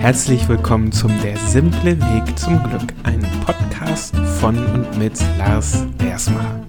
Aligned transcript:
Herzlich 0.00 0.48
willkommen 0.48 0.92
zum 0.92 1.10
Der 1.22 1.36
simple 1.36 2.00
Weg 2.00 2.38
zum 2.38 2.62
Glück, 2.62 2.94
ein 3.02 3.20
Podcast 3.44 4.14
von 4.40 4.56
und 4.66 4.96
mit 4.96 5.20
Lars 5.36 5.84
Bersmacher. 5.98 6.64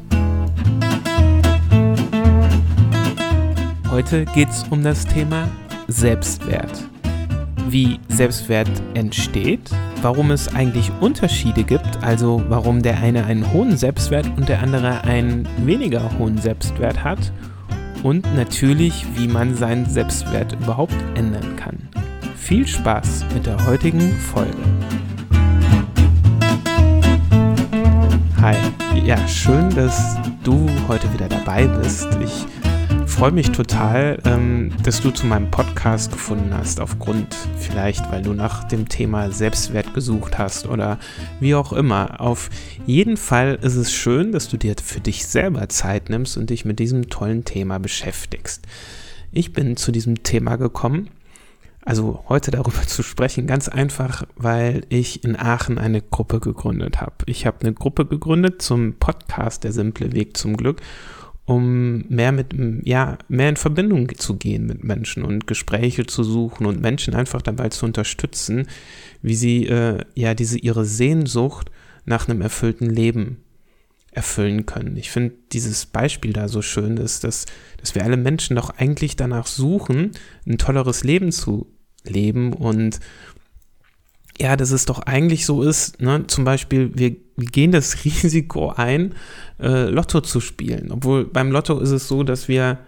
Heute 3.91 4.25
geht 4.25 4.49
es 4.49 4.63
um 4.71 4.83
das 4.83 5.05
Thema 5.05 5.47
Selbstwert. 5.87 6.89
Wie 7.67 7.99
Selbstwert 8.09 8.71
entsteht, 8.95 9.69
warum 10.01 10.31
es 10.31 10.53
eigentlich 10.55 10.91
Unterschiede 10.99 11.63
gibt, 11.63 12.03
also 12.03 12.43
warum 12.49 12.81
der 12.81 12.97
eine 12.97 13.25
einen 13.25 13.53
hohen 13.53 13.77
Selbstwert 13.77 14.25
und 14.37 14.49
der 14.49 14.63
andere 14.63 15.03
einen 15.03 15.47
weniger 15.63 16.17
hohen 16.17 16.39
Selbstwert 16.39 17.03
hat 17.03 17.31
und 18.01 18.25
natürlich, 18.35 19.05
wie 19.15 19.27
man 19.27 19.55
seinen 19.55 19.85
Selbstwert 19.85 20.53
überhaupt 20.53 20.95
ändern 21.13 21.55
kann. 21.55 21.88
Viel 22.49 22.65
Spaß 22.65 23.25
mit 23.35 23.45
der 23.45 23.63
heutigen 23.67 24.11
Folge. 24.11 24.57
Hi, 28.41 28.55
ja, 29.05 29.27
schön, 29.27 29.69
dass 29.75 30.17
du 30.43 30.67
heute 30.87 31.13
wieder 31.13 31.29
dabei 31.29 31.67
bist. 31.67 32.07
Ich 32.23 32.47
freue 33.05 33.33
mich 33.33 33.51
total, 33.51 34.17
ähm, 34.25 34.71
dass 34.81 34.99
du 34.99 35.11
zu 35.11 35.27
meinem 35.27 35.51
Podcast 35.51 36.11
gefunden 36.11 36.51
hast, 36.51 36.79
aufgrund 36.79 37.35
vielleicht, 37.59 38.11
weil 38.11 38.23
du 38.23 38.33
nach 38.33 38.63
dem 38.63 38.89
Thema 38.89 39.29
Selbstwert 39.29 39.93
gesucht 39.93 40.39
hast 40.39 40.65
oder 40.65 40.97
wie 41.39 41.53
auch 41.53 41.71
immer. 41.71 42.19
Auf 42.19 42.49
jeden 42.87 43.17
Fall 43.17 43.59
ist 43.61 43.75
es 43.75 43.93
schön, 43.93 44.31
dass 44.31 44.49
du 44.49 44.57
dir 44.57 44.73
für 44.83 45.01
dich 45.01 45.27
selber 45.27 45.69
Zeit 45.69 46.09
nimmst 46.09 46.35
und 46.35 46.49
dich 46.49 46.65
mit 46.65 46.79
diesem 46.79 47.09
tollen 47.11 47.45
Thema 47.45 47.77
beschäftigst. 47.77 48.65
Ich 49.31 49.53
bin 49.53 49.77
zu 49.77 49.91
diesem 49.91 50.23
Thema 50.23 50.55
gekommen, 50.55 51.11
also 51.89 52.23
heute 52.29 52.51
darüber 52.51 52.81
zu 52.87 53.01
sprechen, 53.01 53.47
ganz 53.47 53.67
einfach, 53.67 54.23
weil 54.35 54.85
ich 54.89 55.23
in 55.23 55.35
Aachen 55.35 55.79
eine 55.79 56.03
Gruppe 56.03 56.39
gegründet 56.39 57.01
habe. 57.01 57.15
Ich 57.25 57.47
habe 57.47 57.61
eine 57.61 57.73
Gruppe 57.73 58.05
gegründet 58.05 58.61
zum 58.61 58.93
Podcast 58.93 59.63
Der 59.63 59.73
simple 59.73 60.13
Weg 60.13 60.37
zum 60.37 60.55
Glück 60.55 60.81
um 61.45 62.05
mehr 62.09 62.31
mit, 62.31 62.53
ja, 62.83 63.17
mehr 63.27 63.49
in 63.49 63.55
Verbindung 63.55 64.15
zu 64.15 64.35
gehen 64.35 64.67
mit 64.67 64.83
Menschen 64.83 65.23
und 65.23 65.47
Gespräche 65.47 66.05
zu 66.05 66.23
suchen 66.23 66.67
und 66.67 66.79
Menschen 66.79 67.15
einfach 67.15 67.41
dabei 67.41 67.69
zu 67.69 67.87
unterstützen, 67.87 68.67
wie 69.23 69.33
sie, 69.33 69.65
äh, 69.65 70.05
ja, 70.13 70.35
diese, 70.35 70.59
ihre 70.59 70.85
Sehnsucht 70.85 71.71
nach 72.05 72.29
einem 72.29 72.41
erfüllten 72.41 72.87
Leben 72.87 73.37
erfüllen 74.11 74.67
können. 74.67 74.95
Ich 74.95 75.09
finde 75.09 75.33
dieses 75.51 75.87
Beispiel 75.87 76.33
da 76.33 76.47
so 76.47 76.61
schön 76.61 76.97
ist, 76.97 77.23
dass, 77.23 77.47
dass 77.77 77.95
wir 77.95 78.03
alle 78.03 78.17
Menschen 78.17 78.55
doch 78.55 78.69
eigentlich 78.77 79.15
danach 79.15 79.47
suchen, 79.47 80.11
ein 80.45 80.59
tolleres 80.59 81.03
Leben 81.03 81.31
zu 81.31 81.65
leben 82.05 82.53
und 82.53 82.99
ja, 84.39 84.55
dass 84.55 84.71
es 84.71 84.85
doch 84.85 84.99
eigentlich 84.99 85.45
so 85.45 85.63
ist, 85.63 86.01
ne? 86.01 86.25
zum 86.27 86.45
Beispiel, 86.45 86.91
wir, 86.95 87.15
gehen 87.37 87.71
das 87.71 88.05
Risiko 88.05 88.69
ein, 88.69 89.13
äh, 89.59 89.89
Lotto 89.89 90.21
zu 90.21 90.39
spielen. 90.39 90.91
Obwohl 90.91 91.25
beim 91.25 91.51
Lotto 91.51 91.79
ist 91.79 91.91
es 91.91 92.07
so, 92.07 92.23
dass 92.23 92.47
wir 92.47 92.79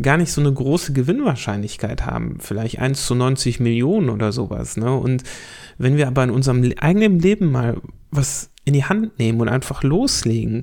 gar 0.00 0.16
nicht 0.16 0.32
so 0.32 0.40
eine 0.40 0.52
große 0.52 0.92
Gewinnwahrscheinlichkeit 0.92 2.06
haben. 2.06 2.38
Vielleicht 2.40 2.78
1 2.78 3.06
zu 3.06 3.14
90 3.14 3.60
Millionen 3.60 4.10
oder 4.10 4.32
sowas. 4.32 4.76
Ne? 4.76 4.92
Und 4.92 5.22
wenn 5.78 5.96
wir 5.96 6.08
aber 6.08 6.24
in 6.24 6.30
unserem 6.30 6.72
eigenen 6.80 7.18
Leben 7.18 7.50
mal 7.50 7.80
was 8.10 8.50
in 8.64 8.74
die 8.74 8.84
Hand 8.84 9.18
nehmen 9.18 9.40
und 9.40 9.48
einfach 9.48 9.82
loslegen, 9.82 10.62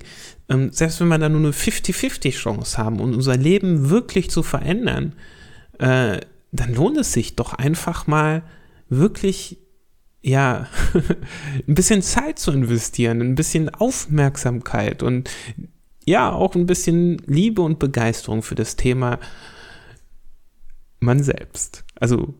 ähm, 0.50 0.72
selbst 0.72 1.00
wenn 1.00 1.08
wir 1.09 1.17
da 1.17 1.30
nur 1.30 1.39
eine 1.39 1.52
50-50 1.52 2.31
Chance 2.31 2.78
haben 2.78 3.00
und 3.00 3.13
unser 3.13 3.38
Leben 3.38 3.89
wirklich 3.89 4.30
zu 4.30 4.44
verändern, 4.44 5.13
äh, 5.80 6.19
dann 6.52 6.73
lohnt 6.73 6.97
es 6.97 7.14
sich 7.14 7.36
doch 7.36 7.53
einfach 7.53 8.08
mal 8.08 8.44
wirklich 8.89 9.59
ja, 10.22 10.67
ein 11.67 11.75
bisschen 11.75 12.02
Zeit 12.02 12.39
zu 12.39 12.52
investieren, 12.52 13.22
ein 13.22 13.36
bisschen 13.36 13.69
Aufmerksamkeit 13.69 15.02
und 15.02 15.30
ja, 16.06 16.31
auch 16.31 16.56
ein 16.56 16.66
bisschen 16.66 17.22
Liebe 17.25 17.62
und 17.62 17.79
Begeisterung 17.79 18.41
für 18.41 18.56
das 18.56 18.75
Thema 18.75 19.19
man 21.00 21.23
selbst. 21.23 21.85
Also, 21.96 22.34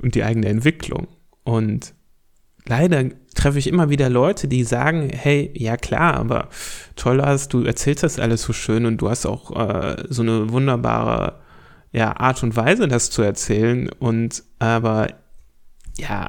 und 0.00 0.14
die 0.14 0.22
eigene 0.22 0.46
Entwicklung. 0.48 1.08
Und 1.42 1.94
leider 2.64 3.04
treffe 3.34 3.58
ich 3.58 3.66
immer 3.66 3.90
wieder 3.90 4.08
Leute, 4.08 4.48
die 4.48 4.64
sagen, 4.64 5.10
hey, 5.10 5.50
ja 5.54 5.76
klar, 5.76 6.14
aber 6.14 6.48
toll 6.96 7.20
hast, 7.20 7.52
du 7.52 7.64
erzählst 7.64 8.02
das 8.02 8.18
alles 8.18 8.42
so 8.42 8.52
schön 8.52 8.86
und 8.86 8.98
du 8.98 9.10
hast 9.10 9.26
auch 9.26 9.50
äh, 9.56 10.04
so 10.08 10.22
eine 10.22 10.50
wunderbare 10.50 11.40
ja, 11.92 12.16
Art 12.16 12.42
und 12.42 12.56
Weise, 12.56 12.88
das 12.88 13.10
zu 13.10 13.22
erzählen. 13.22 13.88
Und 13.98 14.42
aber 14.58 15.14
ja, 15.96 16.28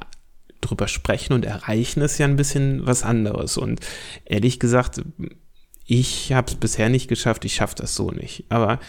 drüber 0.61 0.87
sprechen 0.87 1.33
und 1.33 1.45
erreichen 1.45 2.01
ist 2.01 2.17
ja 2.17 2.25
ein 2.25 2.35
bisschen 2.35 2.85
was 2.85 3.03
anderes. 3.03 3.57
Und 3.57 3.79
ehrlich 4.25 4.59
gesagt, 4.59 5.01
ich 5.85 6.33
habe 6.33 6.47
es 6.51 6.55
bisher 6.55 6.89
nicht 6.89 7.07
geschafft, 7.07 7.45
ich 7.45 7.55
schaffe 7.55 7.75
das 7.75 7.95
so 7.95 8.11
nicht. 8.11 8.45
Aber 8.49 8.79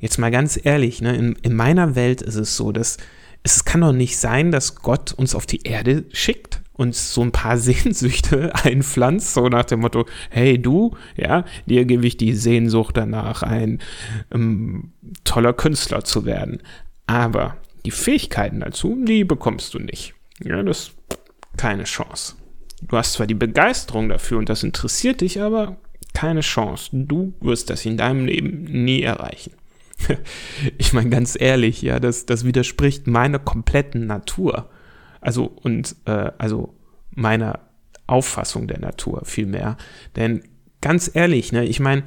jetzt 0.00 0.18
mal 0.18 0.30
ganz 0.30 0.58
ehrlich, 0.62 1.00
ne, 1.00 1.16
in, 1.16 1.32
in 1.42 1.54
meiner 1.54 1.94
Welt 1.94 2.22
ist 2.22 2.36
es 2.36 2.56
so, 2.56 2.72
dass 2.72 2.98
es 3.42 3.64
kann 3.64 3.82
doch 3.82 3.92
nicht 3.92 4.16
sein, 4.18 4.50
dass 4.50 4.76
Gott 4.76 5.12
uns 5.12 5.34
auf 5.34 5.46
die 5.46 5.62
Erde 5.64 6.04
schickt 6.12 6.63
und 6.74 6.94
so 6.94 7.22
ein 7.22 7.32
paar 7.32 7.56
Sehnsüchte 7.58 8.54
einpflanzt, 8.54 9.34
so 9.34 9.48
nach 9.48 9.64
dem 9.64 9.80
Motto, 9.80 10.06
hey 10.30 10.60
du, 10.60 10.96
ja, 11.16 11.44
dir 11.66 11.84
gebe 11.84 12.06
ich 12.06 12.16
die 12.16 12.34
Sehnsucht 12.34 12.96
danach, 12.96 13.42
ein 13.42 13.80
ähm, 14.32 14.92
toller 15.24 15.52
Künstler 15.52 16.04
zu 16.04 16.24
werden. 16.24 16.62
Aber 17.06 17.56
die 17.84 17.90
Fähigkeiten 17.90 18.60
dazu, 18.60 18.96
die 19.04 19.24
bekommst 19.24 19.74
du 19.74 19.78
nicht. 19.78 20.14
Ja, 20.42 20.62
das 20.62 20.92
keine 21.56 21.84
Chance. 21.84 22.34
Du 22.82 22.96
hast 22.96 23.14
zwar 23.14 23.26
die 23.26 23.34
Begeisterung 23.34 24.08
dafür 24.08 24.38
und 24.38 24.48
das 24.48 24.62
interessiert 24.62 25.20
dich, 25.20 25.40
aber 25.40 25.76
keine 26.12 26.40
Chance. 26.40 26.90
Du 26.92 27.34
wirst 27.40 27.70
das 27.70 27.84
in 27.84 27.96
deinem 27.96 28.26
Leben 28.26 28.64
nie 28.64 29.02
erreichen. 29.02 29.52
ich 30.78 30.92
meine 30.92 31.10
ganz 31.10 31.36
ehrlich, 31.38 31.82
ja, 31.82 32.00
das, 32.00 32.26
das 32.26 32.44
widerspricht 32.44 33.06
meiner 33.06 33.38
kompletten 33.38 34.06
Natur. 34.06 34.68
Also 35.24 35.44
und 35.44 35.96
äh, 36.04 36.30
also 36.38 36.74
meiner 37.10 37.60
Auffassung 38.06 38.68
der 38.68 38.80
Natur 38.80 39.22
vielmehr. 39.24 39.76
Denn 40.16 40.44
ganz 40.80 41.10
ehrlich, 41.12 41.52
ne, 41.52 41.64
ich 41.64 41.80
meine, 41.80 42.04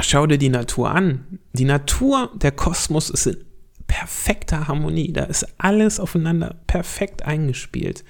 schau 0.00 0.26
dir 0.26 0.38
die 0.38 0.50
Natur 0.50 0.90
an. 0.90 1.38
Die 1.52 1.64
Natur, 1.64 2.30
der 2.34 2.52
Kosmos 2.52 3.10
ist 3.10 3.26
in 3.26 3.44
perfekter 3.86 4.68
Harmonie. 4.68 5.12
Da 5.12 5.24
ist 5.24 5.46
alles 5.58 5.98
aufeinander 5.98 6.56
perfekt 6.66 7.24
eingespielt. 7.24 8.04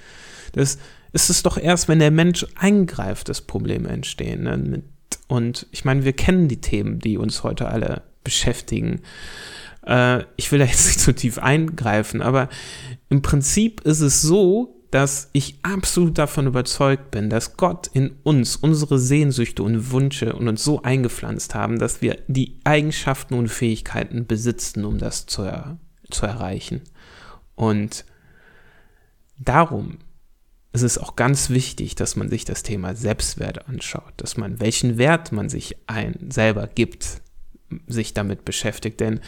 Das 0.53 0.79
ist 1.13 1.31
es 1.31 1.43
doch 1.43 1.57
erst, 1.57 1.89
wenn 1.89 2.01
der 2.01 2.11
Mensch 2.11 2.47
eingreift, 2.57 3.29
dass 3.29 3.41
Probleme 3.41 3.89
entstehen. 3.89 4.43
Ne? 4.43 4.83
Und 5.29 5.67
ich 5.71 5.85
meine, 5.85 6.05
wir 6.05 6.13
kennen 6.13 6.49
die 6.49 6.61
Themen, 6.61 6.99
die 6.99 7.17
uns 7.17 7.45
heute 7.45 7.69
alle 7.69 8.03
beschäftigen. 8.25 9.01
Äh, 9.87 10.25
ich 10.37 10.51
will 10.53 10.59
da 10.59 10.65
jetzt 10.65 10.87
nicht 10.89 11.01
zu 11.01 11.15
tief 11.15 11.39
eingreifen, 11.39 12.23
aber 12.23 12.49
im 13.09 13.23
Prinzip 13.23 13.81
ist 13.83 14.01
es 14.01 14.23
so, 14.23 14.77
dass 14.91 15.31
ich 15.33 15.59
absolut 15.63 16.19
davon 16.19 16.47
überzeugt 16.47 17.13
bin, 17.13 17.31
dass 17.31 17.57
Gott 17.57 17.87
in 17.93 18.17
uns 18.25 18.57
unsere 18.57 18.99
Sehnsüchte 18.99 19.63
und 19.63 19.93
Wünsche 19.93 20.35
und 20.35 20.49
uns 20.49 20.65
so 20.65 20.83
eingepflanzt 20.83 21.55
haben, 21.55 21.79
dass 21.79 22.03
wir 22.03 22.19
die 22.27 22.59
Eigenschaften 22.65 23.35
und 23.35 23.49
Fähigkeiten 23.49 24.27
besitzen, 24.27 24.85
um 24.85 24.99
das 24.99 25.27
zu, 25.27 25.43
er 25.43 25.79
zu 26.11 26.27
erreichen. 26.27 26.83
Und 27.55 28.05
darum 29.39 29.99
ist 30.73 30.83
es 30.83 30.99
auch 30.99 31.15
ganz 31.15 31.51
wichtig, 31.51 31.95
dass 31.95 32.17
man 32.17 32.29
sich 32.29 32.45
das 32.45 32.63
Thema 32.63 32.95
Selbstwert 32.95 33.69
anschaut, 33.69 34.13
dass 34.17 34.37
man 34.37 34.61
welchen 34.61 34.99
Wert 34.99 35.31
man 35.31 35.49
sich 35.49 35.77
ein 35.87 36.31
selber 36.31 36.67
gibt, 36.67 37.23
sich 37.87 38.15
damit 38.15 38.45
beschäftigt. 38.45 39.01
Denn 39.01 39.21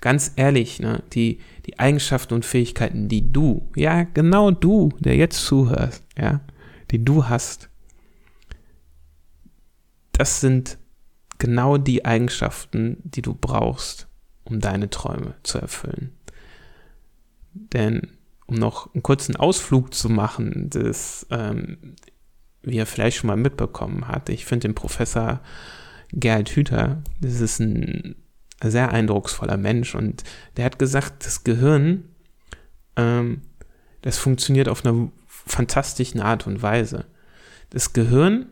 ganz 0.00 0.32
ehrlich, 0.36 0.80
ne, 0.80 1.02
die, 1.12 1.40
die 1.66 1.78
Eigenschaften 1.78 2.34
und 2.34 2.44
Fähigkeiten, 2.44 3.08
die 3.08 3.32
du, 3.32 3.68
ja, 3.76 4.04
genau 4.04 4.50
du, 4.50 4.90
der 4.98 5.16
jetzt 5.16 5.44
zuhörst, 5.44 6.04
ja, 6.18 6.40
die 6.90 7.04
du 7.04 7.28
hast, 7.28 7.68
das 10.12 10.40
sind 10.40 10.78
genau 11.38 11.76
die 11.76 12.04
Eigenschaften, 12.04 12.98
die 13.04 13.22
du 13.22 13.34
brauchst, 13.34 14.08
um 14.44 14.60
deine 14.60 14.88
Träume 14.88 15.34
zu 15.42 15.58
erfüllen. 15.58 16.12
Denn 17.52 18.12
um 18.46 18.56
noch 18.56 18.94
einen 18.94 19.02
kurzen 19.02 19.36
Ausflug 19.36 19.92
zu 19.92 20.08
machen, 20.08 20.70
das, 20.70 21.26
ähm, 21.30 21.96
wie 22.62 22.78
er 22.78 22.86
vielleicht 22.86 23.18
schon 23.18 23.28
mal 23.28 23.36
mitbekommen 23.36 24.08
hat, 24.08 24.28
ich 24.28 24.44
finde 24.44 24.68
den 24.68 24.74
Professor 24.74 25.40
Gerhard 26.12 26.50
Hüther, 26.50 27.02
das 27.20 27.40
ist 27.40 27.60
ein 27.60 28.16
sehr 28.62 28.90
eindrucksvoller 28.90 29.56
Mensch 29.56 29.94
und 29.94 30.24
der 30.56 30.64
hat 30.64 30.78
gesagt, 30.78 31.26
das 31.26 31.44
Gehirn, 31.44 32.04
ähm, 32.96 33.42
das 34.02 34.18
funktioniert 34.18 34.68
auf 34.68 34.84
einer 34.84 35.10
fantastischen 35.26 36.20
Art 36.20 36.46
und 36.46 36.62
Weise. 36.62 37.06
Das 37.70 37.92
Gehirn 37.92 38.46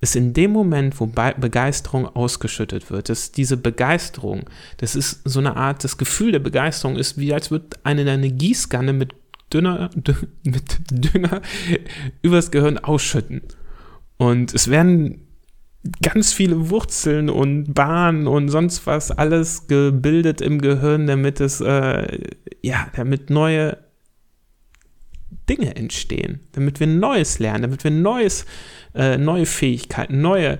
ist 0.00 0.14
in 0.14 0.32
dem 0.32 0.52
Moment, 0.52 1.00
wo 1.00 1.06
Begeisterung 1.06 2.06
ausgeschüttet 2.06 2.90
wird, 2.90 3.08
dass 3.08 3.32
diese 3.32 3.56
Begeisterung, 3.56 4.44
das 4.76 4.94
ist 4.94 5.22
so 5.24 5.40
eine 5.40 5.56
Art, 5.56 5.82
das 5.82 5.98
Gefühl 5.98 6.32
der 6.32 6.38
Begeisterung 6.38 6.96
ist 6.96 7.18
wie 7.18 7.32
als 7.32 7.50
würde 7.50 7.76
eine, 7.82 8.08
eine 8.10 8.30
Gießkanne 8.30 8.92
mit 8.92 9.14
Dünner, 9.52 9.90
mit 10.44 10.78
Dünger 10.90 11.42
übers 12.22 12.50
Gehirn 12.50 12.78
ausschütten. 12.78 13.42
Und 14.18 14.54
es 14.54 14.68
werden 14.68 15.27
ganz 16.02 16.32
viele 16.32 16.70
Wurzeln 16.70 17.30
und 17.30 17.74
Bahnen 17.74 18.26
und 18.26 18.48
sonst 18.48 18.86
was 18.86 19.10
alles 19.10 19.66
gebildet 19.66 20.40
im 20.40 20.60
Gehirn, 20.60 21.06
damit 21.06 21.40
es, 21.40 21.60
äh, 21.60 22.18
ja, 22.62 22.88
damit 22.94 23.30
neue 23.30 23.78
Dinge 25.48 25.76
entstehen, 25.76 26.40
damit 26.52 26.80
wir 26.80 26.86
Neues 26.86 27.38
lernen, 27.38 27.62
damit 27.62 27.84
wir 27.84 27.90
Neues, 27.90 28.44
äh, 28.94 29.16
neue 29.16 29.46
Fähigkeiten, 29.46 30.20
neue 30.20 30.58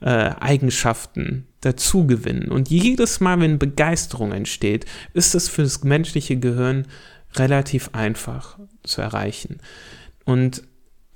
äh, 0.00 0.30
Eigenschaften 0.40 1.46
dazu 1.60 2.06
gewinnen. 2.06 2.50
Und 2.50 2.70
jedes 2.70 3.20
Mal, 3.20 3.40
wenn 3.40 3.58
Begeisterung 3.58 4.32
entsteht, 4.32 4.84
ist 5.12 5.34
es 5.34 5.48
für 5.48 5.62
das 5.62 5.82
menschliche 5.82 6.36
Gehirn 6.36 6.86
relativ 7.34 7.90
einfach 7.92 8.58
zu 8.82 9.00
erreichen. 9.00 9.58
Und 10.24 10.62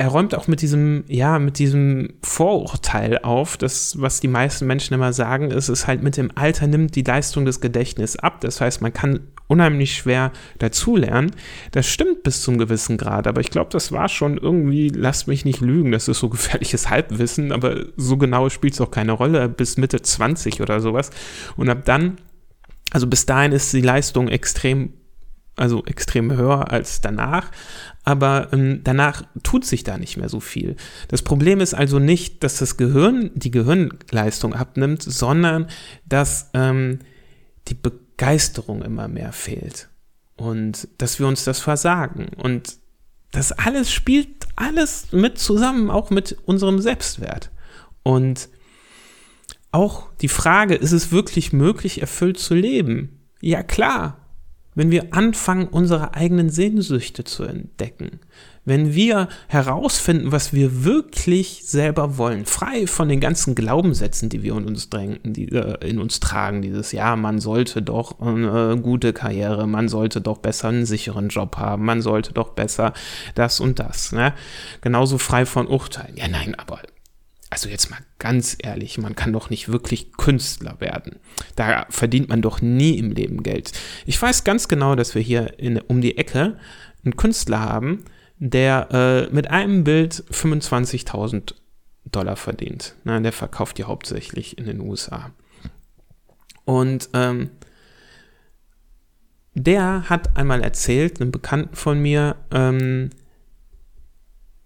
er 0.02 0.08
räumt 0.08 0.34
auch 0.34 0.48
mit 0.48 0.62
diesem, 0.62 1.04
ja, 1.06 1.38
mit 1.38 1.60
diesem 1.60 2.14
Vorurteil 2.24 3.18
auf, 3.18 3.56
das, 3.56 4.00
was 4.00 4.18
die 4.18 4.26
meisten 4.26 4.66
Menschen 4.66 4.94
immer 4.94 5.12
sagen, 5.12 5.52
ist, 5.52 5.68
es 5.68 5.86
halt 5.86 6.02
mit 6.02 6.16
dem 6.16 6.32
Alter 6.34 6.66
nimmt 6.66 6.96
die 6.96 7.04
Leistung 7.04 7.44
des 7.44 7.60
Gedächtnisses 7.60 8.18
ab. 8.18 8.40
Das 8.40 8.60
heißt, 8.60 8.82
man 8.82 8.92
kann 8.92 9.20
unheimlich 9.46 9.94
schwer 9.94 10.32
dazulernen. 10.58 11.30
Das 11.70 11.86
stimmt 11.86 12.24
bis 12.24 12.42
zum 12.42 12.58
gewissen 12.58 12.96
Grad, 12.96 13.28
aber 13.28 13.42
ich 13.42 13.50
glaube, 13.50 13.70
das 13.70 13.92
war 13.92 14.08
schon 14.08 14.38
irgendwie, 14.38 14.88
lasst 14.88 15.28
mich 15.28 15.44
nicht 15.44 15.60
lügen, 15.60 15.92
das 15.92 16.08
ist 16.08 16.18
so 16.18 16.28
gefährliches 16.28 16.90
Halbwissen, 16.90 17.52
aber 17.52 17.84
so 17.96 18.16
genau 18.16 18.48
spielt 18.48 18.74
es 18.74 18.80
auch 18.80 18.90
keine 18.90 19.12
Rolle, 19.12 19.48
bis 19.48 19.76
Mitte 19.76 20.02
20 20.02 20.60
oder 20.60 20.80
sowas. 20.80 21.10
Und 21.56 21.68
ab 21.68 21.84
dann, 21.84 22.16
also 22.90 23.06
bis 23.06 23.24
dahin 23.24 23.52
ist 23.52 23.72
die 23.72 23.82
Leistung 23.82 24.26
extrem 24.26 24.94
also 25.62 25.84
extrem 25.86 26.32
höher 26.32 26.70
als 26.70 27.00
danach, 27.00 27.50
aber 28.04 28.48
ähm, 28.52 28.80
danach 28.82 29.22
tut 29.42 29.64
sich 29.64 29.84
da 29.84 29.96
nicht 29.96 30.16
mehr 30.16 30.28
so 30.28 30.40
viel. 30.40 30.76
Das 31.08 31.22
Problem 31.22 31.60
ist 31.60 31.72
also 31.72 31.98
nicht, 31.98 32.42
dass 32.42 32.58
das 32.58 32.76
Gehirn 32.76 33.30
die 33.34 33.50
Gehirnleistung 33.50 34.54
abnimmt, 34.54 35.02
sondern 35.02 35.68
dass 36.04 36.50
ähm, 36.54 36.98
die 37.68 37.74
Be 37.74 37.92
Begeisterung 38.22 38.82
immer 38.82 39.08
mehr 39.08 39.32
fehlt 39.32 39.88
und 40.36 40.86
dass 40.98 41.18
wir 41.18 41.26
uns 41.26 41.42
das 41.42 41.58
versagen 41.58 42.28
und 42.36 42.76
das 43.32 43.50
alles 43.50 43.90
spielt 43.90 44.46
alles 44.54 45.10
mit 45.10 45.38
zusammen, 45.38 45.90
auch 45.90 46.10
mit 46.10 46.36
unserem 46.44 46.78
Selbstwert. 46.80 47.50
Und 48.02 48.48
auch 49.72 50.10
die 50.20 50.28
Frage, 50.28 50.74
ist 50.74 50.92
es 50.92 51.10
wirklich 51.10 51.52
möglich, 51.52 52.00
erfüllt 52.00 52.38
zu 52.38 52.54
leben? 52.54 53.26
Ja 53.40 53.62
klar, 53.62 54.21
wenn 54.74 54.90
wir 54.90 55.12
anfangen, 55.14 55.68
unsere 55.68 56.14
eigenen 56.14 56.50
Sehnsüchte 56.50 57.24
zu 57.24 57.44
entdecken, 57.44 58.20
wenn 58.64 58.94
wir 58.94 59.28
herausfinden, 59.48 60.30
was 60.30 60.52
wir 60.52 60.84
wirklich 60.84 61.64
selber 61.64 62.16
wollen, 62.16 62.46
frei 62.46 62.86
von 62.86 63.08
den 63.08 63.18
ganzen 63.18 63.56
Glaubenssätzen, 63.56 64.28
die 64.28 64.44
wir 64.44 64.56
in 64.56 64.66
uns 64.66 64.88
drängen, 64.88 65.18
die 65.24 65.48
äh, 65.48 65.88
in 65.88 65.98
uns 65.98 66.20
tragen, 66.20 66.62
dieses 66.62 66.92
ja, 66.92 67.16
man 67.16 67.40
sollte 67.40 67.82
doch 67.82 68.20
eine 68.20 68.78
gute 68.80 69.12
Karriere, 69.12 69.66
man 69.66 69.88
sollte 69.88 70.20
doch 70.20 70.38
besser 70.38 70.68
einen 70.68 70.86
sicheren 70.86 71.28
Job 71.28 71.56
haben, 71.56 71.84
man 71.84 72.02
sollte 72.02 72.32
doch 72.32 72.50
besser 72.50 72.92
das 73.34 73.58
und 73.58 73.80
das, 73.80 74.12
ne? 74.12 74.32
Genauso 74.80 75.18
frei 75.18 75.44
von 75.44 75.66
Urteilen. 75.66 76.16
Ja, 76.16 76.28
nein, 76.28 76.54
aber 76.56 76.78
also 77.52 77.68
jetzt 77.68 77.90
mal 77.90 78.00
ganz 78.18 78.56
ehrlich, 78.58 78.96
man 78.96 79.14
kann 79.14 79.30
doch 79.34 79.50
nicht 79.50 79.68
wirklich 79.68 80.12
Künstler 80.12 80.80
werden. 80.80 81.16
Da 81.54 81.84
verdient 81.90 82.30
man 82.30 82.40
doch 82.40 82.62
nie 82.62 82.96
im 82.98 83.10
Leben 83.10 83.42
Geld. 83.42 83.72
Ich 84.06 84.20
weiß 84.20 84.44
ganz 84.44 84.68
genau, 84.68 84.94
dass 84.94 85.14
wir 85.14 85.20
hier 85.20 85.58
in, 85.58 85.78
um 85.78 86.00
die 86.00 86.16
Ecke 86.16 86.56
einen 87.04 87.16
Künstler 87.16 87.60
haben, 87.60 88.06
der 88.38 88.88
äh, 88.90 89.34
mit 89.34 89.50
einem 89.50 89.84
Bild 89.84 90.24
25.000 90.30 91.52
Dollar 92.06 92.36
verdient. 92.36 92.94
Na, 93.04 93.20
der 93.20 93.32
verkauft 93.32 93.76
die 93.76 93.84
hauptsächlich 93.84 94.56
in 94.56 94.64
den 94.64 94.80
USA. 94.80 95.30
Und 96.64 97.10
ähm, 97.12 97.50
der 99.52 100.08
hat 100.08 100.38
einmal 100.38 100.62
erzählt, 100.62 101.20
einem 101.20 101.32
Bekannten 101.32 101.76
von 101.76 102.00
mir, 102.00 102.36
ähm, 102.50 103.10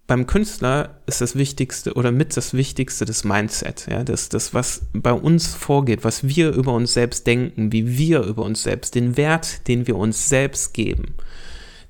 beim 0.07 0.25
Künstler 0.25 1.01
ist 1.05 1.21
das 1.21 1.35
Wichtigste 1.35 1.93
oder 1.93 2.11
mit 2.11 2.35
das 2.37 2.53
Wichtigste 2.53 3.05
das 3.05 3.23
Mindset, 3.23 3.87
ja, 3.89 4.03
das, 4.03 4.29
das, 4.29 4.53
was 4.53 4.83
bei 4.93 5.11
uns 5.11 5.53
vorgeht, 5.53 6.03
was 6.03 6.27
wir 6.27 6.51
über 6.51 6.73
uns 6.73 6.93
selbst 6.93 7.27
denken, 7.27 7.71
wie 7.71 7.97
wir 7.97 8.21
über 8.21 8.43
uns 8.43 8.63
selbst, 8.63 8.95
den 8.95 9.17
Wert, 9.17 9.67
den 9.67 9.85
wir 9.85 9.97
uns 9.97 10.29
selbst 10.29 10.73
geben 10.73 11.15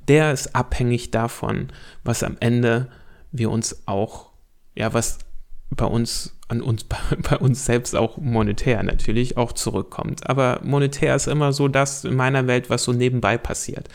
der 0.08 0.32
ist 0.32 0.56
abhängig 0.56 1.12
davon, 1.12 1.68
was 2.04 2.24
am 2.24 2.38
Ende 2.40 2.90
wir 3.32 3.52
uns 3.52 3.84
auch, 3.88 4.32
ja, 4.76 4.94
was 4.94 5.20
bei 5.70 5.86
uns, 5.86 6.38
an 6.48 6.62
uns, 6.62 6.86
bei 7.30 7.38
uns 7.38 7.66
selbst 7.66 7.96
auch 7.96 8.18
monetär 8.18 8.84
natürlich 8.84 9.38
auch 9.38 9.52
zurückkommt. 9.52 10.30
Aber 10.30 10.62
monetär 10.64 11.16
ist 11.16 11.28
immer 11.28 11.52
so 11.52 11.68
das 11.68 12.06
in 12.06 12.16
meiner 12.16 12.48
Welt, 12.48 12.70
was 12.70 12.84
so 12.84 12.94
nebenbei 12.94 13.38
passiert. 13.38 13.90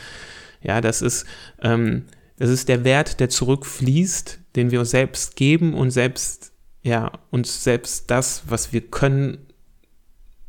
Ja, 0.61 0.81
das 0.81 1.01
ist, 1.01 1.25
ähm, 1.61 2.05
das 2.43 2.51
ist 2.51 2.67
der 2.67 2.83
Wert, 2.83 3.21
der 3.21 3.29
zurückfließt, 3.29 4.39
den 4.57 4.69
wir 4.69 4.81
uns 4.81 4.89
selbst 4.89 5.37
geben 5.37 5.73
und 5.73 5.91
selbst, 5.91 6.51
ja, 6.81 7.09
uns 7.31 7.63
selbst 7.63 8.11
das, 8.11 8.43
was 8.47 8.73
wir 8.73 8.81
können, 8.81 9.37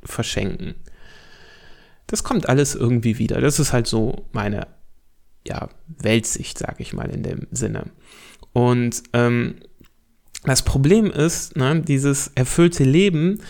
verschenken. 0.02 0.74
Das 2.08 2.24
kommt 2.24 2.48
alles 2.48 2.74
irgendwie 2.74 3.18
wieder. 3.18 3.40
Das 3.40 3.60
ist 3.60 3.72
halt 3.72 3.86
so 3.86 4.26
meine 4.32 4.66
ja, 5.46 5.68
Weltsicht, 5.86 6.58
sage 6.58 6.78
ich 6.82 6.94
mal 6.94 7.08
in 7.10 7.22
dem 7.22 7.46
Sinne. 7.52 7.92
Und 8.52 9.04
ähm, 9.12 9.60
das 10.42 10.62
Problem 10.62 11.12
ist, 11.12 11.54
ne, 11.54 11.80
dieses 11.80 12.32
erfüllte 12.34 12.82
Leben, 12.82 13.40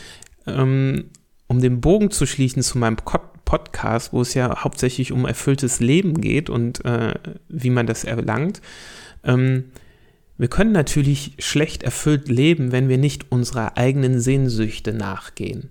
ähm, 0.46 1.08
um 1.46 1.62
den 1.62 1.80
Bogen 1.80 2.10
zu 2.10 2.26
schließen 2.26 2.62
zu 2.62 2.76
meinem 2.76 2.98
Podcast, 3.44 4.12
wo 4.12 4.22
es 4.22 4.34
ja 4.34 4.64
hauptsächlich 4.64 5.12
um 5.12 5.26
erfülltes 5.26 5.80
Leben 5.80 6.20
geht 6.20 6.50
und 6.50 6.84
äh, 6.84 7.14
wie 7.48 7.70
man 7.70 7.86
das 7.86 8.04
erlangt. 8.04 8.60
Ähm, 9.22 9.64
wir 10.36 10.48
können 10.48 10.72
natürlich 10.72 11.34
schlecht 11.38 11.82
erfüllt 11.82 12.28
leben, 12.28 12.72
wenn 12.72 12.88
wir 12.88 12.98
nicht 12.98 13.30
unserer 13.30 13.76
eigenen 13.76 14.20
Sehnsüchte 14.20 14.92
nachgehen. 14.92 15.70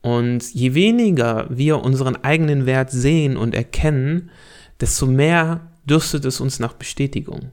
Und 0.00 0.54
je 0.54 0.74
weniger 0.74 1.46
wir 1.50 1.82
unseren 1.82 2.16
eigenen 2.24 2.64
Wert 2.66 2.90
sehen 2.90 3.36
und 3.36 3.54
erkennen, 3.54 4.30
desto 4.80 5.06
mehr 5.06 5.72
dürstet 5.84 6.24
es 6.24 6.40
uns 6.40 6.60
nach 6.60 6.74
Bestätigung. 6.74 7.50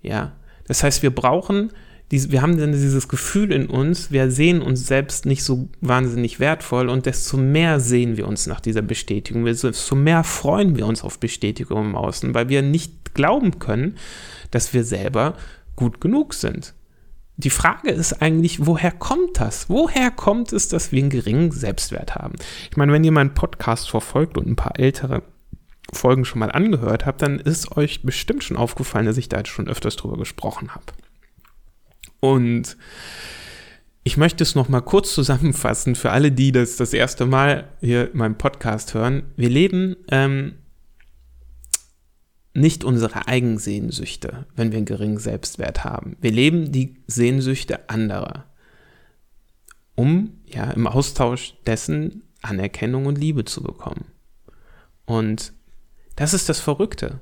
Ja, 0.00 0.32
das 0.66 0.82
heißt, 0.82 1.02
wir 1.02 1.14
brauchen, 1.14 1.72
diese, 2.10 2.32
wir 2.32 2.40
haben 2.40 2.56
dann 2.56 2.72
dieses 2.72 3.08
Gefühl 3.08 3.52
in 3.52 3.66
uns, 3.66 4.10
wir 4.10 4.30
sehen 4.30 4.62
uns 4.62 4.86
selbst 4.86 5.26
nicht 5.26 5.44
so 5.44 5.68
wahnsinnig 5.80 6.40
wertvoll 6.40 6.88
und 6.88 7.06
desto 7.06 7.36
mehr 7.36 7.80
sehen 7.80 8.16
wir 8.16 8.26
uns 8.26 8.46
nach 8.46 8.60
dieser 8.60 8.82
Bestätigung, 8.82 9.44
desto 9.44 9.94
mehr 9.94 10.24
freuen 10.24 10.76
wir 10.76 10.86
uns 10.86 11.04
auf 11.04 11.18
Bestätigung 11.18 11.84
im 11.84 11.96
Außen, 11.96 12.34
weil 12.34 12.48
wir 12.48 12.62
nicht 12.62 13.14
glauben 13.14 13.58
können, 13.58 13.96
dass 14.50 14.72
wir 14.72 14.84
selber 14.84 15.36
gut 15.76 16.00
genug 16.00 16.32
sind. 16.32 16.74
Die 17.36 17.50
Frage 17.50 17.90
ist 17.90 18.20
eigentlich, 18.20 18.66
woher 18.66 18.90
kommt 18.90 19.38
das? 19.38 19.68
Woher 19.68 20.10
kommt 20.10 20.52
es, 20.52 20.68
dass 20.68 20.90
wir 20.90 21.00
einen 21.00 21.10
geringen 21.10 21.52
Selbstwert 21.52 22.16
haben? 22.16 22.34
Ich 22.70 22.76
meine, 22.76 22.92
wenn 22.92 23.04
ihr 23.04 23.12
meinen 23.12 23.34
Podcast 23.34 23.88
verfolgt 23.88 24.36
und 24.36 24.48
ein 24.48 24.56
paar 24.56 24.76
ältere 24.78 25.22
Folgen 25.92 26.24
schon 26.24 26.40
mal 26.40 26.50
angehört 26.50 27.06
habt, 27.06 27.22
dann 27.22 27.38
ist 27.38 27.76
euch 27.76 28.02
bestimmt 28.02 28.42
schon 28.42 28.56
aufgefallen, 28.56 29.06
dass 29.06 29.18
ich 29.18 29.28
da 29.28 29.38
jetzt 29.38 29.50
schon 29.50 29.68
öfters 29.68 29.94
drüber 29.94 30.16
gesprochen 30.16 30.74
habe. 30.74 30.86
Und 32.20 32.76
ich 34.04 34.16
möchte 34.16 34.42
es 34.42 34.54
noch 34.54 34.68
mal 34.68 34.80
kurz 34.80 35.14
zusammenfassen 35.14 35.94
für 35.94 36.10
alle, 36.10 36.32
die 36.32 36.52
das 36.52 36.76
das 36.76 36.92
erste 36.92 37.26
Mal 37.26 37.68
hier 37.80 38.10
in 38.10 38.18
meinem 38.18 38.38
Podcast 38.38 38.94
hören. 38.94 39.24
Wir 39.36 39.50
leben 39.50 39.96
ähm, 40.10 40.54
nicht 42.54 42.84
unsere 42.84 43.28
eigenen 43.28 43.58
Sehnsüchte, 43.58 44.46
wenn 44.56 44.72
wir 44.72 44.78
einen 44.78 44.86
geringen 44.86 45.18
Selbstwert 45.18 45.84
haben. 45.84 46.16
Wir 46.20 46.32
leben 46.32 46.72
die 46.72 46.96
Sehnsüchte 47.06 47.88
anderer, 47.88 48.46
um 49.94 50.38
ja 50.46 50.70
im 50.70 50.86
Austausch 50.86 51.54
dessen 51.66 52.22
Anerkennung 52.42 53.06
und 53.06 53.18
Liebe 53.18 53.44
zu 53.44 53.62
bekommen. 53.62 54.06
Und 55.04 55.52
das 56.16 56.34
ist 56.34 56.48
das 56.48 56.60
Verrückte. 56.60 57.20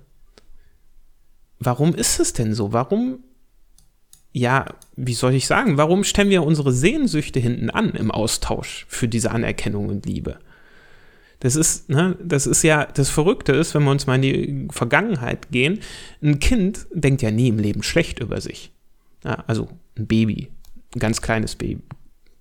Warum 1.59 1.95
ist 1.95 2.21
es 2.21 2.33
denn 2.33 2.55
so? 2.55 2.73
Warum, 2.73 3.25
ja, 4.37 4.67
wie 4.97 5.15
soll 5.15 5.33
ich 5.33 5.47
sagen, 5.47 5.79
warum 5.79 6.05
stellen 6.05 6.29
wir 6.29 6.43
unsere 6.43 6.71
Sehnsüchte 6.71 7.41
hinten 7.41 7.71
an 7.71 7.93
im 7.93 8.11
Austausch 8.11 8.85
für 8.87 9.09
diese 9.09 9.31
Anerkennung 9.31 9.89
und 9.89 10.05
Liebe? 10.05 10.39
Das 11.41 11.57
ist, 11.57 11.89
ne, 11.89 12.19
das 12.23 12.47
ist 12.47 12.63
ja, 12.63 12.85
das 12.85 13.09
Verrückte 13.09 13.53
ist, 13.53 13.75
wenn 13.75 13.85
wir 13.85 13.91
uns 13.91 14.07
mal 14.07 14.17
in 14.17 14.23
die 14.23 14.69
Vergangenheit 14.71 15.51
gehen, 15.53 15.81
ein 16.23 16.39
Kind 16.39 16.87
denkt 16.93 17.23
ja 17.23 17.31
nie 17.31 17.49
im 17.49 17.59
Leben 17.59 17.83
schlecht 17.83 18.21
über 18.21 18.43
sich. 18.43 18.73
Ja, 19.25 19.43
also 19.47 19.71
ein 19.97 20.07
Baby, 20.07 20.51
ein 20.95 20.99
ganz 20.99 21.23
kleines 21.23 21.57
Baby, 21.57 21.81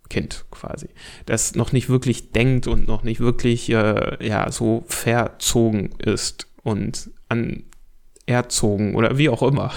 Kind 0.09 0.43
quasi, 0.51 0.89
das 1.25 1.55
noch 1.55 1.71
nicht 1.71 1.87
wirklich 1.87 2.33
denkt 2.33 2.67
und 2.67 2.89
noch 2.89 3.03
nicht 3.03 3.21
wirklich 3.21 3.69
äh, 3.69 4.17
ja 4.25 4.51
so 4.51 4.83
verzogen 4.87 5.91
ist 5.97 6.47
und 6.61 7.09
an 7.29 7.63
erzogen 8.25 8.95
oder 8.95 9.17
wie 9.17 9.29
auch 9.29 9.43
immer. 9.43 9.71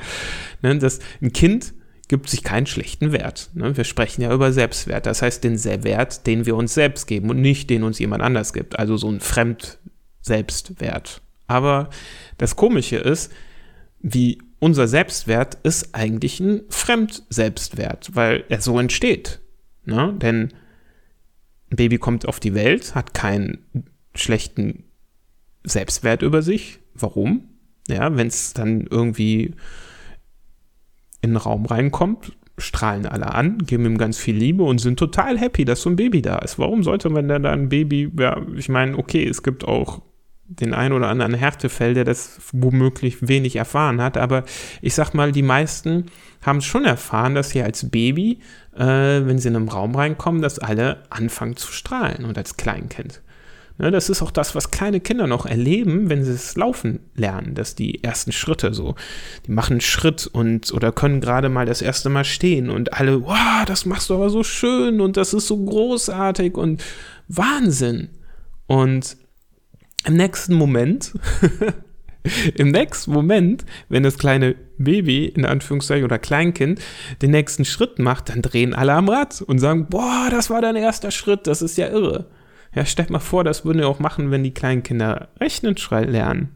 ne, 0.62 0.78
das, 0.78 1.00
ein 1.20 1.32
Kind 1.32 1.74
gibt 2.08 2.30
sich 2.30 2.42
keinen 2.42 2.66
schlechten 2.66 3.12
Wert. 3.12 3.50
Ne? 3.54 3.76
Wir 3.76 3.84
sprechen 3.84 4.22
ja 4.22 4.32
über 4.32 4.52
Selbstwert. 4.52 5.06
Das 5.06 5.22
heißt, 5.22 5.44
den 5.44 5.62
Wert, 5.62 6.26
den 6.26 6.46
wir 6.46 6.56
uns 6.56 6.74
selbst 6.74 7.06
geben 7.06 7.30
und 7.30 7.40
nicht 7.40 7.70
den 7.70 7.82
uns 7.82 7.98
jemand 7.98 8.22
anders 8.22 8.52
gibt. 8.52 8.78
Also 8.78 8.96
so 8.96 9.10
ein 9.10 9.20
Fremd-Selbstwert. 9.20 11.20
Aber 11.46 11.90
das 12.38 12.56
Komische 12.56 12.96
ist, 12.96 13.32
wie 14.00 14.40
unser 14.58 14.88
Selbstwert 14.88 15.58
ist 15.62 15.94
eigentlich 15.94 16.40
ein 16.40 16.62
Fremd-Selbstwert, 16.68 18.10
weil 18.14 18.44
er 18.48 18.60
so 18.60 18.78
entsteht. 18.78 19.40
Ne? 19.84 20.14
Denn 20.20 20.54
ein 21.70 21.76
Baby 21.76 21.98
kommt 21.98 22.26
auf 22.26 22.40
die 22.40 22.54
Welt, 22.54 22.94
hat 22.94 23.12
keinen 23.12 23.66
schlechten 24.14 24.84
Selbstwert 25.62 26.22
über 26.22 26.42
sich. 26.42 26.78
Warum? 26.94 27.57
Ja, 27.88 28.16
wenn 28.16 28.26
es 28.26 28.52
dann 28.52 28.86
irgendwie 28.88 29.54
in 31.22 31.30
den 31.30 31.36
Raum 31.36 31.66
reinkommt, 31.66 32.32
strahlen 32.58 33.06
alle 33.06 33.34
an, 33.34 33.58
geben 33.58 33.86
ihm 33.86 33.98
ganz 33.98 34.18
viel 34.18 34.36
Liebe 34.36 34.62
und 34.64 34.78
sind 34.78 34.98
total 34.98 35.38
happy, 35.38 35.64
dass 35.64 35.82
so 35.82 35.90
ein 35.90 35.96
Baby 35.96 36.22
da 36.22 36.38
ist. 36.38 36.58
Warum 36.58 36.82
sollte 36.82 37.08
man 37.08 37.28
denn 37.28 37.42
da 37.42 37.52
ein 37.52 37.68
Baby, 37.68 38.10
ja, 38.18 38.40
ich 38.56 38.68
meine, 38.68 38.98
okay, 38.98 39.26
es 39.26 39.42
gibt 39.42 39.64
auch 39.64 40.02
den 40.48 40.72
einen 40.72 40.94
oder 40.94 41.08
anderen 41.08 41.34
Härtefell, 41.34 41.94
der 41.94 42.04
das 42.04 42.40
womöglich 42.52 43.28
wenig 43.28 43.56
erfahren 43.56 44.00
hat, 44.00 44.16
aber 44.16 44.44
ich 44.80 44.94
sag 44.94 45.12
mal, 45.12 45.30
die 45.30 45.42
meisten 45.42 46.06
haben 46.42 46.62
schon 46.62 46.84
erfahren, 46.84 47.34
dass 47.34 47.50
sie 47.50 47.62
als 47.62 47.90
Baby, 47.90 48.40
äh, 48.74 48.86
wenn 48.86 49.38
sie 49.38 49.48
in 49.48 49.56
einen 49.56 49.68
Raum 49.68 49.94
reinkommen, 49.94 50.40
dass 50.40 50.58
alle 50.58 51.02
anfangen 51.10 51.56
zu 51.56 51.70
strahlen 51.70 52.24
und 52.24 52.38
als 52.38 52.56
Kleinkind. 52.56 53.20
Ne, 53.80 53.92
das 53.92 54.10
ist 54.10 54.22
auch 54.22 54.32
das, 54.32 54.56
was 54.56 54.72
kleine 54.72 54.98
Kinder 54.98 55.28
noch 55.28 55.46
erleben, 55.46 56.10
wenn 56.10 56.24
sie 56.24 56.32
es 56.32 56.56
laufen 56.56 56.98
lernen, 57.14 57.54
dass 57.54 57.76
die 57.76 58.02
ersten 58.02 58.32
Schritte 58.32 58.74
so, 58.74 58.96
die 59.46 59.52
machen 59.52 59.74
einen 59.74 59.80
Schritt 59.80 60.26
und 60.26 60.72
oder 60.72 60.90
können 60.90 61.20
gerade 61.20 61.48
mal 61.48 61.64
das 61.64 61.80
erste 61.80 62.08
Mal 62.08 62.24
stehen 62.24 62.70
und 62.70 62.94
alle, 62.94 63.22
wow, 63.22 63.64
das 63.66 63.86
machst 63.86 64.10
du 64.10 64.14
aber 64.14 64.30
so 64.30 64.42
schön 64.42 65.00
und 65.00 65.16
das 65.16 65.32
ist 65.32 65.46
so 65.46 65.64
großartig 65.64 66.56
und 66.56 66.82
Wahnsinn. 67.28 68.08
Und 68.66 69.16
im 70.04 70.14
nächsten 70.14 70.54
Moment, 70.54 71.12
im 72.56 72.72
nächsten 72.72 73.12
Moment, 73.12 73.64
wenn 73.88 74.02
das 74.02 74.18
kleine 74.18 74.56
Baby, 74.78 75.26
in 75.26 75.44
Anführungszeichen, 75.44 76.04
oder 76.04 76.18
Kleinkind, 76.18 76.80
den 77.22 77.30
nächsten 77.30 77.64
Schritt 77.64 78.00
macht, 78.00 78.30
dann 78.30 78.42
drehen 78.42 78.74
alle 78.74 78.94
am 78.94 79.08
Rad 79.08 79.40
und 79.40 79.60
sagen, 79.60 79.86
boah, 79.88 80.26
das 80.32 80.50
war 80.50 80.60
dein 80.60 80.74
erster 80.74 81.12
Schritt, 81.12 81.46
das 81.46 81.62
ist 81.62 81.78
ja 81.78 81.86
irre. 81.86 82.26
Ja, 82.74 82.84
stellt 82.84 83.10
mal 83.10 83.18
vor, 83.18 83.44
das 83.44 83.64
würden 83.64 83.78
wir 83.78 83.88
auch 83.88 83.98
machen, 83.98 84.30
wenn 84.30 84.44
die 84.44 84.54
kleinen 84.54 84.82
Kinder 84.82 85.28
rechnen 85.40 85.76
lernen. 85.90 86.50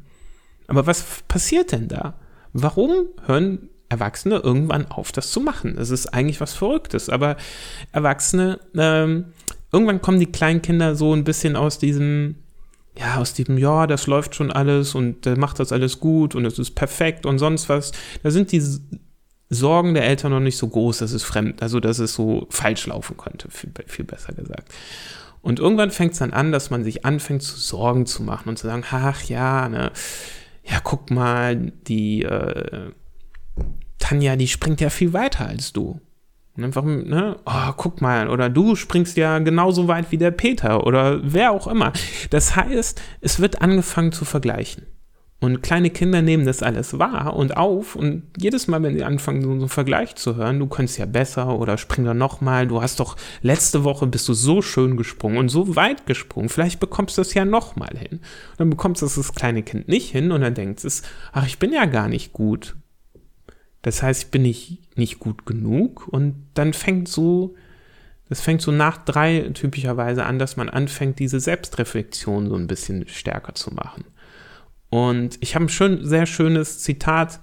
Aber 0.68 0.86
was 0.86 1.22
passiert 1.28 1.72
denn 1.72 1.88
da? 1.88 2.14
Warum 2.52 3.06
hören 3.26 3.68
Erwachsene 3.88 4.36
irgendwann 4.36 4.90
auf, 4.90 5.12
das 5.12 5.30
zu 5.30 5.40
machen? 5.40 5.76
Das 5.76 5.90
ist 5.90 6.08
eigentlich 6.08 6.40
was 6.40 6.54
Verrücktes. 6.54 7.08
Aber 7.08 7.36
Erwachsene, 7.92 8.60
ähm, 8.76 9.26
irgendwann 9.72 10.00
kommen 10.02 10.20
die 10.20 10.30
kleinen 10.30 10.62
Kinder 10.62 10.94
so 10.94 11.14
ein 11.14 11.24
bisschen 11.24 11.56
aus 11.56 11.78
diesem, 11.78 12.36
ja, 12.96 13.16
aus 13.16 13.32
diesem, 13.34 13.58
ja, 13.58 13.86
das 13.86 14.06
läuft 14.06 14.34
schon 14.34 14.50
alles 14.50 14.94
und 14.94 15.24
der 15.24 15.38
macht 15.38 15.58
das 15.60 15.72
alles 15.72 15.98
gut 15.98 16.34
und 16.34 16.44
es 16.44 16.58
ist 16.58 16.74
perfekt 16.74 17.26
und 17.26 17.38
sonst 17.38 17.68
was. 17.68 17.92
Da 18.22 18.30
sind 18.30 18.52
die 18.52 18.62
Sorgen 19.48 19.94
der 19.94 20.04
Eltern 20.04 20.32
noch 20.32 20.40
nicht 20.40 20.56
so 20.56 20.68
groß, 20.68 20.98
dass 20.98 21.12
es 21.12 21.22
fremd, 21.22 21.62
also 21.62 21.80
dass 21.80 21.98
es 21.98 22.14
so 22.14 22.46
falsch 22.50 22.86
laufen 22.86 23.16
könnte, 23.16 23.50
viel, 23.50 23.70
viel 23.86 24.04
besser 24.04 24.32
gesagt. 24.32 24.72
Und 25.42 25.58
irgendwann 25.58 25.90
fängt 25.90 26.12
es 26.12 26.20
dann 26.20 26.32
an, 26.32 26.52
dass 26.52 26.70
man 26.70 26.84
sich 26.84 27.04
anfängt 27.04 27.42
zu 27.42 27.56
Sorgen 27.58 28.06
zu 28.06 28.22
machen 28.22 28.48
und 28.48 28.58
zu 28.58 28.68
sagen, 28.68 28.84
ach 28.90 29.24
ja, 29.24 29.68
ne, 29.68 29.92
ja, 30.64 30.78
guck 30.82 31.10
mal, 31.10 31.56
die 31.56 32.22
äh, 32.22 32.92
Tanja, 33.98 34.36
die 34.36 34.48
springt 34.48 34.80
ja 34.80 34.88
viel 34.88 35.12
weiter 35.12 35.46
als 35.46 35.72
du. 35.72 36.00
Ne, 36.54 36.74
warum, 36.74 37.04
ne? 37.04 37.38
Oh, 37.46 37.72
guck 37.76 38.00
mal, 38.00 38.28
oder 38.28 38.50
du 38.50 38.76
springst 38.76 39.16
ja 39.16 39.38
genauso 39.38 39.88
weit 39.88 40.12
wie 40.12 40.18
der 40.18 40.30
Peter 40.30 40.86
oder 40.86 41.20
wer 41.22 41.50
auch 41.50 41.66
immer. 41.66 41.92
Das 42.30 42.54
heißt, 42.54 43.00
es 43.20 43.40
wird 43.40 43.62
angefangen 43.62 44.12
zu 44.12 44.24
vergleichen. 44.24 44.86
Und 45.42 45.60
kleine 45.60 45.90
Kinder 45.90 46.22
nehmen 46.22 46.46
das 46.46 46.62
alles 46.62 47.00
wahr 47.00 47.34
und 47.34 47.56
auf 47.56 47.96
und 47.96 48.22
jedes 48.38 48.68
Mal, 48.68 48.80
wenn 48.84 48.94
sie 48.94 49.02
anfangen, 49.02 49.42
so 49.42 49.50
einen 49.50 49.68
Vergleich 49.68 50.14
zu 50.14 50.36
hören, 50.36 50.60
du 50.60 50.68
kannst 50.68 50.98
ja 50.98 51.04
besser 51.04 51.58
oder 51.58 51.78
spring 51.78 52.04
doch 52.04 52.14
nochmal, 52.14 52.68
du 52.68 52.80
hast 52.80 53.00
doch 53.00 53.16
letzte 53.40 53.82
Woche 53.82 54.06
bist 54.06 54.28
du 54.28 54.34
so 54.34 54.62
schön 54.62 54.96
gesprungen 54.96 55.38
und 55.38 55.48
so 55.48 55.74
weit 55.74 56.06
gesprungen, 56.06 56.48
vielleicht 56.48 56.78
bekommst 56.78 57.18
du 57.18 57.22
es 57.22 57.34
ja 57.34 57.44
nochmal 57.44 57.90
hin. 57.98 58.20
Und 58.20 58.58
dann 58.58 58.70
bekommst 58.70 59.02
du 59.02 59.06
das 59.06 59.34
kleine 59.34 59.64
Kind 59.64 59.88
nicht 59.88 60.12
hin 60.12 60.30
und 60.30 60.42
dann 60.42 60.54
denkt 60.54 60.84
es, 60.84 61.02
ach, 61.32 61.44
ich 61.44 61.58
bin 61.58 61.72
ja 61.72 61.86
gar 61.86 62.08
nicht 62.08 62.32
gut. 62.32 62.76
Das 63.82 64.00
heißt, 64.00 64.22
ich 64.22 64.30
bin 64.30 64.42
nicht, 64.42 64.96
nicht 64.96 65.18
gut 65.18 65.44
genug 65.44 66.06
und 66.06 66.36
dann 66.54 66.72
fängt 66.72 67.08
so, 67.08 67.56
das 68.28 68.40
fängt 68.40 68.62
so 68.62 68.70
nach 68.70 68.98
drei 68.98 69.50
typischerweise 69.54 70.24
an, 70.24 70.38
dass 70.38 70.56
man 70.56 70.68
anfängt, 70.68 71.18
diese 71.18 71.40
Selbstreflexion 71.40 72.48
so 72.48 72.54
ein 72.54 72.68
bisschen 72.68 73.08
stärker 73.08 73.56
zu 73.56 73.74
machen. 73.74 74.04
Und 74.92 75.38
ich 75.40 75.54
habe 75.54 75.64
ein 75.64 75.70
schön, 75.70 76.06
sehr 76.06 76.26
schönes 76.26 76.80
Zitat 76.80 77.40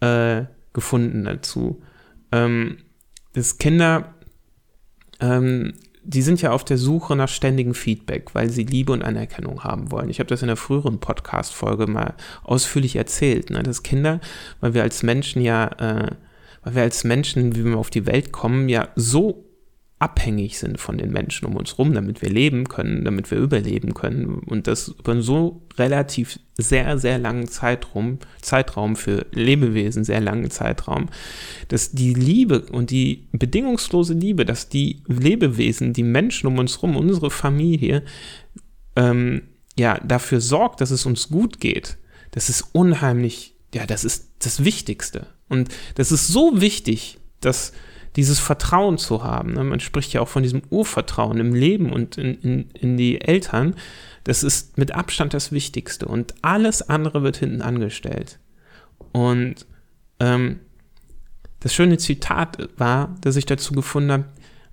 äh, 0.00 0.42
gefunden 0.72 1.22
dazu. 1.22 1.80
Ähm, 2.32 2.78
dass 3.32 3.58
Kinder, 3.58 4.12
ähm, 5.20 5.74
die 6.02 6.22
sind 6.22 6.42
ja 6.42 6.50
auf 6.50 6.64
der 6.64 6.78
Suche 6.78 7.14
nach 7.14 7.28
ständigem 7.28 7.74
Feedback, 7.74 8.34
weil 8.34 8.50
sie 8.50 8.64
Liebe 8.64 8.92
und 8.92 9.04
Anerkennung 9.04 9.62
haben 9.62 9.92
wollen. 9.92 10.10
Ich 10.10 10.18
habe 10.18 10.26
das 10.26 10.42
in 10.42 10.48
der 10.48 10.56
früheren 10.56 10.98
Podcast-Folge 10.98 11.86
mal 11.86 12.14
ausführlich 12.42 12.96
erzählt, 12.96 13.50
ne, 13.50 13.62
dass 13.62 13.84
Kinder, 13.84 14.18
weil 14.58 14.74
wir 14.74 14.82
als 14.82 15.04
Menschen 15.04 15.42
ja, 15.42 15.68
äh, 15.78 16.10
weil 16.64 16.74
wir 16.74 16.82
als 16.82 17.04
Menschen, 17.04 17.54
wie 17.54 17.64
wir 17.66 17.76
auf 17.76 17.90
die 17.90 18.06
Welt 18.06 18.32
kommen, 18.32 18.68
ja 18.68 18.88
so 18.96 19.44
abhängig 20.00 20.58
sind 20.58 20.80
von 20.80 20.96
den 20.96 21.12
Menschen 21.12 21.46
um 21.46 21.56
uns 21.56 21.78
rum, 21.78 21.92
damit 21.92 22.22
wir 22.22 22.30
leben 22.30 22.68
können, 22.68 23.04
damit 23.04 23.30
wir 23.30 23.38
überleben 23.38 23.92
können 23.92 24.40
und 24.46 24.66
das 24.66 24.88
über 24.88 25.12
einen 25.12 25.20
so 25.20 25.60
relativ 25.76 26.40
sehr, 26.56 26.98
sehr 26.98 27.18
langen 27.18 27.46
Zeitraum, 27.48 28.18
Zeitraum 28.40 28.96
für 28.96 29.26
Lebewesen, 29.32 30.02
sehr 30.02 30.22
langen 30.22 30.50
Zeitraum, 30.50 31.10
dass 31.68 31.92
die 31.92 32.14
Liebe 32.14 32.62
und 32.72 32.90
die 32.90 33.28
bedingungslose 33.32 34.14
Liebe, 34.14 34.46
dass 34.46 34.70
die 34.70 35.02
Lebewesen, 35.06 35.92
die 35.92 36.02
Menschen 36.02 36.46
um 36.46 36.58
uns 36.58 36.82
rum, 36.82 36.96
unsere 36.96 37.30
Familie, 37.30 38.02
ähm, 38.96 39.42
ja, 39.78 40.00
dafür 40.00 40.40
sorgt, 40.40 40.80
dass 40.80 40.90
es 40.90 41.04
uns 41.04 41.28
gut 41.28 41.60
geht, 41.60 41.98
das 42.30 42.48
ist 42.48 42.70
unheimlich, 42.72 43.54
ja, 43.74 43.84
das 43.84 44.04
ist 44.04 44.30
das 44.38 44.64
Wichtigste. 44.64 45.26
Und 45.50 45.68
das 45.96 46.10
ist 46.10 46.28
so 46.28 46.62
wichtig, 46.62 47.18
dass 47.40 47.72
dieses 48.16 48.38
Vertrauen 48.38 48.98
zu 48.98 49.22
haben. 49.22 49.54
Ne? 49.54 49.64
Man 49.64 49.80
spricht 49.80 50.12
ja 50.12 50.20
auch 50.20 50.28
von 50.28 50.42
diesem 50.42 50.62
Urvertrauen 50.70 51.38
im 51.38 51.54
Leben 51.54 51.92
und 51.92 52.18
in, 52.18 52.34
in, 52.40 52.70
in 52.70 52.96
die 52.96 53.20
Eltern. 53.20 53.74
Das 54.24 54.42
ist 54.42 54.78
mit 54.78 54.94
Abstand 54.94 55.34
das 55.34 55.52
Wichtigste. 55.52 56.06
Und 56.06 56.34
alles 56.42 56.82
andere 56.82 57.22
wird 57.22 57.36
hinten 57.36 57.62
angestellt. 57.62 58.38
Und 59.12 59.66
ähm, 60.18 60.60
das 61.60 61.74
schöne 61.74 61.98
Zitat 61.98 62.68
war, 62.76 63.16
das 63.20 63.36
ich 63.36 63.46
dazu 63.46 63.72
gefunden 63.74 64.12
habe, 64.12 64.24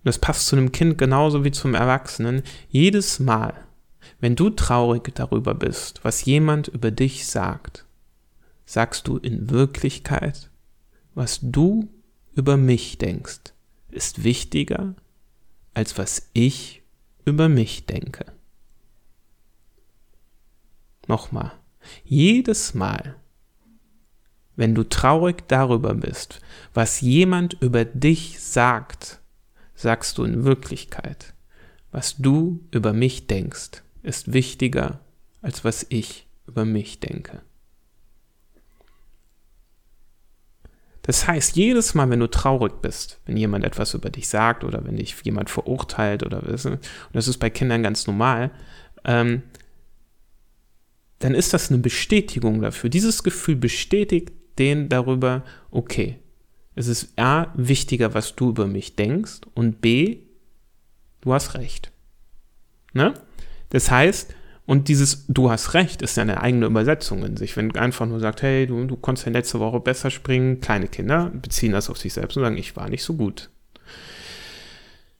das 0.03 0.19
passt 0.19 0.47
zu 0.47 0.55
einem 0.55 0.71
Kind 0.71 0.97
genauso 0.97 1.43
wie 1.43 1.51
zum 1.51 1.75
Erwachsenen. 1.75 2.43
Jedes 2.69 3.19
Mal, 3.19 3.53
wenn 4.19 4.35
du 4.35 4.49
traurig 4.49 5.13
darüber 5.13 5.53
bist, 5.53 5.99
was 6.03 6.25
jemand 6.25 6.69
über 6.69 6.91
dich 6.91 7.27
sagt, 7.27 7.85
sagst 8.65 9.07
du 9.07 9.17
in 9.17 9.49
Wirklichkeit, 9.49 10.49
was 11.13 11.39
du 11.41 11.89
über 12.37 12.55
mich 12.55 12.99
denkst, 12.99 13.53
ist 13.89 14.23
wichtiger, 14.23 14.93
als 15.73 15.97
was 15.97 16.29
ich 16.33 16.83
über 17.25 17.49
mich 17.49 17.87
denke. 17.87 18.25
Nochmal, 21.07 21.51
jedes 22.03 22.75
Mal, 22.75 23.15
wenn 24.55 24.75
du 24.75 24.83
traurig 24.83 25.47
darüber 25.47 25.95
bist, 25.95 26.41
was 26.73 27.01
jemand 27.01 27.57
über 27.59 27.85
dich 27.85 28.39
sagt, 28.39 29.19
sagst 29.73 30.17
du 30.17 30.23
in 30.23 30.43
Wirklichkeit, 30.43 31.33
was 31.91 32.17
du 32.17 32.63
über 32.71 32.93
mich 32.93 33.25
denkst, 33.25 33.83
ist 34.03 34.31
wichtiger, 34.31 34.99
als 35.41 35.63
was 35.63 35.87
ich 35.89 36.27
über 36.45 36.65
mich 36.65 36.99
denke. 36.99 37.41
Das 41.07 41.25
heißt, 41.25 41.55
jedes 41.55 41.93
Mal, 41.93 42.09
wenn 42.09 42.19
du 42.19 42.29
traurig 42.29 42.81
bist, 42.81 43.21
wenn 43.25 43.37
jemand 43.37 43.63
etwas 43.63 43.93
über 43.93 44.09
dich 44.09 44.27
sagt 44.27 44.65
oder 44.65 44.83
wenn 44.85 44.97
dich 44.97 45.15
jemand 45.23 45.49
verurteilt 45.49 46.21
oder 46.21 46.43
und 46.43 46.79
das 47.13 47.29
ist 47.29 47.37
bei 47.37 47.49
Kindern 47.49 47.81
ganz 47.81 48.07
normal, 48.07 48.51
ähm, 49.05 49.43
dann 51.19 51.33
ist 51.33 51.53
das 51.53 51.71
eine 51.71 51.79
Bestätigung 51.79 52.61
dafür. 52.61 52.89
Dieses 52.89 53.23
Gefühl 53.23 53.55
bestätigt 53.55 54.33
den 54.59 54.89
darüber, 54.89 55.45
okay, 55.71 56.19
es 56.75 56.87
ist 56.87 57.17
A, 57.17 57.53
wichtiger, 57.55 58.13
was 58.13 58.35
du 58.35 58.49
über 58.49 58.67
mich 58.67 58.97
denkst 58.97 59.39
und 59.53 59.79
B, 59.79 60.19
du 61.21 61.33
hast 61.33 61.55
recht. 61.55 61.93
Ne? 62.91 63.13
Das 63.69 63.89
heißt, 63.89 64.35
Und 64.67 64.89
dieses 64.89 65.25
Du 65.27 65.49
hast 65.49 65.73
recht 65.73 66.01
ist 66.01 66.17
ja 66.17 66.23
eine 66.23 66.41
eigene 66.41 66.65
Übersetzung 66.65 67.23
in 67.23 67.37
sich. 67.37 67.55
Wenn 67.55 67.73
einfach 67.77 68.05
nur 68.05 68.19
sagt, 68.19 68.41
hey, 68.41 68.67
du, 68.67 68.83
du 68.83 68.97
konntest 68.97 69.25
ja 69.25 69.31
letzte 69.31 69.61
Woche 69.61 69.79
besser 69.79 70.11
springen, 70.11 70.59
kleine 70.59 70.89
Kinder 70.89 71.31
beziehen 71.33 71.71
das 71.71 71.89
auf 71.89 71.97
sich 71.97 72.13
selbst 72.13 72.35
und 72.35 72.43
sagen, 72.43 72.57
ich 72.57 72.75
war 72.75 72.89
nicht 72.89 73.03
so 73.03 73.13
gut. 73.13 73.49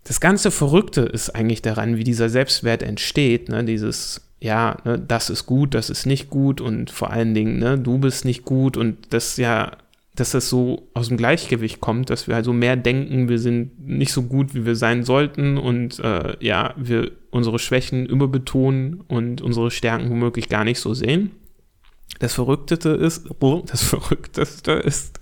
Das 0.03 0.19
ganze 0.19 0.51
Verrückte 0.51 1.01
ist 1.01 1.29
eigentlich 1.29 1.61
daran, 1.61 1.95
wie 1.95 2.03
dieser 2.03 2.27
Selbstwert 2.27 2.83
entsteht, 2.83 3.47
ne? 3.47 3.63
dieses, 3.63 4.29
ja, 4.41 4.77
ne, 4.83 4.99
das 4.99 5.29
ist 5.29 5.45
gut, 5.45 5.73
das 5.73 5.89
ist 5.89 6.05
nicht 6.05 6.29
gut 6.29 6.59
und 6.59 6.91
vor 6.91 7.11
allen 7.11 7.33
Dingen, 7.33 7.57
ne, 7.57 7.79
du 7.79 7.99
bist 7.99 8.25
nicht 8.25 8.43
gut 8.43 8.75
und 8.75 9.13
das 9.13 9.37
ja 9.37 9.71
dass 10.17 10.31
das 10.31 10.49
so 10.49 10.89
aus 10.95 11.09
dem 11.09 11.17
Gleichgewicht 11.17 11.79
kommt, 11.79 12.09
dass 12.09 12.27
wir 12.27 12.35
also 12.35 12.51
mehr 12.51 12.75
denken, 12.75 13.29
wir 13.29 13.37
sind 13.37 13.79
nicht 13.87 14.11
so 14.11 14.23
gut, 14.23 14.55
wie 14.55 14.65
wir 14.65 14.75
sein 14.75 15.03
sollten 15.03 15.57
und 15.59 15.99
äh, 15.99 16.35
ja, 16.43 16.73
wir 16.75 17.11
unsere 17.29 17.59
Schwächen 17.59 18.07
überbetonen 18.07 19.01
und 19.01 19.41
unsere 19.41 19.69
Stärken 19.69 20.09
womöglich 20.09 20.49
gar 20.49 20.63
nicht 20.63 20.79
so 20.79 20.95
sehen. 20.95 21.31
Das 22.17 22.33
Verrückteste 22.33 22.89
ist, 22.89 23.29
das 23.67 23.83
Verrückteste 23.83 24.71
ist, 24.71 25.19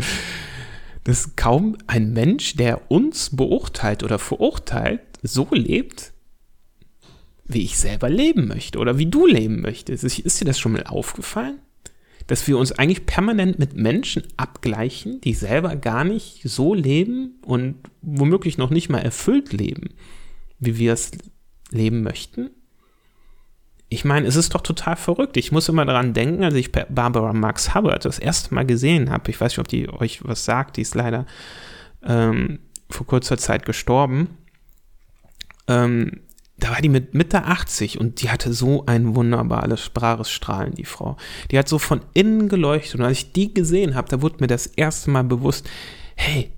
dass 1.04 1.36
kaum 1.36 1.78
ein 1.88 2.14
Mensch, 2.14 2.56
der 2.56 2.90
uns 2.90 3.36
beurteilt 3.36 4.02
oder 4.02 4.18
verurteilt, 4.18 5.02
so 5.22 5.46
lebt, 5.52 6.14
wie 7.44 7.64
ich 7.64 7.78
selber 7.78 8.10
leben 8.10 8.48
möchte 8.48 8.80
oder 8.80 8.98
wie 8.98 9.08
du 9.08 9.28
leben 9.28 9.60
möchtest. 9.60 10.06
Ist 10.06 10.40
dir 10.40 10.46
das 10.46 10.58
schon 10.58 10.72
mal 10.72 10.84
aufgefallen? 10.84 11.60
Dass 12.28 12.48
wir 12.48 12.58
uns 12.58 12.72
eigentlich 12.72 13.06
permanent 13.06 13.60
mit 13.60 13.76
Menschen 13.76 14.24
abgleichen, 14.38 15.22
die 15.22 15.34
selber 15.34 15.76
gar 15.76 16.04
nicht 16.04 16.42
so 16.44 16.74
leben 16.74 17.40
und 17.46 17.76
womöglich 18.02 18.58
noch 18.58 18.70
nicht 18.70 18.90
mal 18.90 19.00
erfüllt 19.00 19.54
leben, 19.54 19.90
wie 20.60 20.78
wir 20.78 20.94
es 20.94 21.12
leben 21.72 22.02
möchten. 22.02 22.50
Ich 23.90 24.04
meine, 24.04 24.28
es 24.28 24.36
ist 24.36 24.56
doch 24.56 24.62
total 24.62 24.96
verrückt. 24.96 25.38
Ich 25.38 25.52
muss 25.52 25.70
immer 25.70 25.86
daran 25.86 26.14
denken, 26.14 26.44
als 26.44 26.56
ich 26.56 26.72
Barbara 26.72 27.34
Marx 27.34 27.76
Hubbard 27.76 28.04
das 28.04 28.18
erste 28.18 28.54
Mal 28.56 28.66
gesehen 28.66 29.12
habe. 29.12 29.30
Ich 29.30 29.40
weiß 29.40 29.52
nicht, 29.52 29.60
ob 29.60 29.68
die 29.68 29.88
euch 29.90 30.26
was 30.28 30.44
sagt. 30.44 30.78
Die 30.78 30.82
ist 30.82 30.96
leider 30.96 31.28
ähm, 32.04 32.60
vor 32.90 33.06
kurzer 33.06 33.38
Zeit 33.38 33.66
gestorben. 33.66 34.30
Ähm, 35.68 36.22
da 36.58 36.72
war 36.72 36.82
die 36.82 36.90
mit 36.90 37.14
Mitte 37.14 37.44
80 37.44 38.00
und 38.00 38.22
die 38.22 38.30
hatte 38.30 38.54
so 38.54 38.86
ein 38.86 39.16
wunderbares 39.16 39.82
spraches 39.82 40.30
Strahlen, 40.30 40.74
die 40.74 40.86
Frau. 40.86 41.18
Die 41.52 41.58
hat 41.58 41.68
so 41.68 41.80
von 41.80 42.02
innen 42.14 42.48
geleuchtet 42.48 42.96
und 42.96 43.06
als 43.06 43.20
ich 43.20 43.34
die 43.34 43.54
gesehen 43.54 43.96
habe, 43.96 44.08
da 44.08 44.22
wurde 44.22 44.38
mir 44.40 44.48
das 44.48 44.66
erste 44.66 45.12
Mal 45.12 45.24
bewusst, 45.24 45.70
hey, 46.16 46.52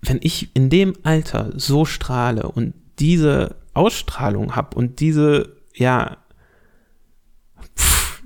wenn 0.00 0.20
ich 0.22 0.54
in 0.54 0.70
dem 0.70 0.94
Alter 1.02 1.52
so 1.56 1.84
strahle 1.84 2.48
und 2.48 2.72
diese 2.98 3.56
Ausstrahlung 3.74 4.56
habe 4.56 4.76
und 4.76 5.00
diese, 5.00 5.56
ja, 5.74 6.16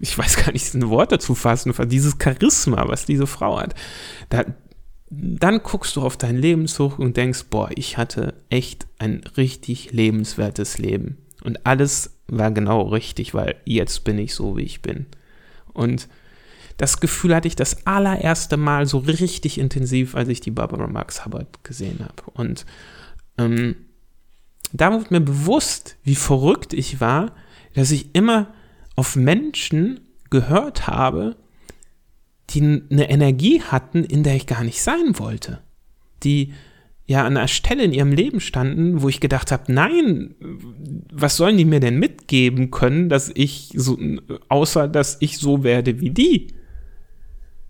ich 0.00 0.16
weiß 0.16 0.36
gar 0.36 0.52
nicht, 0.52 0.74
ein 0.74 0.88
Wort 0.90 1.12
dazu 1.12 1.34
fassen, 1.34 1.72
dieses 1.88 2.16
Charisma, 2.22 2.88
was 2.88 3.04
diese 3.04 3.26
Frau 3.26 3.60
hat, 3.60 3.74
da, 4.28 4.44
dann 5.14 5.62
guckst 5.62 5.96
du 5.96 6.00
auf 6.00 6.16
dein 6.16 6.38
Leben 6.38 6.66
zurück 6.66 6.98
und 6.98 7.18
denkst, 7.18 7.44
boah, 7.50 7.68
ich 7.74 7.98
hatte 7.98 8.34
echt 8.48 8.86
ein 8.98 9.22
richtig 9.36 9.92
lebenswertes 9.92 10.78
Leben. 10.78 11.18
Und 11.44 11.66
alles 11.66 12.16
war 12.28 12.50
genau 12.50 12.82
richtig, 12.82 13.34
weil 13.34 13.56
jetzt 13.66 14.04
bin 14.04 14.16
ich 14.16 14.34
so, 14.34 14.56
wie 14.56 14.62
ich 14.62 14.80
bin. 14.80 15.04
Und 15.74 16.08
das 16.78 16.98
Gefühl 16.98 17.34
hatte 17.34 17.46
ich 17.46 17.56
das 17.56 17.86
allererste 17.86 18.56
Mal 18.56 18.86
so 18.86 18.98
richtig 18.98 19.58
intensiv, 19.58 20.14
als 20.14 20.30
ich 20.30 20.40
die 20.40 20.50
Barbara 20.50 20.86
Marx 20.86 21.26
Hubbard 21.26 21.62
gesehen 21.62 21.98
habe. 22.00 22.30
Und 22.32 22.64
ähm, 23.36 23.76
da 24.72 24.92
wurde 24.92 25.08
mir 25.10 25.20
bewusst, 25.20 25.96
wie 26.04 26.14
verrückt 26.14 26.72
ich 26.72 27.02
war, 27.02 27.32
dass 27.74 27.90
ich 27.90 28.14
immer 28.14 28.54
auf 28.96 29.14
Menschen 29.14 30.00
gehört 30.30 30.86
habe, 30.86 31.36
die 32.54 32.82
eine 32.90 33.10
Energie 33.10 33.60
hatten, 33.60 34.04
in 34.04 34.22
der 34.22 34.36
ich 34.36 34.46
gar 34.46 34.64
nicht 34.64 34.82
sein 34.82 35.18
wollte. 35.18 35.60
Die 36.22 36.52
ja 37.06 37.24
an 37.24 37.36
einer 37.36 37.48
Stelle 37.48 37.82
in 37.84 37.92
ihrem 37.92 38.12
Leben 38.12 38.40
standen, 38.40 39.02
wo 39.02 39.08
ich 39.08 39.20
gedacht 39.20 39.52
habe, 39.52 39.72
nein, 39.72 40.34
was 41.12 41.36
sollen 41.36 41.56
die 41.56 41.64
mir 41.64 41.80
denn 41.80 41.98
mitgeben 41.98 42.70
können, 42.70 43.08
dass 43.08 43.30
ich 43.34 43.72
so, 43.74 43.98
außer 44.48 44.88
dass 44.88 45.18
ich 45.20 45.38
so 45.38 45.64
werde 45.64 46.00
wie 46.00 46.10
die? 46.10 46.48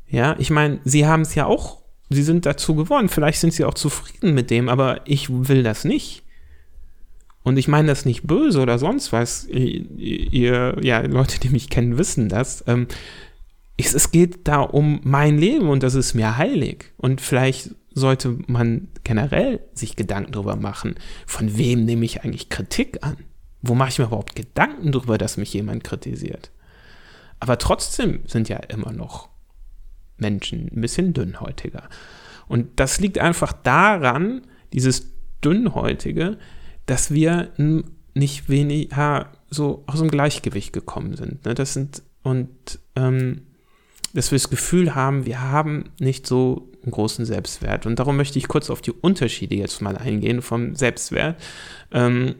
Ja, 0.09 0.37
ich 0.39 0.51
meine, 0.51 0.81
sie 0.85 1.07
haben 1.07 1.23
es 1.23 1.35
ja 1.35 1.47
auch, 1.47 1.81
sie 2.11 2.23
sind 2.23 2.45
dazu 2.45 2.75
geworden, 2.75 3.09
vielleicht 3.09 3.41
sind 3.41 3.55
sie 3.55 3.65
auch 3.65 3.75
zufrieden 3.75 4.35
mit 4.35 4.51
dem, 4.51 4.69
aber 4.69 5.01
ich 5.07 5.29
will 5.31 5.63
das 5.63 5.85
nicht. 5.85 6.23
Und 7.43 7.57
ich 7.57 7.67
meine 7.67 7.89
das 7.89 8.05
nicht 8.05 8.23
böse 8.25 8.61
oder 8.61 8.79
sonst 8.79 9.13
was. 9.13 9.49
Ihr, 9.49 10.77
ja, 10.81 11.01
Leute, 11.01 11.41
die 11.41 11.49
mich 11.49 11.71
kennen, 11.71 11.99
wissen 11.99 12.29
das. 12.29 12.63
Ähm, 12.69 12.87
es, 13.77 13.95
es 13.95 14.11
geht 14.11 14.47
da 14.49 14.61
um 14.61 15.01
mein 15.03 15.39
Leben 15.39 15.69
und 15.69 15.83
das 15.83 15.95
ist 15.95 16.15
mir 16.15 16.37
heilig. 16.37 16.93
Und 16.97 17.21
vielleicht 17.21 17.75
sollte 17.95 18.39
man 18.47 18.89
generell 19.05 19.61
sich 19.75 19.97
Gedanken 19.97 20.33
darüber 20.33 20.57
machen, 20.57 20.95
von 21.27 21.57
wem 21.57 21.85
nehme 21.85 22.05
ich 22.05 22.23
eigentlich 22.23 22.49
Kritik 22.49 23.05
an? 23.05 23.17
Wo 23.61 23.75
mache 23.75 23.91
ich 23.91 23.99
mir 23.99 24.07
überhaupt 24.07 24.35
Gedanken 24.35 24.93
darüber, 24.93 25.19
dass 25.19 25.37
mich 25.37 25.53
jemand 25.53 25.85
kritisiert? 25.85 26.51
Aber 27.39 27.59
trotzdem 27.59 28.21
sind 28.27 28.49
ja 28.49 28.57
immer 28.57 28.93
noch 28.93 29.29
Menschen 30.17 30.71
ein 30.73 30.81
bisschen 30.81 31.13
dünnhäutiger. 31.13 31.89
Und 32.49 32.69
das 32.77 33.01
liegt 33.01 33.19
einfach 33.19 33.53
daran, 33.53 34.43
dieses 34.73 35.13
Dünnhäutige, 35.45 36.39
dass 36.87 37.13
wir 37.13 37.53
nicht 38.15 38.49
weniger 38.49 39.33
so 39.51 39.85
aus 39.87 39.99
dem 39.99 40.11
Gleichgewicht 40.11 40.73
gekommen 40.73 41.17
sind. 41.17 41.45
Ne? 41.45 41.55
Das 41.55 41.75
sind 41.75 42.03
und 42.23 42.79
ähm, 42.95 43.43
dass 44.15 44.31
wir 44.31 44.39
das 44.39 44.51
Gefühl 44.51 44.95
haben, 44.95 45.27
wir 45.27 45.41
haben 45.41 45.91
nicht 45.99 46.27
so 46.27 46.71
einen 46.83 46.93
großen 46.93 47.25
Selbstwert. 47.25 47.87
Und 47.87 47.99
darum 47.99 48.17
möchte 48.17 48.39
ich 48.39 48.49
kurz 48.49 48.71
auf 48.71 48.83
die 48.83 48.93
Unterschiede 48.93 49.55
jetzt 49.55 49.81
mal 49.81 49.97
eingehen 49.97 50.43
vom 50.43 50.75
Selbstwert. 50.75 51.41
Ähm, 51.93 52.35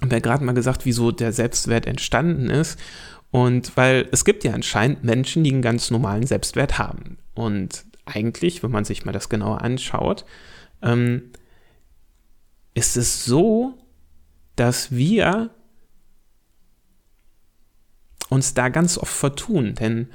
habe 0.00 0.14
ja 0.14 0.20
gerade 0.20 0.44
mal 0.44 0.52
gesagt, 0.52 0.84
wieso 0.84 1.10
der 1.10 1.32
Selbstwert 1.32 1.86
entstanden 1.86 2.50
ist. 2.50 2.78
Und 3.30 3.76
weil 3.76 4.08
es 4.12 4.24
gibt 4.24 4.44
ja 4.44 4.52
anscheinend 4.52 5.04
Menschen, 5.04 5.44
die 5.44 5.52
einen 5.52 5.62
ganz 5.62 5.90
normalen 5.90 6.26
Selbstwert 6.26 6.78
haben. 6.78 7.18
Und 7.34 7.84
eigentlich, 8.06 8.62
wenn 8.62 8.70
man 8.70 8.84
sich 8.84 9.04
mal 9.04 9.12
das 9.12 9.28
genauer 9.28 9.60
anschaut, 9.60 10.24
ähm, 10.82 11.30
ist 12.74 12.96
es 12.96 13.24
so, 13.24 13.74
dass 14.56 14.92
wir 14.92 15.50
uns 18.28 18.54
da 18.54 18.68
ganz 18.68 18.96
oft 18.96 19.12
vertun. 19.12 19.74
Denn 19.74 20.08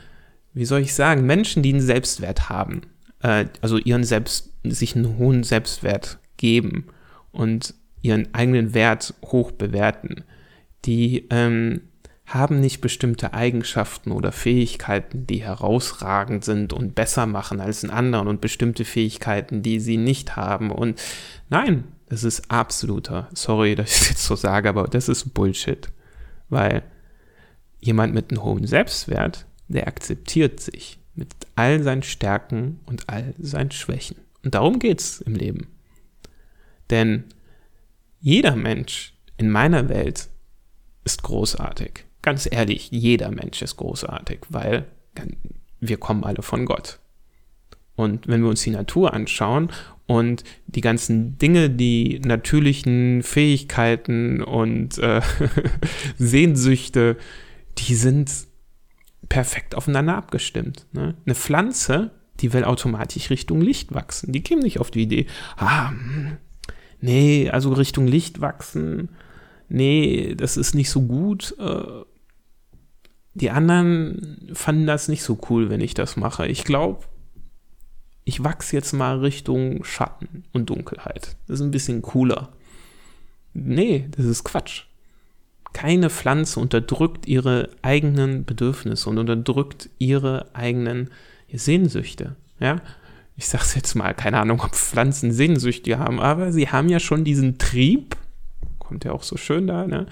wie 0.53 0.65
soll 0.65 0.81
ich 0.81 0.93
sagen, 0.93 1.25
Menschen, 1.25 1.63
die 1.63 1.73
einen 1.73 1.81
Selbstwert 1.81 2.49
haben, 2.49 2.81
äh, 3.21 3.45
also 3.61 3.77
ihren 3.77 4.03
Selbst, 4.03 4.51
sich 4.63 4.95
einen 4.95 5.17
hohen 5.17 5.43
Selbstwert 5.43 6.19
geben 6.37 6.87
und 7.31 7.73
ihren 8.01 8.33
eigenen 8.33 8.73
Wert 8.73 9.13
hoch 9.25 9.51
bewerten, 9.51 10.23
die 10.85 11.27
ähm, 11.29 11.81
haben 12.25 12.59
nicht 12.59 12.81
bestimmte 12.81 13.33
Eigenschaften 13.33 14.11
oder 14.11 14.31
Fähigkeiten, 14.31 15.27
die 15.27 15.43
herausragend 15.43 16.45
sind 16.45 16.73
und 16.73 16.95
besser 16.95 17.25
machen 17.25 17.59
als 17.59 17.83
in 17.83 17.89
anderen 17.89 18.27
und 18.27 18.41
bestimmte 18.41 18.85
Fähigkeiten, 18.85 19.61
die 19.61 19.79
sie 19.79 19.97
nicht 19.97 20.35
haben. 20.35 20.71
Und 20.71 21.01
nein, 21.49 21.83
das 22.07 22.23
ist 22.23 22.49
absoluter, 22.49 23.29
sorry, 23.33 23.75
dass 23.75 23.91
ich 23.91 24.01
es 24.01 24.09
jetzt 24.09 24.25
so 24.25 24.35
sage, 24.35 24.69
aber 24.69 24.87
das 24.87 25.09
ist 25.09 25.33
Bullshit. 25.33 25.89
Weil 26.49 26.83
jemand 27.79 28.13
mit 28.13 28.31
einem 28.31 28.43
hohen 28.43 28.65
Selbstwert 28.65 29.45
der 29.73 29.88
akzeptiert 29.88 30.59
sich 30.59 30.99
mit 31.15 31.29
all 31.55 31.83
seinen 31.83 32.03
Stärken 32.03 32.79
und 32.86 33.09
all 33.09 33.33
seinen 33.39 33.71
Schwächen. 33.71 34.17
Und 34.43 34.55
darum 34.55 34.79
geht 34.79 34.99
es 34.99 35.21
im 35.21 35.36
Leben. 35.36 35.67
Denn 36.89 37.25
jeder 38.19 38.55
Mensch 38.55 39.13
in 39.38 39.49
meiner 39.49 39.89
Welt 39.89 40.29
ist 41.03 41.23
großartig. 41.23 42.05
Ganz 42.21 42.47
ehrlich, 42.49 42.89
jeder 42.91 43.31
Mensch 43.31 43.62
ist 43.62 43.77
großartig, 43.77 44.39
weil 44.49 44.86
wir 45.79 45.97
kommen 45.97 46.23
alle 46.23 46.41
von 46.41 46.65
Gott. 46.65 46.99
Und 47.95 48.27
wenn 48.27 48.41
wir 48.41 48.49
uns 48.49 48.63
die 48.63 48.71
Natur 48.71 49.13
anschauen 49.13 49.69
und 50.07 50.43
die 50.67 50.81
ganzen 50.81 51.38
Dinge, 51.38 51.69
die 51.69 52.19
natürlichen 52.19 53.21
Fähigkeiten 53.23 54.41
und 54.41 54.97
äh, 54.97 55.21
Sehnsüchte, 56.17 57.17
die 57.77 57.95
sind 57.95 58.31
perfekt 59.33 59.73
aufeinander 59.73 60.15
abgestimmt. 60.15 60.85
Ne? 60.91 61.15
Eine 61.25 61.33
Pflanze, 61.33 62.11
die 62.39 62.53
will 62.53 62.65
automatisch 62.65 63.31
Richtung 63.31 63.61
Licht 63.61 63.91
wachsen. 63.91 64.31
Die 64.31 64.43
kämen 64.43 64.61
nicht 64.61 64.79
auf 64.79 64.91
die 64.91 65.01
Idee, 65.01 65.25
ah, 65.57 65.89
hm, 65.89 66.37
nee, 67.01 67.49
also 67.49 67.73
Richtung 67.73 68.05
Licht 68.05 68.41
wachsen, 68.41 69.09
nee, 69.69 70.35
das 70.35 70.55
ist 70.55 70.75
nicht 70.75 70.91
so 70.91 71.01
gut. 71.01 71.55
Äh, 71.57 72.03
die 73.33 73.49
anderen 73.49 74.51
fanden 74.53 74.85
das 74.85 75.07
nicht 75.07 75.23
so 75.23 75.39
cool, 75.49 75.71
wenn 75.71 75.81
ich 75.81 75.95
das 75.95 76.15
mache. 76.15 76.45
Ich 76.45 76.63
glaube, 76.63 77.05
ich 78.25 78.43
wachse 78.43 78.75
jetzt 78.75 78.93
mal 78.93 79.17
Richtung 79.17 79.83
Schatten 79.83 80.43
und 80.53 80.69
Dunkelheit. 80.69 81.37
Das 81.47 81.59
ist 81.59 81.65
ein 81.65 81.71
bisschen 81.71 82.03
cooler. 82.03 82.49
Nee, 83.53 84.09
das 84.15 84.27
ist 84.27 84.43
Quatsch. 84.43 84.83
Keine 85.73 86.09
Pflanze 86.09 86.59
unterdrückt 86.59 87.27
ihre 87.27 87.69
eigenen 87.81 88.45
Bedürfnisse 88.45 89.09
und 89.09 89.17
unterdrückt 89.17 89.89
ihre 89.97 90.53
eigenen 90.53 91.09
Sehnsüchte. 91.51 92.36
Ja, 92.59 92.81
ich 93.36 93.47
sag's 93.47 93.75
jetzt 93.75 93.95
mal, 93.95 94.13
keine 94.13 94.39
Ahnung, 94.39 94.62
ob 94.62 94.75
Pflanzen 94.75 95.31
Sehnsüchte 95.31 95.97
haben, 95.97 96.19
aber 96.19 96.51
sie 96.51 96.69
haben 96.69 96.89
ja 96.89 96.99
schon 96.99 97.23
diesen 97.23 97.57
Trieb, 97.57 98.15
kommt 98.79 99.03
ja 99.05 99.12
auch 99.12 99.23
so 99.23 99.38
schön 99.38 99.67
da, 99.67 99.88
ne? 99.88 100.05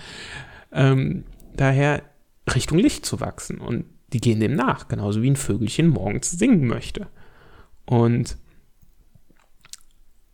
Ähm, 0.71 1.23
daher 1.55 2.01
Richtung 2.53 2.79
Licht 2.79 3.05
zu 3.05 3.19
wachsen 3.19 3.59
und 3.59 3.85
die 4.13 4.19
gehen 4.19 4.39
dem 4.39 4.55
nach, 4.55 4.87
genauso 4.87 5.21
wie 5.21 5.29
ein 5.29 5.35
Vögelchen 5.35 5.87
morgens 5.87 6.31
singen 6.31 6.67
möchte. 6.67 7.07
Und 7.85 8.37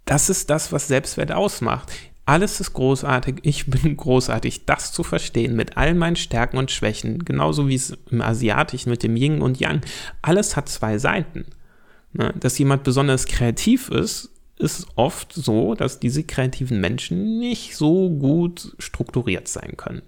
das 0.06 0.30
ist 0.30 0.50
das, 0.50 0.72
was 0.72 0.88
Selbstwert 0.88 1.32
ausmacht. 1.32 1.92
Alles 2.28 2.60
ist 2.60 2.74
großartig, 2.74 3.38
ich 3.44 3.68
bin 3.68 3.96
großartig. 3.98 4.66
Das 4.66 4.92
zu 4.92 5.04
verstehen 5.04 5.56
mit 5.56 5.78
all 5.78 5.96
meinen 5.96 6.18
Stärken 6.18 6.58
und 6.58 6.72
Schwächen, 6.72 7.24
genauso 7.24 7.70
wie 7.70 7.76
es 7.76 7.98
im 8.12 8.22
Asiatischen 8.22 8.90
mit 8.90 9.02
dem 9.02 9.16
Yin 9.16 9.42
und 9.42 9.62
Yang, 9.62 9.82
alles 10.22 10.58
hat 10.58 10.68
zwei 10.68 10.98
Seiten. 10.98 11.46
Ne? 12.12 12.34
Dass 12.38 12.60
jemand 12.60 12.84
besonders 12.84 13.28
kreativ 13.28 13.88
ist, 13.88 14.30
ist 14.60 14.88
oft 14.96 15.32
so, 15.32 15.74
dass 15.74 16.02
diese 16.02 16.24
kreativen 16.26 16.82
Menschen 16.82 17.40
nicht 17.40 17.78
so 17.78 18.10
gut 18.10 18.76
strukturiert 18.78 19.48
sein 19.48 19.78
können. 19.78 20.02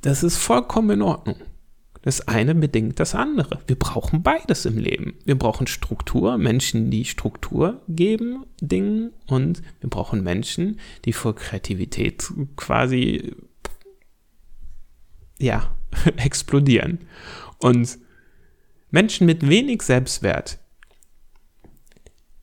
Das 0.00 0.22
ist 0.22 0.38
vollkommen 0.38 0.88
in 0.88 1.02
Ordnung. 1.02 1.36
Das 2.06 2.28
eine 2.28 2.54
bedingt 2.54 3.00
das 3.00 3.16
andere. 3.16 3.58
Wir 3.66 3.76
brauchen 3.76 4.22
beides 4.22 4.64
im 4.64 4.78
Leben. 4.78 5.14
Wir 5.24 5.36
brauchen 5.36 5.66
Struktur, 5.66 6.38
Menschen, 6.38 6.88
die 6.88 7.04
Struktur 7.04 7.82
geben, 7.88 8.46
Dingen, 8.60 9.12
und 9.26 9.60
wir 9.80 9.90
brauchen 9.90 10.22
Menschen, 10.22 10.78
die 11.04 11.12
vor 11.12 11.34
Kreativität 11.34 12.32
quasi, 12.54 13.34
ja, 15.40 15.74
explodieren. 16.16 17.00
Und 17.58 17.98
Menschen 18.92 19.26
mit 19.26 19.48
wenig 19.48 19.82
Selbstwert, 19.82 20.60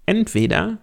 entweder 0.05 0.79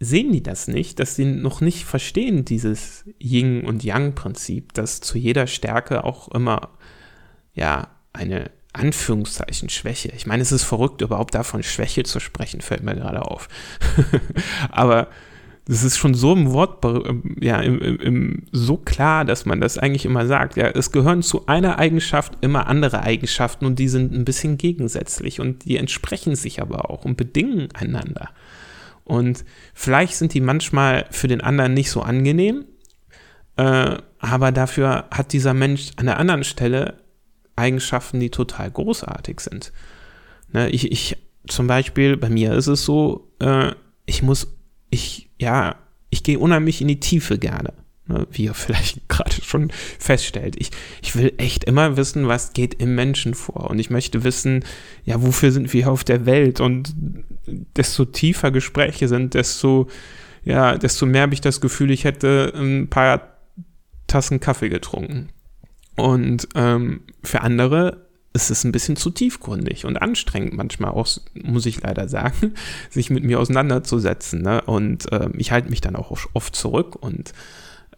sehen 0.00 0.32
die 0.32 0.42
das 0.42 0.68
nicht, 0.68 1.00
dass 1.00 1.16
sie 1.16 1.24
noch 1.24 1.60
nicht 1.60 1.84
verstehen, 1.84 2.44
dieses 2.44 3.04
Yin- 3.18 3.64
und 3.64 3.82
Yang-Prinzip, 3.82 4.72
dass 4.74 5.00
zu 5.00 5.18
jeder 5.18 5.46
Stärke 5.46 6.04
auch 6.04 6.28
immer, 6.28 6.70
ja, 7.54 7.88
eine 8.12 8.50
Anführungszeichen 8.72 9.68
Schwäche. 9.70 10.12
Ich 10.14 10.26
meine, 10.26 10.42
es 10.42 10.52
ist 10.52 10.64
verrückt, 10.64 11.00
überhaupt 11.00 11.34
davon 11.34 11.62
Schwäche 11.62 12.04
zu 12.04 12.20
sprechen, 12.20 12.60
fällt 12.60 12.82
mir 12.82 12.94
gerade 12.94 13.22
auf. 13.22 13.48
Aber 14.70 15.08
das 15.66 15.82
ist 15.82 15.98
schon 15.98 16.14
so 16.14 16.32
im 16.32 16.52
Wort, 16.52 16.82
ja, 17.40 17.60
im, 17.60 17.78
im, 17.80 18.00
im, 18.00 18.42
so 18.52 18.78
klar, 18.78 19.24
dass 19.24 19.44
man 19.44 19.60
das 19.60 19.76
eigentlich 19.76 20.06
immer 20.06 20.26
sagt. 20.26 20.56
Ja, 20.56 20.68
es 20.68 20.92
gehören 20.92 21.22
zu 21.22 21.46
einer 21.46 21.78
Eigenschaft 21.78 22.38
immer 22.40 22.68
andere 22.68 23.02
Eigenschaften 23.02 23.66
und 23.66 23.78
die 23.78 23.88
sind 23.88 24.12
ein 24.12 24.24
bisschen 24.24 24.56
gegensätzlich 24.56 25.40
und 25.40 25.66
die 25.66 25.76
entsprechen 25.76 26.36
sich 26.36 26.62
aber 26.62 26.90
auch 26.90 27.04
und 27.04 27.16
bedingen 27.16 27.68
einander. 27.74 28.30
Und 29.08 29.44
vielleicht 29.74 30.14
sind 30.14 30.34
die 30.34 30.40
manchmal 30.40 31.06
für 31.10 31.26
den 31.28 31.40
anderen 31.40 31.74
nicht 31.74 31.90
so 31.90 32.02
angenehm, 32.02 32.66
äh, 33.56 33.96
aber 34.18 34.52
dafür 34.52 35.06
hat 35.10 35.32
dieser 35.32 35.54
Mensch 35.54 35.90
an 35.96 36.06
der 36.06 36.18
anderen 36.18 36.44
Stelle 36.44 37.02
Eigenschaften, 37.56 38.20
die 38.20 38.30
total 38.30 38.70
großartig 38.70 39.40
sind. 39.40 39.72
Ne, 40.52 40.70
ich, 40.70 40.92
ich, 40.92 41.16
zum 41.48 41.66
Beispiel, 41.66 42.16
bei 42.16 42.28
mir 42.28 42.54
ist 42.54 42.68
es 42.68 42.84
so, 42.84 43.32
äh, 43.40 43.72
ich 44.06 44.22
muss, 44.22 44.46
ich, 44.90 45.30
ja, 45.38 45.76
ich 46.10 46.22
gehe 46.22 46.38
unheimlich 46.38 46.80
in 46.80 46.88
die 46.88 47.00
Tiefe 47.00 47.38
gerne 47.38 47.72
ne, 47.72 47.87
wie 48.30 48.44
ihr 48.44 48.54
vielleicht 48.54 49.08
gerade 49.08 49.42
schon 49.42 49.70
feststellt. 49.98 50.56
Ich, 50.58 50.70
ich 51.02 51.16
will 51.16 51.32
echt 51.38 51.64
immer 51.64 51.96
wissen, 51.96 52.28
was 52.28 52.52
geht 52.52 52.74
im 52.74 52.94
Menschen 52.94 53.34
vor. 53.34 53.70
Und 53.70 53.78
ich 53.78 53.90
möchte 53.90 54.24
wissen, 54.24 54.64
ja, 55.04 55.22
wofür 55.22 55.52
sind 55.52 55.72
wir 55.72 55.90
auf 55.90 56.04
der 56.04 56.26
Welt? 56.26 56.60
Und 56.60 56.94
desto 57.76 58.04
tiefer 58.04 58.50
Gespräche 58.50 59.08
sind, 59.08 59.34
desto, 59.34 59.88
ja, 60.44 60.76
desto 60.76 61.06
mehr 61.06 61.22
habe 61.22 61.34
ich 61.34 61.40
das 61.40 61.60
Gefühl, 61.60 61.90
ich 61.90 62.04
hätte 62.04 62.52
ein 62.54 62.88
paar 62.88 63.38
Tassen 64.06 64.40
Kaffee 64.40 64.68
getrunken. 64.68 65.28
Und 65.96 66.48
ähm, 66.54 67.00
für 67.22 67.42
andere 67.42 68.08
ist 68.32 68.50
es 68.50 68.64
ein 68.64 68.72
bisschen 68.72 68.96
zu 68.96 69.10
tiefgründig 69.10 69.84
und 69.84 70.00
anstrengend 70.00 70.54
manchmal 70.54 70.90
auch, 70.90 71.08
muss 71.34 71.66
ich 71.66 71.82
leider 71.82 72.08
sagen, 72.08 72.54
sich 72.90 73.10
mit 73.10 73.24
mir 73.24 73.40
auseinanderzusetzen. 73.40 74.42
Ne? 74.42 74.62
Und 74.62 75.10
äh, 75.12 75.28
ich 75.36 75.50
halte 75.50 75.70
mich 75.70 75.80
dann 75.80 75.96
auch 75.96 76.16
oft 76.34 76.54
zurück 76.54 76.96
und 76.96 77.32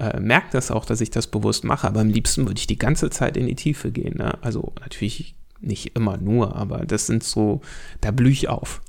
äh, 0.00 0.18
merke 0.18 0.48
das 0.52 0.70
auch, 0.70 0.84
dass 0.84 1.00
ich 1.00 1.10
das 1.10 1.26
bewusst 1.26 1.62
mache, 1.62 1.86
aber 1.86 2.00
am 2.00 2.08
liebsten 2.08 2.46
würde 2.46 2.58
ich 2.58 2.66
die 2.66 2.78
ganze 2.78 3.10
Zeit 3.10 3.36
in 3.36 3.46
die 3.46 3.54
Tiefe 3.54 3.92
gehen. 3.92 4.16
Ne? 4.16 4.42
Also 4.42 4.72
natürlich 4.80 5.34
nicht 5.60 5.94
immer 5.94 6.16
nur, 6.16 6.56
aber 6.56 6.86
das 6.86 7.06
sind 7.06 7.22
so, 7.22 7.60
da 8.00 8.10
blühe 8.10 8.32
ich 8.32 8.48
auf. 8.48 8.80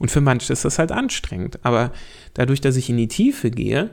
Und 0.00 0.10
für 0.10 0.20
manche 0.20 0.52
ist 0.52 0.64
das 0.64 0.78
halt 0.78 0.90
anstrengend. 0.90 1.64
Aber 1.64 1.92
dadurch, 2.34 2.60
dass 2.60 2.76
ich 2.76 2.90
in 2.90 2.96
die 2.96 3.06
Tiefe 3.06 3.50
gehe, 3.50 3.90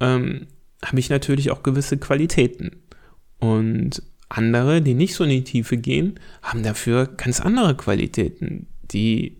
ähm, 0.00 0.46
habe 0.82 0.98
ich 0.98 1.10
natürlich 1.10 1.50
auch 1.50 1.62
gewisse 1.62 1.98
Qualitäten. 1.98 2.82
Und 3.38 4.02
andere, 4.28 4.80
die 4.80 4.94
nicht 4.94 5.14
so 5.14 5.24
in 5.24 5.30
die 5.30 5.44
Tiefe 5.44 5.76
gehen, 5.76 6.18
haben 6.42 6.62
dafür 6.62 7.06
ganz 7.06 7.40
andere 7.40 7.76
Qualitäten, 7.76 8.66
die 8.90 9.36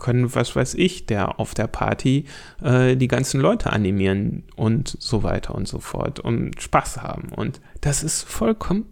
können, 0.00 0.34
was 0.34 0.56
weiß 0.56 0.74
ich, 0.74 1.06
der 1.06 1.38
auf 1.38 1.54
der 1.54 1.66
Party 1.66 2.24
äh, 2.62 2.96
die 2.96 3.06
ganzen 3.06 3.40
Leute 3.40 3.70
animieren 3.72 4.44
und 4.56 4.96
so 4.98 5.22
weiter 5.22 5.54
und 5.54 5.68
so 5.68 5.78
fort 5.78 6.18
und 6.18 6.60
Spaß 6.60 7.02
haben. 7.02 7.28
Und 7.28 7.60
das 7.82 8.02
ist 8.02 8.22
vollkommen 8.22 8.86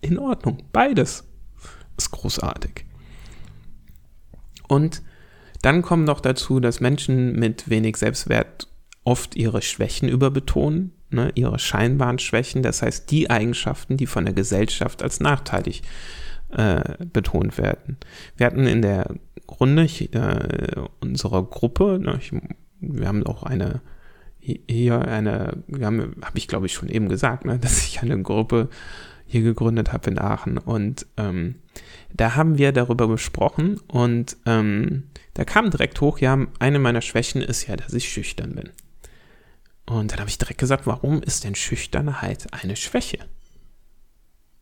in 0.00 0.18
Ordnung. 0.18 0.62
Beides 0.72 1.24
ist 1.98 2.12
großartig. 2.12 2.86
Und 4.68 5.02
dann 5.62 5.82
kommt 5.82 6.06
noch 6.06 6.20
dazu, 6.20 6.60
dass 6.60 6.80
Menschen 6.80 7.32
mit 7.32 7.68
wenig 7.68 7.96
Selbstwert 7.96 8.68
oft 9.02 9.34
ihre 9.34 9.62
Schwächen 9.62 10.08
überbetonen, 10.08 10.92
ne, 11.10 11.32
ihre 11.34 11.58
scheinbaren 11.58 12.20
Schwächen, 12.20 12.62
das 12.62 12.82
heißt 12.82 13.10
die 13.10 13.30
Eigenschaften, 13.30 13.96
die 13.96 14.06
von 14.06 14.24
der 14.24 14.34
Gesellschaft 14.34 15.02
als 15.02 15.18
nachteilig 15.18 15.82
äh, 15.82 15.86
betont 17.12 17.58
werden. 17.58 17.96
Wir 18.36 18.46
hatten 18.46 18.66
in 18.66 18.82
der 18.82 19.14
Runde 19.60 19.84
äh, 19.84 20.82
unserer 21.00 21.44
Gruppe, 21.44 21.98
ne, 22.00 22.18
ich, 22.20 22.32
wir 22.80 23.08
haben 23.08 23.26
auch 23.26 23.42
eine 23.42 23.80
hier 24.40 25.06
eine, 25.06 25.62
habe 25.70 26.38
ich 26.38 26.48
glaube 26.48 26.66
ich 26.66 26.72
schon 26.72 26.88
eben 26.88 27.08
gesagt, 27.08 27.44
ne, 27.44 27.58
dass 27.60 27.84
ich 27.84 28.00
eine 28.02 28.20
Gruppe 28.22 28.68
hier 29.26 29.42
gegründet 29.42 29.92
habe 29.92 30.10
in 30.10 30.18
Aachen 30.18 30.58
und 30.58 31.06
ähm, 31.16 31.56
da 32.12 32.34
haben 32.34 32.58
wir 32.58 32.72
darüber 32.72 33.06
gesprochen 33.06 33.78
und 33.86 34.36
ähm, 34.46 35.04
da 35.34 35.44
kam 35.44 35.70
direkt 35.70 36.00
hoch, 36.00 36.18
ja, 36.18 36.46
eine 36.58 36.78
meiner 36.80 37.00
Schwächen 37.00 37.40
ist 37.40 37.68
ja, 37.68 37.76
dass 37.76 37.92
ich 37.92 38.08
schüchtern 38.08 38.56
bin. 38.56 38.70
Und 39.86 40.12
dann 40.12 40.20
habe 40.20 40.28
ich 40.28 40.38
direkt 40.38 40.58
gesagt, 40.58 40.86
warum 40.86 41.22
ist 41.22 41.44
denn 41.44 41.54
Schüchternheit 41.54 42.48
eine 42.52 42.74
Schwäche? 42.74 43.18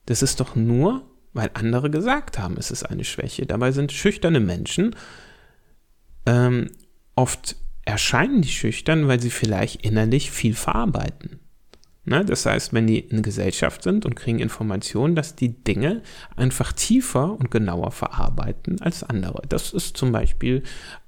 Das 0.06 0.22
ist 0.22 0.40
doch 0.40 0.56
nur 0.56 1.04
weil 1.32 1.50
andere 1.54 1.90
gesagt 1.90 2.38
haben, 2.38 2.56
es 2.58 2.70
ist 2.70 2.84
eine 2.84 3.04
Schwäche. 3.04 3.46
Dabei 3.46 3.72
sind 3.72 3.92
schüchterne 3.92 4.40
Menschen 4.40 4.94
ähm, 6.26 6.70
oft 7.14 7.56
erscheinen 7.84 8.42
die 8.42 8.48
schüchtern, 8.48 9.08
weil 9.08 9.20
sie 9.20 9.30
vielleicht 9.30 9.84
innerlich 9.84 10.30
viel 10.30 10.54
verarbeiten. 10.54 11.40
Ne? 12.04 12.24
Das 12.24 12.44
heißt, 12.46 12.72
wenn 12.72 12.86
die 12.86 12.98
in 12.98 13.22
Gesellschaft 13.22 13.82
sind 13.82 14.04
und 14.04 14.14
kriegen 14.14 14.38
Informationen, 14.38 15.14
dass 15.14 15.34
die 15.34 15.62
Dinge 15.64 16.02
einfach 16.36 16.72
tiefer 16.72 17.32
und 17.32 17.50
genauer 17.50 17.90
verarbeiten 17.92 18.80
als 18.80 19.02
andere. 19.02 19.42
Das 19.48 19.72
ist 19.72 19.96
zum 19.96 20.12
Beispiel 20.12 20.62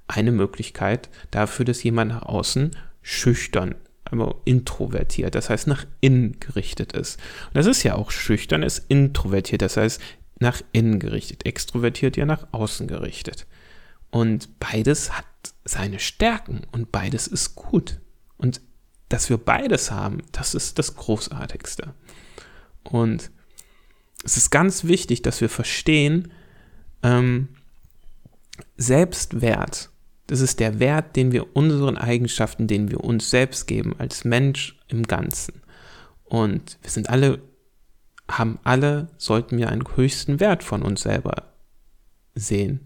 eine 0.07 0.31
Möglichkeit 0.31 1.09
dafür, 1.29 1.65
dass 1.65 1.83
jemand 1.83 2.11
nach 2.11 2.23
außen 2.23 2.71
schüchtern 3.01 3.75
aber 4.11 4.41
introvertiert, 4.45 5.35
das 5.35 5.49
heißt 5.49 5.67
nach 5.67 5.85
innen 6.01 6.39
gerichtet 6.39 6.93
ist. 6.93 7.19
Und 7.47 7.55
das 7.57 7.65
ist 7.65 7.83
ja 7.83 7.95
auch 7.95 8.11
schüchtern, 8.11 8.63
ist 8.63 8.85
introvertiert, 8.89 9.61
das 9.61 9.77
heißt 9.77 10.01
nach 10.39 10.61
innen 10.71 10.99
gerichtet, 10.99 11.45
extrovertiert 11.45 12.17
ja 12.17 12.25
nach 12.25 12.47
außen 12.51 12.87
gerichtet. 12.87 13.45
Und 14.09 14.59
beides 14.59 15.17
hat 15.17 15.25
seine 15.63 15.99
Stärken 15.99 16.61
und 16.71 16.91
beides 16.91 17.27
ist 17.27 17.55
gut. 17.55 17.99
Und 18.37 18.59
dass 19.07 19.29
wir 19.29 19.37
beides 19.37 19.91
haben, 19.91 20.23
das 20.31 20.55
ist 20.55 20.79
das 20.79 20.95
Großartigste. 20.95 21.93
Und 22.83 23.31
es 24.23 24.37
ist 24.37 24.49
ganz 24.49 24.83
wichtig, 24.85 25.21
dass 25.21 25.41
wir 25.41 25.49
verstehen, 25.49 26.31
ähm, 27.03 27.49
Selbstwert 28.77 29.90
das 30.31 30.39
ist 30.39 30.61
der 30.61 30.79
Wert, 30.79 31.17
den 31.17 31.33
wir 31.33 31.57
unseren 31.57 31.97
Eigenschaften, 31.97 32.65
den 32.65 32.89
wir 32.89 33.03
uns 33.03 33.29
selbst 33.29 33.67
geben, 33.67 33.95
als 33.97 34.23
Mensch 34.23 34.79
im 34.87 35.03
Ganzen. 35.03 35.61
Und 36.23 36.77
wir 36.81 36.89
sind 36.89 37.09
alle, 37.09 37.41
haben 38.29 38.57
alle, 38.63 39.09
sollten 39.17 39.57
wir 39.57 39.67
einen 39.67 39.83
höchsten 39.93 40.39
Wert 40.39 40.63
von 40.63 40.83
uns 40.83 41.01
selber 41.01 41.51
sehen. 42.33 42.79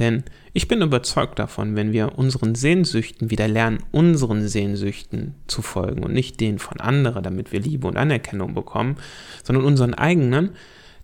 Denn 0.00 0.24
ich 0.52 0.66
bin 0.66 0.82
überzeugt 0.82 1.38
davon, 1.38 1.76
wenn 1.76 1.92
wir 1.92 2.18
unseren 2.18 2.56
Sehnsüchten 2.56 3.30
wieder 3.30 3.46
lernen, 3.46 3.84
unseren 3.92 4.48
Sehnsüchten 4.48 5.36
zu 5.46 5.62
folgen 5.62 6.02
und 6.02 6.12
nicht 6.12 6.40
denen 6.40 6.58
von 6.58 6.80
anderen, 6.80 7.22
damit 7.22 7.52
wir 7.52 7.60
Liebe 7.60 7.86
und 7.86 7.98
Anerkennung 7.98 8.52
bekommen, 8.52 8.96
sondern 9.44 9.64
unseren 9.64 9.94
eigenen, 9.94 10.56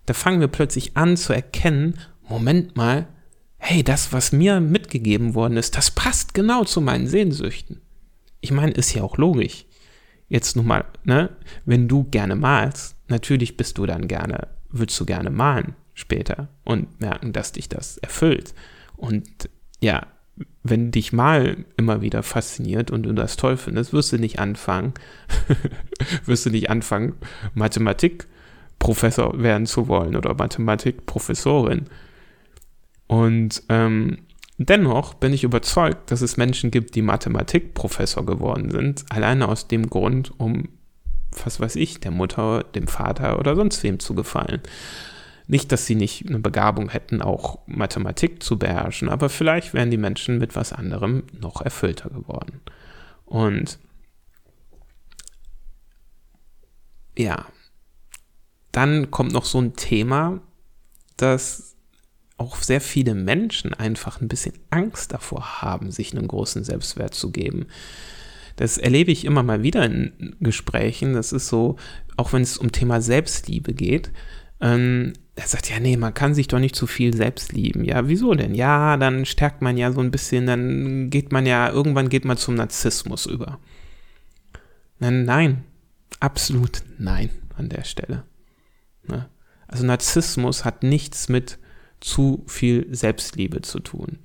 da 0.05 0.13
fangen 0.13 0.41
wir 0.41 0.49
plötzlich 0.49 0.97
an 0.97 1.15
zu 1.15 1.31
erkennen, 1.31 1.97
Moment 2.27 2.75
mal, 2.75 3.07
hey, 3.57 3.83
das, 3.83 4.13
was 4.13 4.31
mir 4.31 4.59
mitgegeben 4.59 5.35
worden 5.35 5.57
ist, 5.57 5.75
das 5.75 5.91
passt 5.91 6.33
genau 6.33 6.63
zu 6.63 6.81
meinen 6.81 7.07
Sehnsüchten. 7.07 7.81
Ich 8.39 8.51
meine, 8.51 8.71
ist 8.71 8.93
ja 8.93 9.03
auch 9.03 9.17
logisch. 9.17 9.65
Jetzt 10.29 10.55
nun 10.55 10.67
mal, 10.67 10.85
ne, 11.03 11.29
wenn 11.65 11.87
du 11.87 12.03
gerne 12.03 12.35
malst, 12.35 12.95
natürlich 13.07 13.57
bist 13.57 13.77
du 13.77 13.85
dann 13.85 14.07
gerne, 14.07 14.47
würdest 14.69 14.99
du 14.99 15.05
gerne 15.05 15.29
malen 15.29 15.75
später 15.93 16.49
und 16.63 16.99
merken, 17.01 17.33
dass 17.33 17.53
dich 17.53 17.69
das 17.69 17.97
erfüllt. 17.97 18.53
Und 18.95 19.49
ja, 19.81 20.05
wenn 20.63 20.91
dich 20.91 21.13
mal 21.13 21.65
immer 21.77 22.01
wieder 22.01 22.23
fasziniert 22.23 22.91
und 22.91 23.03
du 23.03 23.13
das 23.13 23.37
toll 23.37 23.57
findest, 23.57 23.93
wirst 23.93 24.11
du 24.11 24.17
nicht 24.17 24.39
anfangen, 24.39 24.93
wirst 26.25 26.45
du 26.45 26.49
nicht 26.51 26.69
anfangen, 26.69 27.15
Mathematikprofessor 27.55 29.41
werden 29.41 29.65
zu 29.65 29.87
wollen 29.87 30.15
oder 30.15 30.35
Mathematikprofessorin. 30.35 31.85
Und 33.07 33.63
ähm, 33.69 34.19
dennoch 34.57 35.13
bin 35.13 35.33
ich 35.33 35.43
überzeugt, 35.43 36.11
dass 36.11 36.21
es 36.21 36.37
Menschen 36.37 36.71
gibt, 36.71 36.95
die 36.95 37.01
Mathematikprofessor 37.01 38.25
geworden 38.25 38.69
sind, 38.71 39.05
alleine 39.09 39.47
aus 39.47 39.67
dem 39.67 39.89
Grund, 39.89 40.33
um, 40.39 40.69
was 41.43 41.59
weiß 41.59 41.75
ich, 41.77 41.99
der 41.99 42.11
Mutter, 42.11 42.63
dem 42.63 42.87
Vater 42.87 43.39
oder 43.39 43.55
sonst 43.55 43.83
wem 43.83 43.99
zu 43.99 44.13
gefallen. 44.13 44.61
Nicht, 45.47 45.71
dass 45.71 45.85
sie 45.85 45.95
nicht 45.95 46.27
eine 46.27 46.39
Begabung 46.39 46.89
hätten, 46.89 47.21
auch 47.21 47.59
Mathematik 47.67 48.43
zu 48.43 48.59
beherrschen, 48.59 49.07
aber 49.07 49.29
vielleicht 49.29 49.73
wären 49.73 49.91
die 49.91 49.97
Menschen 49.97 50.39
mit 50.39 50.57
was 50.57 50.73
anderem 50.73 51.23
noch 51.39 51.61
erfüllter 51.61 52.09
geworden. 52.09 52.59
Und 53.25 53.79
ja, 57.17 57.45
dann 58.71 59.09
kommt 59.09 59.31
noch 59.31 59.45
so 59.45 59.59
ein 59.59 59.75
Thema, 59.75 60.41
das 61.15 61.66
auch 62.37 62.57
sehr 62.57 62.81
viele 62.81 63.15
Menschen 63.15 63.73
einfach 63.73 64.21
ein 64.21 64.27
bisschen 64.27 64.53
Angst 64.69 65.11
davor 65.11 65.61
haben, 65.61 65.91
sich 65.91 66.15
einen 66.15 66.27
großen 66.27 66.63
Selbstwert 66.63 67.13
zu 67.13 67.31
geben. 67.31 67.65
Das 68.57 68.77
erlebe 68.77 69.11
ich 69.11 69.25
immer 69.25 69.43
mal 69.43 69.63
wieder 69.63 69.85
in 69.85 70.35
Gesprächen. 70.39 71.13
Das 71.13 71.31
ist 71.31 71.47
so, 71.47 71.77
auch 72.15 72.33
wenn 72.33 72.41
es 72.41 72.57
um 72.57 72.71
Thema 72.71 73.01
Selbstliebe 73.01 73.73
geht. 73.73 74.11
Ähm, 74.61 75.13
er 75.35 75.47
sagt, 75.47 75.69
ja, 75.69 75.79
nee, 75.79 75.97
man 75.97 76.15
kann 76.15 76.33
sich 76.33 76.47
doch 76.47 76.59
nicht 76.59 76.75
zu 76.75 76.87
viel 76.87 77.15
selbst 77.15 77.53
lieben. 77.53 77.83
Ja, 77.83 78.07
wieso 78.07 78.33
denn? 78.33 78.55
Ja, 78.55 78.97
dann 78.97 79.25
stärkt 79.25 79.61
man 79.61 79.77
ja 79.77 79.91
so 79.91 80.01
ein 80.01 80.09
bisschen, 80.09 80.47
dann 80.47 81.11
geht 81.11 81.31
man 81.31 81.45
ja, 81.45 81.69
irgendwann 81.69 82.09
geht 82.09 82.25
man 82.25 82.37
zum 82.37 82.55
Narzissmus 82.55 83.27
über. 83.27 83.59
Nein, 84.99 85.25
nein, 85.25 85.63
absolut 86.19 86.81
nein 86.97 87.29
an 87.55 87.69
der 87.69 87.83
Stelle. 87.83 88.23
Ne? 89.07 89.29
Also 89.67 89.85
Narzissmus 89.85 90.65
hat 90.65 90.81
nichts 90.81 91.29
mit 91.29 91.59
zu 91.99 92.43
viel 92.47 92.87
Selbstliebe 92.93 93.61
zu 93.61 93.79
tun. 93.79 94.19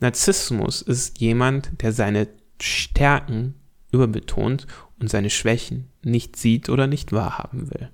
Narzissmus 0.00 0.82
ist 0.82 1.20
jemand, 1.20 1.70
der 1.82 1.92
seine 1.92 2.28
Stärken 2.60 3.54
überbetont 3.92 4.66
und 4.98 5.10
seine 5.10 5.30
Schwächen 5.30 5.88
nicht 6.02 6.36
sieht 6.36 6.68
oder 6.68 6.86
nicht 6.86 7.12
wahrhaben 7.12 7.70
will. 7.70 7.90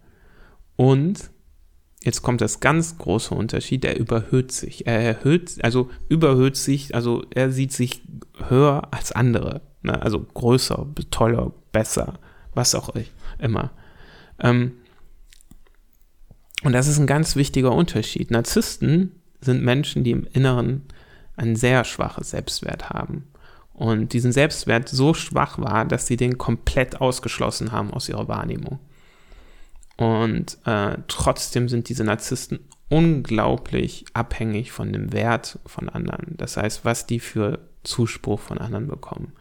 Und 0.76 1.30
jetzt 2.02 2.22
kommt 2.22 2.40
das 2.40 2.60
ganz 2.60 2.98
große 2.98 3.34
Unterschied, 3.34 3.84
er 3.84 3.98
überhöht 3.98 4.52
sich. 4.52 4.86
Er 4.86 5.00
erhöht, 5.00 5.56
also 5.62 5.90
überhöht 6.08 6.56
sich, 6.56 6.94
also 6.94 7.24
er 7.34 7.50
sieht 7.50 7.72
sich 7.72 8.02
höher 8.48 8.88
als 8.92 9.12
andere. 9.12 9.62
Ne? 9.82 10.00
Also 10.00 10.20
größer, 10.20 10.86
toller, 11.10 11.52
besser, 11.72 12.18
was 12.54 12.74
auch 12.74 12.90
immer. 13.38 13.70
Ähm, 14.38 14.72
und 16.62 16.72
das 16.72 16.88
ist 16.88 16.98
ein 16.98 17.06
ganz 17.06 17.36
wichtiger 17.36 17.72
Unterschied. 17.72 18.30
Narzissten 18.30 19.12
sind 19.40 19.62
Menschen, 19.62 20.04
die 20.04 20.12
im 20.12 20.26
Inneren 20.32 20.82
ein 21.36 21.54
sehr 21.56 21.84
schwaches 21.84 22.30
Selbstwert 22.30 22.90
haben. 22.90 23.28
Und 23.74 24.14
diesen 24.14 24.32
Selbstwert 24.32 24.88
so 24.88 25.12
schwach 25.12 25.58
war, 25.58 25.84
dass 25.84 26.06
sie 26.06 26.16
den 26.16 26.38
komplett 26.38 27.00
ausgeschlossen 27.00 27.72
haben 27.72 27.92
aus 27.92 28.08
ihrer 28.08 28.26
Wahrnehmung. 28.26 28.78
Und 29.98 30.58
äh, 30.64 30.96
trotzdem 31.08 31.68
sind 31.68 31.88
diese 31.90 32.04
Narzissten 32.04 32.60
unglaublich 32.88 34.06
abhängig 34.14 34.72
von 34.72 34.92
dem 34.92 35.12
Wert 35.12 35.58
von 35.66 35.88
anderen. 35.88 36.36
Das 36.38 36.56
heißt, 36.56 36.84
was 36.84 37.06
die 37.06 37.20
für 37.20 37.58
Zuspruch 37.84 38.40
von 38.40 38.58
anderen 38.58 38.86
bekommen. 38.86 39.32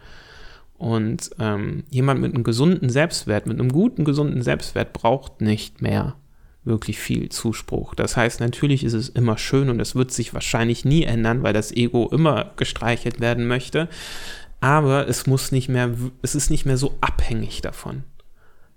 Und 0.77 1.31
ähm, 1.39 1.85
jemand 1.89 2.19
mit 2.19 2.33
einem 2.33 2.43
gesunden 2.43 2.89
Selbstwert, 2.89 3.47
mit 3.47 3.59
einem 3.59 3.71
guten, 3.71 4.03
gesunden 4.03 4.41
Selbstwert 4.41 4.91
braucht 4.91 5.39
nicht 5.39 5.81
mehr 5.81 6.15
wirklich 6.65 6.99
viel 6.99 7.29
Zuspruch. 7.29 7.95
Das 7.95 8.17
heißt, 8.17 8.39
natürlich 8.39 8.83
ist 8.83 8.93
es 8.93 9.09
immer 9.09 9.37
schön 9.37 9.69
und 9.69 9.79
es 9.79 9.95
wird 9.95 10.11
sich 10.11 10.33
wahrscheinlich 10.33 10.83
nie 10.83 11.03
ändern, 11.03 11.43
weil 11.43 11.53
das 11.53 11.71
Ego 11.71 12.09
immer 12.11 12.51
gestreichelt 12.57 13.19
werden 13.19 13.47
möchte. 13.47 13.87
Aber 14.59 15.07
es 15.07 15.27
muss 15.27 15.51
nicht 15.51 15.69
mehr, 15.69 15.91
es 16.21 16.35
ist 16.35 16.49
nicht 16.49 16.65
mehr 16.65 16.77
so 16.77 16.97
abhängig 17.01 17.61
davon. 17.61 18.03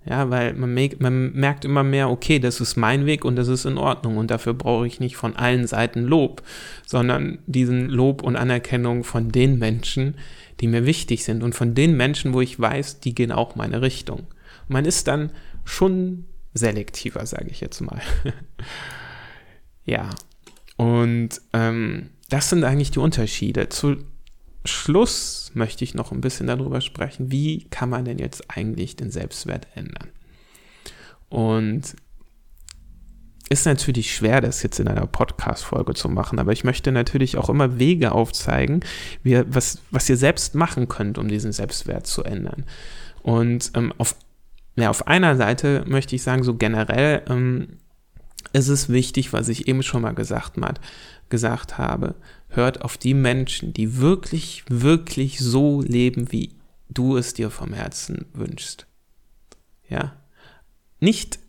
Ja, 0.05 0.29
weil 0.29 0.53
man, 0.53 0.73
man 0.99 1.33
merkt 1.33 1.65
immer 1.65 1.83
mehr, 1.83 2.09
okay, 2.09 2.39
das 2.39 2.61
ist 2.61 2.77
mein 2.77 3.05
Weg 3.05 3.25
und 3.25 3.35
das 3.35 3.47
ist 3.47 3.65
in 3.65 3.77
Ordnung 3.77 4.17
und 4.17 4.31
dafür 4.31 4.53
brauche 4.53 4.87
ich 4.87 4.99
nicht 4.99 5.17
von 5.17 5.35
allen 5.35 5.67
Seiten 5.67 6.03
Lob, 6.03 6.41
sondern 6.85 7.39
diesen 7.47 7.89
Lob 7.89 8.23
und 8.23 8.37
Anerkennung 8.37 9.03
von 9.03 9.29
den 9.29 9.59
Menschen, 9.59 10.15
die 10.61 10.67
mir 10.67 10.85
wichtig 10.85 11.23
sind 11.23 11.43
und 11.43 11.53
von 11.53 11.75
den 11.75 11.97
Menschen, 11.97 12.33
wo 12.33 12.41
ich 12.41 12.59
weiß, 12.59 13.01
die 13.01 13.13
gehen 13.13 13.31
auch 13.31 13.55
meine 13.55 13.81
Richtung. 13.81 14.27
Man 14.67 14.85
ist 14.85 15.07
dann 15.07 15.31
schon 15.65 16.25
selektiver, 16.59 17.25
sage 17.25 17.47
ich 17.49 17.61
jetzt 17.61 17.81
mal. 17.81 18.01
ja, 19.85 20.09
und 20.77 21.41
ähm, 21.53 22.09
das 22.29 22.49
sind 22.49 22.63
eigentlich 22.63 22.91
die 22.91 22.99
Unterschiede. 22.99 23.69
Zu 23.69 23.97
Schluss 24.65 25.51
möchte 25.53 25.83
ich 25.83 25.95
noch 25.95 26.11
ein 26.11 26.21
bisschen 26.21 26.47
darüber 26.47 26.81
sprechen, 26.81 27.31
wie 27.31 27.65
kann 27.69 27.89
man 27.89 28.05
denn 28.05 28.19
jetzt 28.19 28.49
eigentlich 28.49 28.95
den 28.95 29.11
Selbstwert 29.11 29.67
ändern? 29.75 30.09
Und 31.29 31.95
ist 33.49 33.65
natürlich 33.65 34.13
schwer, 34.13 34.41
das 34.41 34.61
jetzt 34.61 34.79
in 34.79 34.87
einer 34.87 35.07
Podcast-Folge 35.07 35.95
zu 35.95 36.07
machen, 36.07 36.37
aber 36.37 36.51
ich 36.51 36.63
möchte 36.63 36.91
natürlich 36.91 37.35
auch 37.37 37.49
immer 37.49 37.79
Wege 37.79 38.11
aufzeigen, 38.11 38.81
wie, 39.23 39.41
was, 39.47 39.79
was 39.89 40.07
ihr 40.07 40.17
selbst 40.17 40.53
machen 40.53 40.87
könnt, 40.87 41.17
um 41.17 41.27
diesen 41.27 41.51
Selbstwert 41.51 42.05
zu 42.05 42.23
ändern. 42.23 42.65
Und 43.23 43.71
ähm, 43.73 43.91
auf 43.97 44.15
ja, 44.75 44.89
auf 44.89 45.07
einer 45.07 45.35
Seite 45.35 45.83
möchte 45.87 46.15
ich 46.15 46.23
sagen, 46.23 46.43
so 46.43 46.55
generell 46.55 47.23
ähm, 47.27 47.77
ist 48.53 48.67
es 48.67 48.89
wichtig, 48.89 49.33
was 49.33 49.49
ich 49.49 49.67
eben 49.67 49.83
schon 49.83 50.01
mal 50.01 50.13
gesagt, 50.13 50.59
hat, 50.61 50.79
gesagt 51.29 51.77
habe, 51.77 52.15
hört 52.49 52.81
auf 52.81 52.97
die 52.97 53.13
Menschen, 53.13 53.73
die 53.73 53.97
wirklich, 53.97 54.63
wirklich 54.69 55.39
so 55.39 55.81
leben, 55.81 56.31
wie 56.31 56.55
du 56.89 57.17
es 57.17 57.33
dir 57.33 57.49
vom 57.51 57.73
Herzen 57.73 58.25
wünschst. 58.33 58.87
Ja. 59.87 60.15
Nicht 60.99 61.39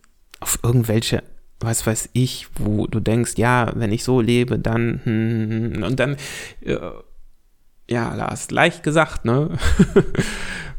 auf 0.40 0.58
irgendwelche, 0.62 1.22
was 1.58 1.86
weiß 1.86 2.10
ich, 2.12 2.48
wo 2.56 2.86
du 2.86 3.00
denkst, 3.00 3.34
ja, 3.36 3.72
wenn 3.74 3.92
ich 3.92 4.04
so 4.04 4.20
lebe, 4.20 4.58
dann, 4.58 5.00
hm 5.04 5.82
und 5.82 5.98
dann, 5.98 6.16
äh, 6.60 6.78
ja, 7.88 8.14
Lars, 8.14 8.50
leicht 8.50 8.82
gesagt, 8.82 9.24
ne? 9.24 9.58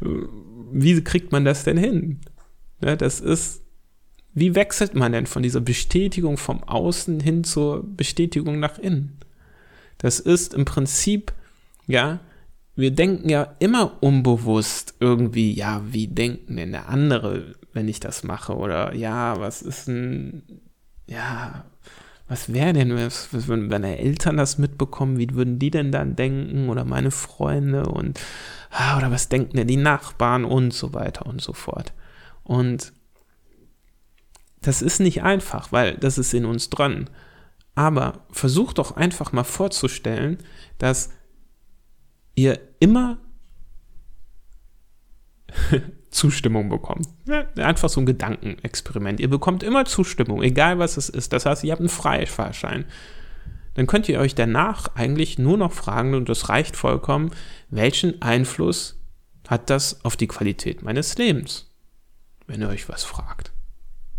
wie 0.72 1.04
kriegt 1.04 1.30
man 1.32 1.44
das 1.44 1.64
denn 1.64 1.76
hin? 1.76 2.20
Ne, 2.82 2.96
das 2.96 3.20
ist, 3.20 3.62
wie 4.34 4.54
wechselt 4.54 4.94
man 4.94 5.12
denn 5.12 5.26
von 5.26 5.42
dieser 5.42 5.60
Bestätigung 5.60 6.36
vom 6.36 6.64
Außen 6.64 7.20
hin 7.20 7.44
zur 7.44 7.84
Bestätigung 7.84 8.58
nach 8.58 8.78
innen? 8.78 9.18
Das 9.98 10.18
ist 10.18 10.52
im 10.52 10.64
Prinzip, 10.64 11.32
ja, 11.86 12.18
wir 12.74 12.90
denken 12.90 13.28
ja 13.28 13.54
immer 13.60 14.02
unbewusst 14.02 14.94
irgendwie, 14.98 15.52
ja, 15.52 15.82
wie 15.86 16.08
denken 16.08 16.56
denn 16.56 16.72
der 16.72 16.88
andere, 16.88 17.54
wenn 17.72 17.86
ich 17.86 18.00
das 18.00 18.24
mache? 18.24 18.56
Oder 18.56 18.94
ja, 18.94 19.38
was 19.38 19.62
ist 19.62 19.88
ein, 19.88 20.42
ja, 21.06 21.64
was 22.26 22.52
wäre 22.52 22.72
denn, 22.72 22.96
wenn 22.96 23.68
meine 23.68 23.98
Eltern 23.98 24.38
das 24.38 24.58
mitbekommen, 24.58 25.18
wie 25.18 25.30
würden 25.34 25.58
die 25.58 25.70
denn 25.70 25.92
dann 25.92 26.16
denken? 26.16 26.68
Oder 26.68 26.84
meine 26.84 27.10
Freunde 27.10 27.84
und, 27.86 28.18
ah, 28.70 28.96
oder 28.96 29.12
was 29.12 29.28
denken 29.28 29.56
denn 29.58 29.68
die 29.68 29.76
Nachbarn 29.76 30.44
und 30.44 30.72
so 30.72 30.94
weiter 30.94 31.26
und 31.26 31.40
so 31.40 31.52
fort. 31.52 31.92
Und 32.44 32.92
das 34.60 34.82
ist 34.82 35.00
nicht 35.00 35.22
einfach, 35.22 35.72
weil 35.72 35.96
das 35.96 36.18
ist 36.18 36.34
in 36.34 36.44
uns 36.44 36.70
dran. 36.70 37.10
Aber 37.74 38.26
versucht 38.30 38.78
doch 38.78 38.96
einfach 38.96 39.32
mal 39.32 39.44
vorzustellen, 39.44 40.38
dass 40.78 41.10
ihr 42.34 42.60
immer 42.80 43.18
Zustimmung 46.10 46.68
bekommt. 46.68 47.08
Einfach 47.56 47.88
so 47.88 48.00
ein 48.00 48.06
Gedankenexperiment. 48.06 49.20
Ihr 49.20 49.30
bekommt 49.30 49.62
immer 49.62 49.84
Zustimmung, 49.84 50.42
egal 50.42 50.78
was 50.78 50.96
es 50.96 51.08
ist. 51.08 51.32
Das 51.32 51.46
heißt, 51.46 51.64
ihr 51.64 51.72
habt 51.72 51.80
einen 51.80 51.88
Freifahrschein. 51.88 52.84
dann 53.74 53.86
könnt 53.86 54.08
ihr 54.08 54.20
euch 54.20 54.34
danach 54.34 54.94
eigentlich 54.94 55.38
nur 55.38 55.56
noch 55.56 55.72
fragen, 55.72 56.14
und 56.14 56.28
das 56.28 56.50
reicht 56.50 56.76
vollkommen, 56.76 57.30
welchen 57.70 58.20
Einfluss 58.20 59.00
hat 59.48 59.70
das 59.70 60.04
auf 60.04 60.16
die 60.16 60.28
Qualität 60.28 60.82
meines 60.82 61.16
Lebens? 61.16 61.71
Wenn 62.52 62.60
ihr 62.60 62.68
euch 62.68 62.86
was 62.90 63.02
fragt. 63.02 63.50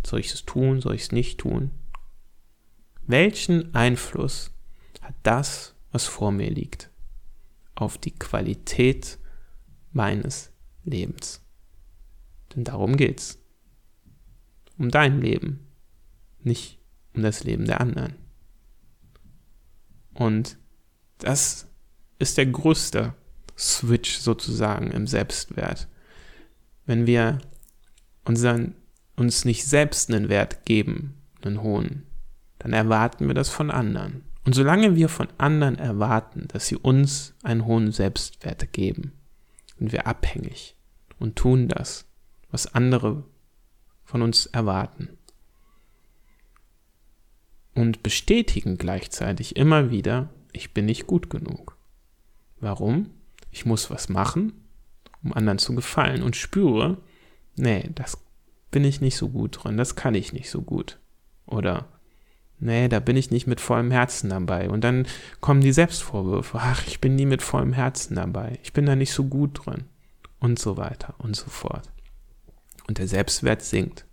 Soll 0.03 0.19
ich 0.19 0.33
es 0.33 0.43
tun? 0.43 0.81
Soll 0.81 0.95
ich 0.95 1.03
es 1.03 1.11
nicht 1.11 1.39
tun? 1.39 1.69
Welchen 3.05 3.75
Einfluss 3.75 4.49
hat 5.01 5.13
das, 5.21 5.75
was 5.91 6.07
vor 6.07 6.31
mir 6.31 6.49
liegt, 6.49 6.89
auf 7.75 7.99
die 7.99 8.09
Qualität 8.15 9.19
meines 9.91 10.51
Lebens? 10.83 11.45
Denn 12.55 12.63
darum 12.63 12.97
geht's. 12.97 13.37
Um 14.79 14.89
dein 14.89 15.21
Leben, 15.21 15.67
nicht 16.39 16.79
um 17.13 17.21
das 17.21 17.43
Leben 17.43 17.65
der 17.65 17.81
anderen. 17.81 18.15
Und 20.15 20.57
das 21.19 21.67
ist 22.17 22.39
der 22.39 22.47
größte 22.47 23.13
Switch 23.55 24.17
sozusagen 24.17 24.89
im 24.89 25.05
Selbstwert. 25.05 25.87
Wenn 26.87 27.05
wir 27.05 27.37
unseren, 28.25 28.75
uns 29.15 29.45
nicht 29.45 29.65
selbst 29.65 30.09
einen 30.11 30.29
Wert 30.29 30.65
geben, 30.65 31.15
einen 31.41 31.61
hohen, 31.61 32.03
dann 32.59 32.73
erwarten 32.73 33.27
wir 33.27 33.33
das 33.33 33.49
von 33.49 33.71
anderen. 33.71 34.23
Und 34.45 34.53
solange 34.53 34.95
wir 34.95 35.09
von 35.09 35.27
anderen 35.37 35.77
erwarten, 35.77 36.47
dass 36.49 36.67
sie 36.67 36.75
uns 36.75 37.33
einen 37.43 37.65
hohen 37.65 37.91
Selbstwert 37.91 38.73
geben, 38.73 39.13
sind 39.77 39.91
wir 39.91 40.07
abhängig 40.07 40.75
und 41.19 41.35
tun 41.35 41.67
das, 41.67 42.05
was 42.51 42.73
andere 42.73 43.23
von 44.03 44.21
uns 44.21 44.45
erwarten. 44.47 45.09
Und 47.73 48.03
bestätigen 48.03 48.77
gleichzeitig 48.77 49.55
immer 49.55 49.89
wieder, 49.89 50.29
ich 50.51 50.73
bin 50.73 50.85
nicht 50.85 51.07
gut 51.07 51.29
genug. 51.29 51.77
Warum? 52.59 53.09
Ich 53.51 53.65
muss 53.65 53.89
was 53.89 54.09
machen, 54.09 54.53
um 55.23 55.33
anderen 55.33 55.57
zu 55.57 55.73
gefallen 55.73 56.21
und 56.21 56.35
spüre, 56.35 56.97
nee, 57.55 57.89
das 57.95 58.17
bin 58.71 58.83
ich 58.83 59.01
nicht 59.01 59.17
so 59.17 59.29
gut 59.29 59.63
drin, 59.63 59.77
das 59.77 59.95
kann 59.95 60.15
ich 60.15 60.33
nicht 60.33 60.49
so 60.49 60.61
gut. 60.61 60.99
Oder 61.45 61.87
nee, 62.59 62.87
da 62.87 62.99
bin 62.99 63.17
ich 63.17 63.31
nicht 63.31 63.47
mit 63.47 63.61
vollem 63.61 63.91
Herzen 63.91 64.29
dabei. 64.29 64.69
Und 64.69 64.83
dann 64.83 65.07
kommen 65.41 65.61
die 65.61 65.73
Selbstvorwürfe, 65.73 66.57
ach, 66.59 66.85
ich 66.87 66.99
bin 66.99 67.15
nie 67.15 67.25
mit 67.25 67.41
vollem 67.41 67.73
Herzen 67.73 68.15
dabei, 68.15 68.59
ich 68.63 68.73
bin 68.73 68.85
da 68.85 68.95
nicht 68.95 69.13
so 69.13 69.25
gut 69.25 69.65
drin. 69.65 69.85
Und 70.39 70.59
so 70.59 70.75
weiter 70.75 71.15
und 71.19 71.37
so 71.37 71.45
fort. 71.45 71.89
Und 72.89 72.97
der 72.97 73.07
Selbstwert 73.07 73.61
sinkt. 73.61 74.05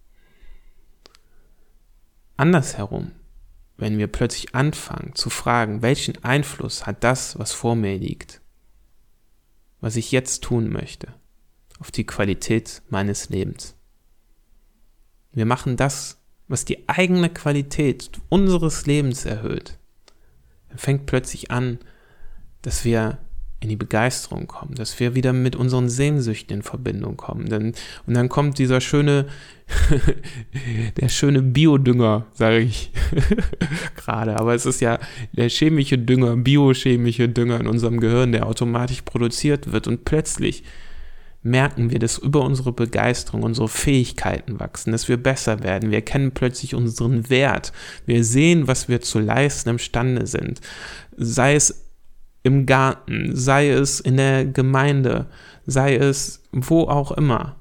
Andersherum, 2.36 3.10
wenn 3.76 3.98
wir 3.98 4.06
plötzlich 4.06 4.54
anfangen 4.54 5.14
zu 5.16 5.28
fragen, 5.28 5.82
welchen 5.82 6.22
Einfluss 6.22 6.86
hat 6.86 7.02
das, 7.02 7.36
was 7.38 7.52
vor 7.52 7.74
mir 7.74 7.98
liegt, 7.98 8.40
was 9.80 9.96
ich 9.96 10.12
jetzt 10.12 10.44
tun 10.44 10.70
möchte, 10.70 11.08
auf 11.80 11.90
die 11.90 12.04
Qualität 12.04 12.82
meines 12.88 13.30
Lebens. 13.30 13.74
Wir 15.32 15.46
machen 15.46 15.76
das, 15.76 16.18
was 16.46 16.64
die 16.64 16.88
eigene 16.88 17.30
Qualität 17.30 18.10
unseres 18.28 18.86
Lebens 18.86 19.24
erhöht. 19.24 19.78
Dann 20.68 20.78
fängt 20.78 21.06
plötzlich 21.06 21.50
an, 21.50 21.78
dass 22.62 22.84
wir 22.84 23.18
in 23.60 23.68
die 23.68 23.76
Begeisterung 23.76 24.46
kommen, 24.46 24.74
dass 24.74 24.98
wir 24.98 25.14
wieder 25.14 25.34
mit 25.34 25.54
unseren 25.54 25.90
Sehnsüchten 25.90 26.56
in 26.56 26.62
Verbindung 26.62 27.16
kommen. 27.18 27.48
Dann, 27.48 27.74
und 28.06 28.14
dann 28.14 28.30
kommt 28.30 28.58
dieser 28.58 28.80
schöne, 28.80 29.26
der 31.00 31.08
schöne 31.10 31.42
Biodünger, 31.42 32.26
sage 32.32 32.60
ich 32.60 32.90
gerade. 33.96 34.38
Aber 34.38 34.54
es 34.54 34.64
ist 34.64 34.80
ja 34.80 34.98
der 35.32 35.50
chemische 35.50 35.98
Dünger, 35.98 36.36
biochemische 36.36 37.28
Dünger 37.28 37.60
in 37.60 37.66
unserem 37.66 38.00
Gehirn, 38.00 38.32
der 38.32 38.46
automatisch 38.46 39.02
produziert 39.02 39.72
wird. 39.72 39.86
Und 39.86 40.06
plötzlich 40.06 40.64
merken 41.42 41.90
wir, 41.90 41.98
dass 41.98 42.18
über 42.18 42.42
unsere 42.42 42.72
Begeisterung 42.72 43.42
unsere 43.42 43.68
Fähigkeiten 43.68 44.60
wachsen, 44.60 44.92
dass 44.92 45.08
wir 45.08 45.16
besser 45.16 45.62
werden. 45.62 45.90
Wir 45.90 45.98
erkennen 45.98 46.32
plötzlich 46.32 46.74
unseren 46.74 47.30
Wert. 47.30 47.72
Wir 48.04 48.24
sehen, 48.24 48.66
was 48.68 48.88
wir 48.88 49.00
zu 49.00 49.20
leisten 49.20 49.70
imstande 49.70 50.26
sind. 50.26 50.60
Sei 51.16 51.54
es 51.54 51.86
im 52.42 52.66
Garten, 52.66 53.34
sei 53.34 53.70
es 53.70 54.00
in 54.00 54.16
der 54.16 54.44
Gemeinde, 54.44 55.28
sei 55.66 55.96
es 55.96 56.42
wo 56.52 56.82
auch 56.84 57.12
immer. 57.12 57.56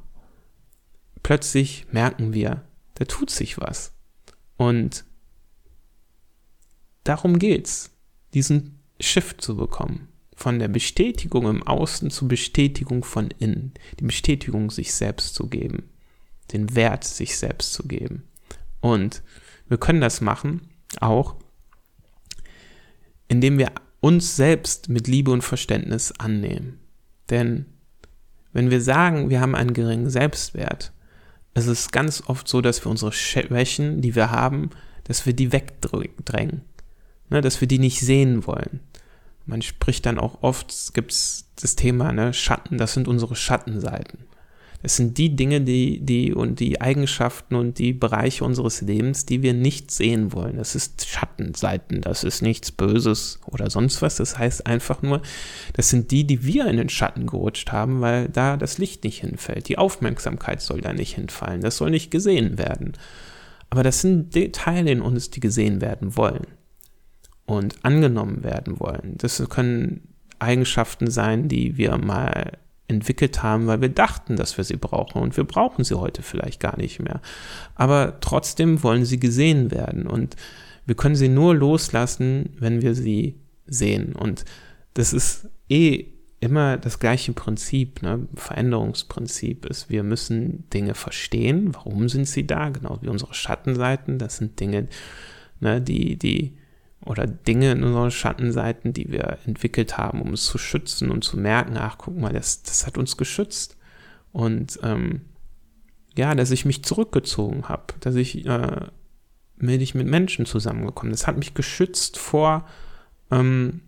Plötzlich 1.24 1.86
merken 1.92 2.34
wir, 2.34 2.64
da 2.96 3.06
tut 3.06 3.30
sich 3.30 3.60
was. 3.60 3.94
Und 4.58 5.06
darum 7.04 7.40
geht's, 7.40 7.92
diesen 8.34 8.80
Shift 9.00 9.42
zu 9.42 9.56
bekommen. 9.56 10.09
Von 10.40 10.58
der 10.58 10.70
Bestätigung 10.70 11.50
im 11.50 11.64
Außen 11.68 12.12
zur 12.12 12.30
Bestätigung 12.30 13.04
von 13.04 13.30
innen. 13.40 13.74
Die 14.00 14.06
Bestätigung 14.06 14.72
sich 14.72 14.94
selbst 14.94 15.36
zu 15.36 15.48
geben. 15.48 15.90
Den 16.54 16.78
Wert 16.78 17.04
sich 17.04 17.38
selbst 17.38 17.74
zu 17.74 17.86
geben. 17.86 18.24
Und 18.80 19.22
wir 19.68 19.78
können 19.78 20.00
das 20.00 20.22
machen, 20.22 20.62
auch 21.02 21.36
indem 23.28 23.58
wir 23.58 23.74
uns 24.00 24.38
selbst 24.38 24.88
mit 24.88 25.10
Liebe 25.10 25.32
und 25.32 25.42
Verständnis 25.42 26.14
annehmen. 26.18 26.80
Denn 27.30 27.66
wenn 28.54 28.72
wir 28.72 28.80
sagen, 28.80 29.30
wir 29.30 29.42
haben 29.42 29.56
einen 29.56 29.74
geringen 29.74 30.10
Selbstwert, 30.10 30.94
es 31.54 31.68
ist 31.68 31.92
ganz 31.92 32.24
oft 32.28 32.48
so, 32.48 32.62
dass 32.62 32.86
wir 32.86 32.90
unsere 32.90 33.12
Schwächen, 33.12 34.00
die 34.00 34.16
wir 34.16 34.32
haben, 34.32 34.70
dass 35.04 35.26
wir 35.26 35.34
die 35.34 35.52
wegdrängen, 35.52 36.62
ne, 37.30 37.42
dass 37.42 37.60
wir 37.60 37.68
die 37.68 37.80
nicht 37.80 38.00
sehen 38.00 38.48
wollen. 38.48 38.80
Man 39.50 39.64
spricht 39.64 40.06
dann 40.06 40.20
auch 40.20 40.44
oft, 40.44 40.94
gibt 40.94 41.12
es 41.12 41.46
das 41.60 41.76
Thema, 41.76 42.14
ne, 42.14 42.34
Schatten, 42.34 42.78
das 42.78 42.94
sind 42.94 43.08
unsere 43.08 43.36
Schattenseiten. 43.36 44.20
Es 44.84 44.96
sind 44.96 45.18
die 45.18 45.36
Dinge, 45.36 45.60
die, 45.60 46.00
die 46.02 46.34
und 46.34 46.60
die 46.60 46.80
Eigenschaften 46.80 47.56
und 47.56 47.80
die 47.80 47.92
Bereiche 47.92 48.46
unseres 48.46 48.80
Lebens, 48.80 49.26
die 49.26 49.42
wir 49.42 49.54
nicht 49.54 49.90
sehen 49.92 50.32
wollen. 50.32 50.56
Das 50.56 50.76
ist 50.76 51.06
Schattenseiten, 51.08 52.00
das 52.00 52.24
ist 52.24 52.42
nichts 52.42 52.72
Böses 52.72 53.40
oder 53.46 53.72
sonst 53.72 54.02
was. 54.04 54.18
Das 54.18 54.38
heißt 54.38 54.68
einfach 54.68 55.02
nur, 55.02 55.22
das 55.74 55.90
sind 55.90 56.12
die, 56.12 56.26
die 56.26 56.46
wir 56.46 56.68
in 56.68 56.78
den 56.78 56.88
Schatten 56.88 57.26
gerutscht 57.26 57.72
haben, 57.72 58.00
weil 58.02 58.30
da 58.30 58.56
das 58.56 58.78
Licht 58.78 59.04
nicht 59.04 59.20
hinfällt. 59.20 59.68
Die 59.68 59.80
Aufmerksamkeit 59.80 60.62
soll 60.62 60.80
da 60.80 60.94
nicht 60.94 61.16
hinfallen. 61.16 61.62
Das 61.62 61.76
soll 61.76 61.90
nicht 61.90 62.12
gesehen 62.12 62.58
werden. 62.60 62.94
Aber 63.72 63.84
das 63.84 64.00
sind 64.00 64.32
Teile 64.54 64.92
in 64.92 65.02
uns, 65.02 65.32
die 65.32 65.42
gesehen 65.42 65.82
werden 65.82 66.16
wollen 66.16 66.46
und 67.50 67.84
angenommen 67.84 68.44
werden 68.44 68.80
wollen. 68.80 69.16
Das 69.18 69.44
können 69.50 70.02
Eigenschaften 70.38 71.10
sein, 71.10 71.48
die 71.48 71.78
wir 71.78 71.98
mal 71.98 72.60
entwickelt 72.88 73.42
haben, 73.42 73.66
weil 73.66 73.82
wir 73.82 73.90
dachten, 73.90 74.36
dass 74.36 74.58
wir 74.58 74.64
sie 74.64 74.78
brauchen 74.78 75.22
und 75.22 75.36
wir 75.36 75.44
brauchen 75.46 75.84
sie 75.84 75.96
heute 75.96 76.22
vielleicht 76.22 76.60
gar 76.60 76.78
nicht 76.78 77.00
mehr. 77.00 77.22
Aber 77.74 78.20
trotzdem 78.20 78.84
wollen 78.84 79.04
sie 79.04 79.20
gesehen 79.20 79.72
werden 79.72 80.06
und 80.06 80.36
wir 80.86 80.96
können 80.96 81.16
sie 81.16 81.28
nur 81.28 81.56
loslassen, 81.56 82.56
wenn 82.60 82.84
wir 82.84 82.94
sie 82.94 83.40
sehen. 83.66 84.14
Und 84.14 84.46
das 84.94 85.12
ist 85.12 85.48
eh 85.70 86.06
immer 86.40 86.78
das 86.78 87.00
gleiche 87.00 87.34
Prinzip, 87.34 88.04
ne? 88.04 88.28
Veränderungsprinzip 88.36 89.66
ist, 89.66 89.90
wir 89.90 90.04
müssen 90.04 90.70
Dinge 90.70 90.94
verstehen, 90.94 91.74
warum 91.74 92.10
sind 92.10 92.28
sie 92.28 92.46
da, 92.46 92.70
genau 92.70 93.00
wie 93.02 93.10
unsere 93.10 93.34
Schattenseiten, 93.34 94.20
das 94.20 94.38
sind 94.38 94.60
Dinge, 94.60 94.88
ne, 95.60 95.82
die, 95.82 96.16
die 96.16 96.59
oder 97.10 97.26
Dinge 97.26 97.72
in 97.72 97.84
unseren 97.84 98.12
Schattenseiten, 98.12 98.94
die 98.94 99.12
wir 99.12 99.40
entwickelt 99.46 99.98
haben, 99.98 100.22
um 100.22 100.30
uns 100.30 100.46
zu 100.46 100.60
schützen 100.60 101.10
und 101.10 101.24
zu 101.24 101.38
merken, 101.38 101.76
ach, 101.76 101.98
guck 101.98 102.16
mal, 102.16 102.32
das, 102.32 102.62
das 102.62 102.86
hat 102.86 103.00
uns 103.00 103.18
geschützt. 103.18 103.78
Und 104.32 104.80
ähm, 104.84 105.22
ja, 106.16 106.36
dass 106.36 106.52
ich 106.52 106.66
mich 106.66 106.84
zurückgezogen 106.84 107.68
habe, 107.68 107.96
dass 108.02 108.14
ich 108.14 108.46
äh, 108.46 108.86
bin 109.56 109.82
ich 109.82 109.96
mit 109.96 110.06
Menschen 110.06 110.46
zusammengekommen. 110.46 111.12
Das 111.12 111.26
hat 111.26 111.36
mich 111.36 111.56
geschützt 111.56 112.20
vor, 112.20 112.68
ähm, 113.32 113.82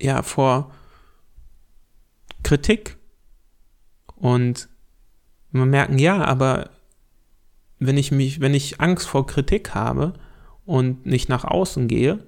ja, 0.00 0.22
vor 0.22 0.74
Kritik. 2.44 2.96
Und 4.16 4.70
man 5.50 5.68
merken, 5.68 5.98
ja, 5.98 6.24
aber 6.24 6.70
wenn 7.78 7.98
ich 7.98 8.10
mich, 8.10 8.40
wenn 8.40 8.54
ich 8.54 8.80
Angst 8.80 9.06
vor 9.06 9.26
Kritik 9.26 9.74
habe, 9.74 10.14
und 10.68 11.06
nicht 11.06 11.30
nach 11.30 11.44
außen 11.44 11.88
gehe, 11.88 12.18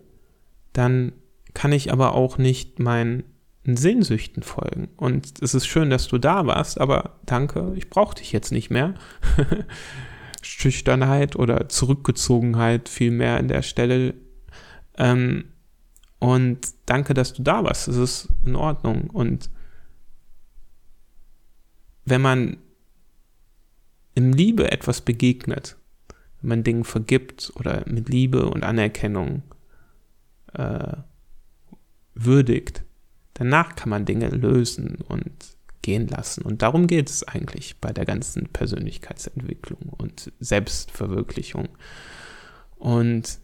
dann 0.72 1.12
kann 1.52 1.72
ich 1.72 1.92
aber 1.92 2.14
auch 2.14 2.38
nicht 2.38 2.78
meinen 2.78 3.24
Sehnsüchten 3.64 4.42
folgen. 4.42 4.88
Und 4.96 5.42
es 5.42 5.52
ist 5.52 5.66
schön, 5.66 5.90
dass 5.90 6.08
du 6.08 6.16
da 6.16 6.46
warst, 6.46 6.80
aber 6.80 7.20
danke, 7.26 7.74
ich 7.76 7.90
brauche 7.90 8.14
dich 8.14 8.32
jetzt 8.32 8.50
nicht 8.50 8.70
mehr. 8.70 8.94
Schüchternheit 10.42 11.36
oder 11.36 11.68
Zurückgezogenheit 11.68 12.88
vielmehr 12.88 13.36
an 13.36 13.48
der 13.48 13.60
Stelle. 13.60 14.14
Ähm, 14.96 15.44
und 16.18 16.60
danke, 16.86 17.12
dass 17.12 17.34
du 17.34 17.42
da 17.42 17.62
warst. 17.62 17.88
Es 17.88 17.96
ist 17.96 18.28
in 18.46 18.56
Ordnung. 18.56 19.10
Und 19.10 19.50
wenn 22.06 22.22
man 22.22 22.56
im 24.14 24.32
Liebe 24.32 24.72
etwas 24.72 25.02
begegnet, 25.02 25.76
wenn 26.40 26.48
man 26.48 26.64
Dingen 26.64 26.84
vergibt 26.84 27.52
oder 27.56 27.84
mit 27.86 28.08
Liebe 28.08 28.46
und 28.48 28.64
Anerkennung 28.64 29.42
äh, 30.54 30.96
würdigt, 32.14 32.82
danach 33.34 33.76
kann 33.76 33.90
man 33.90 34.04
Dinge 34.04 34.28
lösen 34.28 34.96
und 35.08 35.32
gehen 35.82 36.08
lassen. 36.08 36.42
Und 36.42 36.62
darum 36.62 36.86
geht 36.86 37.08
es 37.08 37.26
eigentlich 37.26 37.78
bei 37.80 37.92
der 37.92 38.04
ganzen 38.04 38.48
Persönlichkeitsentwicklung 38.48 39.90
und 39.96 40.32
Selbstverwirklichung. 40.40 41.68
Und 42.76 43.38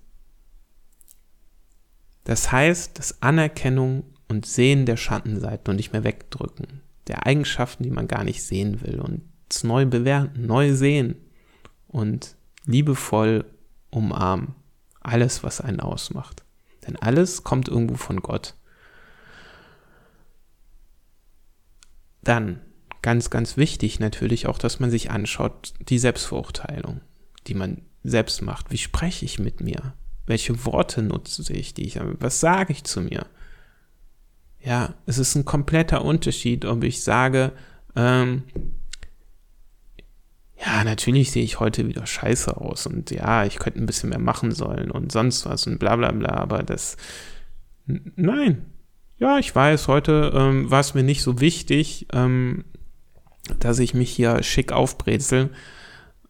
das 2.25 2.51
heißt, 2.51 2.99
das 2.99 3.23
Anerkennung 3.23 4.05
und 4.29 4.47
Sehen 4.47 4.87
der 4.87 4.97
Schattenseiten 4.97 5.71
und 5.71 5.77
nicht 5.77 5.93
mehr 5.93 6.05
wegdrücken, 6.05 6.83
der 7.07 7.27
Eigenschaften, 7.27 7.85
die 7.85 7.91
man 7.91 8.09
gar 8.09 8.25
nicht 8.25 8.43
sehen 8.43 8.83
will 8.83 9.01
und 9.01 9.23
es 9.49 9.63
neu 9.63 9.87
bewerten, 9.87 10.47
neu 10.47 10.75
sehen 10.75 11.17
und 11.87 12.37
liebevoll 12.67 13.45
umarmen. 13.91 14.55
Alles, 15.01 15.43
was 15.43 15.61
einen 15.61 15.81
ausmacht. 15.81 16.45
Denn 16.87 16.97
alles 16.97 17.45
kommt 17.45 17.69
irgendwo 17.69 17.97
von 17.97 18.21
Gott. 18.21 18.55
Dann, 22.23 22.61
ganz, 23.03 23.31
ganz 23.31 23.57
wichtig 23.57 24.01
natürlich 24.01 24.49
auch, 24.49 24.59
dass 24.59 24.81
man 24.81 24.91
sich 24.91 25.11
anschaut, 25.11 25.75
die 25.81 25.99
Selbstverurteilung, 25.99 27.01
die 27.47 27.55
man 27.55 27.83
selbst 28.03 28.43
macht. 28.43 28.73
Wie 28.73 28.79
spreche 28.79 29.25
ich 29.25 29.39
mit 29.39 29.61
mir? 29.61 29.95
Welche 30.27 30.65
Worte 30.65 31.03
nutze 31.03 31.53
ich, 31.53 31.73
die 31.73 31.87
ich, 31.87 32.01
was 32.19 32.41
sage 32.41 32.73
ich 32.73 32.83
zu 32.83 33.01
mir? 33.01 33.27
Ja, 34.61 34.95
es 35.07 35.19
ist 35.19 35.37
ein 35.37 35.45
kompletter 35.45 36.05
Unterschied, 36.05 36.65
ob 36.65 36.83
ich 36.83 37.05
sage, 37.05 37.53
ähm, 37.95 38.43
ja, 40.59 40.85
natürlich 40.85 41.31
sehe 41.31 41.45
ich 41.45 41.61
heute 41.61 41.87
wieder 41.87 42.07
scheiße 42.07 42.57
aus 42.57 42.87
und 42.87 43.11
ja, 43.11 43.45
ich 43.45 43.59
könnte 43.59 43.81
ein 43.81 43.87
bisschen 43.87 44.11
mehr 44.11 44.19
machen 44.19 44.53
sollen 44.53 44.91
und 44.91 45.13
sonst 45.13 45.47
was 45.47 45.67
und 45.67 45.79
bla 45.79 45.97
bla 45.97 46.13
bla, 46.13 46.31
aber 46.31 46.63
das, 46.63 46.97
nein. 47.87 48.67
Ja, 49.19 49.39
ich 49.39 49.55
weiß, 49.55 49.89
heute 49.89 50.33
ähm, 50.35 50.71
war 50.71 50.81
es 50.81 50.93
mir 50.93 51.03
nicht 51.03 51.23
so 51.23 51.41
wichtig, 51.41 52.07
ähm, 52.13 52.65
dass 53.59 53.79
ich 53.79 53.95
mich 53.95 54.11
hier 54.11 54.43
schick 54.43 54.73
aufbrezel, 54.73 55.51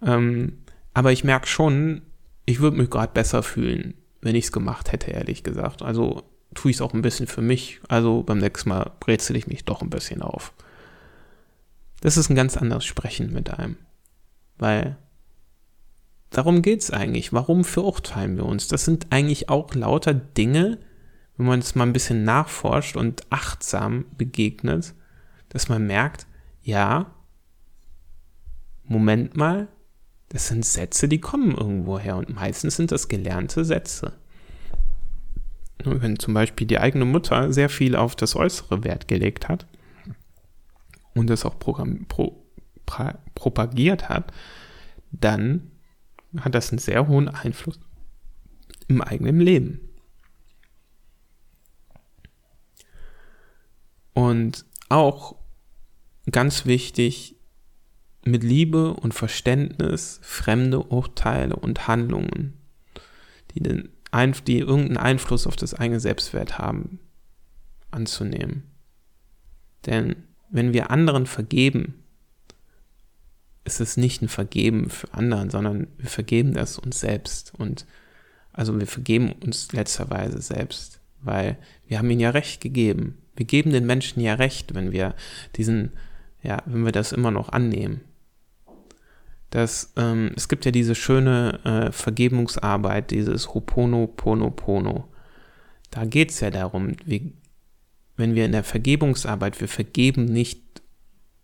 ähm, 0.04 0.58
aber 0.94 1.12
ich 1.12 1.24
merke 1.24 1.48
schon, 1.48 2.02
ich 2.46 2.60
würde 2.60 2.76
mich 2.76 2.90
gerade 2.90 3.12
besser 3.12 3.42
fühlen, 3.42 3.94
wenn 4.22 4.36
ich 4.36 4.46
es 4.46 4.52
gemacht 4.52 4.92
hätte, 4.92 5.10
ehrlich 5.10 5.42
gesagt. 5.42 5.82
Also 5.82 6.22
tue 6.54 6.70
ich 6.70 6.78
es 6.78 6.80
auch 6.80 6.94
ein 6.94 7.02
bisschen 7.02 7.26
für 7.26 7.42
mich. 7.42 7.80
Also 7.88 8.22
beim 8.22 8.38
nächsten 8.38 8.70
Mal 8.70 8.92
brezel 9.00 9.36
ich 9.36 9.46
mich 9.46 9.64
doch 9.64 9.82
ein 9.82 9.90
bisschen 9.90 10.22
auf. 10.22 10.52
Das 12.00 12.16
ist 12.16 12.30
ein 12.30 12.36
ganz 12.36 12.56
anderes 12.56 12.84
Sprechen 12.84 13.32
mit 13.32 13.50
einem. 13.50 13.76
Weil 14.59 14.96
darum 16.30 16.62
geht 16.62 16.80
es 16.80 16.90
eigentlich. 16.90 17.32
Warum 17.32 17.64
verurteilen 17.64 18.36
wir 18.36 18.46
uns? 18.46 18.68
Das 18.68 18.84
sind 18.84 19.09
eigentlich 19.11 19.48
auch 19.48 19.74
lauter 19.74 20.14
Dinge, 20.14 20.78
wenn 21.36 21.46
man 21.46 21.61
es 21.61 21.74
mal 21.74 21.84
ein 21.84 21.92
bisschen 21.92 22.24
nachforscht 22.24 22.96
und 22.96 23.22
achtsam 23.30 24.07
begegnet, 24.16 24.94
dass 25.50 25.68
man 25.68 25.86
merkt, 25.86 26.26
ja, 26.62 27.12
Moment 28.84 29.36
mal, 29.36 29.68
das 30.28 30.48
sind 30.48 30.64
Sätze, 30.64 31.09
die 31.09 31.20
kommen 31.20 31.57
irgendwo 31.57 31.98
her 31.98 32.16
und 32.16 32.34
meistens 32.34 32.76
sind 32.76 32.92
das 32.92 33.09
gelernte 33.09 33.64
Sätze. 33.64 34.12
Wenn 35.84 36.18
zum 36.18 36.34
Beispiel 36.34 36.66
die 36.66 36.78
eigene 36.78 37.04
Mutter 37.04 37.52
sehr 37.52 37.68
viel 37.68 37.94
auf 37.94 38.16
das 38.16 38.34
Äußere 38.34 38.82
Wert 38.82 39.09
gelegt 39.09 39.48
hat 39.48 39.66
und 41.14 41.30
das 41.30 41.44
auch 41.44 41.59
Programm, 41.59 42.07
pro, 42.09 42.30
pra, 42.30 42.45
propagiert 42.87 44.09
hat, 44.09 44.32
dann 45.11 45.70
hat 46.39 46.55
das 46.55 46.70
einen 46.70 46.78
sehr 46.78 47.09
hohen 47.09 47.28
Einfluss 47.28 47.78
im 48.89 49.01
eigenen 49.01 49.41
Leben. 49.41 49.80
Und 54.12 54.64
auch 54.89 55.37
ganz 56.30 56.64
wichtig, 56.64 57.37
mit 58.24 58.43
Liebe 58.43 58.95
und 58.95 59.14
Verständnis 59.14 60.18
fremde 60.22 60.80
Urteile 60.82 61.57
und 61.57 61.87
Handlungen, 61.87 62.55
die, 63.55 63.62
den, 63.62 63.91
die 64.47 64.59
irgendeinen 64.59 64.97
Einfluss 64.97 65.47
auf 65.47 65.57
das 65.57 65.74
eigene 65.74 66.01
Selbstwert 66.01 66.59
haben, 66.59 66.99
anzunehmen. 67.91 68.64
Denn 69.87 70.16
wenn 70.51 70.72
wir 70.72 70.91
anderen 70.91 71.26
vergeben, 71.26 72.03
ist 73.66 73.80
es 73.80 73.96
nicht 73.96 74.22
ein 74.22 74.28
Vergeben 74.28 74.88
für 74.88 75.12
anderen, 75.12 75.50
sondern 75.50 75.88
wir 75.98 76.08
vergeben 76.08 76.54
das 76.54 76.78
uns 76.78 77.00
selbst. 77.00 77.52
Und 77.58 77.86
also 78.52 78.78
wir 78.78 78.86
vergeben 78.86 79.32
uns 79.44 79.72
letzterweise 79.72 80.40
selbst, 80.40 81.00
weil 81.20 81.58
wir 81.86 81.98
haben 81.98 82.10
ihnen 82.10 82.20
ja 82.20 82.30
Recht 82.30 82.60
gegeben. 82.60 83.18
Wir 83.36 83.46
geben 83.46 83.70
den 83.70 83.86
Menschen 83.86 84.20
ja 84.20 84.34
Recht, 84.34 84.74
wenn 84.74 84.92
wir 84.92 85.14
diesen, 85.56 85.92
ja, 86.42 86.62
wenn 86.64 86.84
wir 86.84 86.92
das 86.92 87.12
immer 87.12 87.30
noch 87.30 87.50
annehmen 87.50 88.00
dass 89.50 89.92
ähm, 89.96 90.32
es 90.36 90.48
gibt 90.48 90.64
ja 90.64 90.70
diese 90.70 90.94
schöne 90.94 91.60
äh, 91.64 91.92
Vergebungsarbeit, 91.92 93.10
dieses 93.10 93.54
Hopono 93.54 94.06
Pono 94.06 94.50
Pono. 94.50 95.08
Da 95.90 96.04
geht 96.04 96.30
es 96.30 96.40
ja 96.40 96.50
darum, 96.50 96.96
wie, 97.04 97.32
wenn 98.16 98.34
wir 98.34 98.44
in 98.44 98.52
der 98.52 98.64
Vergebungsarbeit, 98.64 99.60
wir 99.60 99.68
vergeben 99.68 100.24
nicht 100.24 100.62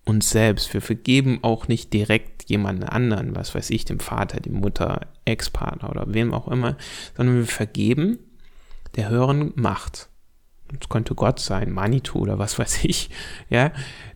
uns 0.05 0.31
selbst, 0.31 0.75
wir 0.75 0.81
vergeben 0.81 1.39
auch 1.43 1.69
nicht 1.69 1.93
direkt 1.93 2.49
jemanden 2.49 2.85
anderen, 2.85 3.37
was 3.37 3.55
weiß 3.55 3.71
ich, 3.71 3.85
dem 3.85 4.01
Vater, 4.01 4.41
die 4.41 4.51
Mutter, 4.51 5.07
Ex-Partner 5.25 5.91
oder 5.91 6.13
wem 6.13 6.35
auch 6.35 6.49
immer, 6.49 6.77
sondern 7.17 7.37
wir 7.37 7.47
vergeben 7.47 8.19
der 8.97 9.09
höheren 9.11 9.53
Macht. 9.55 10.09
Es 10.81 10.89
könnte 10.89 11.15
Gott 11.15 11.39
sein, 11.39 11.71
Manitou 11.71 12.21
oder 12.21 12.39
was 12.39 12.59
weiß 12.59 12.85
ich, 12.85 13.11
ja. 13.49 13.73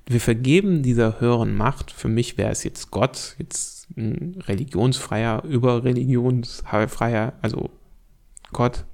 Wir 0.09 0.21
vergeben 0.21 0.85
dieser 0.85 1.21
höheren 1.21 1.57
Macht. 1.57 1.91
Für 1.91 2.07
mich 2.09 2.39
wäre 2.39 2.53
es 2.53 2.63
jetzt 2.63 2.93
Gott, 2.93 3.35
jetzt 3.39 3.89
ein 3.97 4.37
religionsfreier, 4.47 5.43
überreligionsfreier, 5.43 7.33
also 7.43 7.71
Gott. 8.53 8.85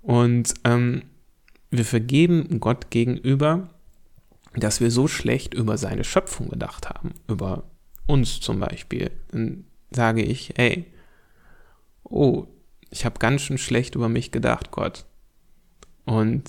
Und 0.00 0.54
ähm, 0.64 1.02
wir 1.70 1.84
vergeben 1.84 2.58
Gott 2.58 2.90
gegenüber, 2.90 3.70
dass 4.54 4.80
wir 4.80 4.90
so 4.90 5.08
schlecht 5.08 5.54
über 5.54 5.78
seine 5.78 6.04
Schöpfung 6.04 6.48
gedacht 6.50 6.88
haben, 6.88 7.14
über 7.28 7.70
uns 8.06 8.40
zum 8.40 8.60
Beispiel. 8.60 9.10
Dann 9.30 9.64
sage 9.90 10.22
ich, 10.22 10.52
hey, 10.56 10.86
oh, 12.04 12.46
ich 12.90 13.04
habe 13.04 13.18
ganz 13.18 13.42
schön 13.42 13.58
schlecht 13.58 13.94
über 13.94 14.08
mich 14.08 14.30
gedacht, 14.30 14.70
Gott. 14.70 15.06
Und 16.04 16.44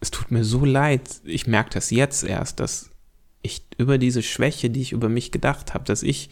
es 0.00 0.10
tut 0.10 0.30
mir 0.30 0.44
so 0.44 0.64
leid, 0.64 1.20
ich 1.24 1.46
merke 1.46 1.70
das 1.70 1.90
jetzt 1.90 2.22
erst, 2.22 2.60
dass 2.60 2.90
ich 3.42 3.66
über 3.78 3.98
diese 3.98 4.22
Schwäche, 4.22 4.70
die 4.70 4.82
ich 4.82 4.92
über 4.92 5.08
mich 5.08 5.32
gedacht 5.32 5.74
habe, 5.74 5.84
dass 5.84 6.02
ich 6.02 6.30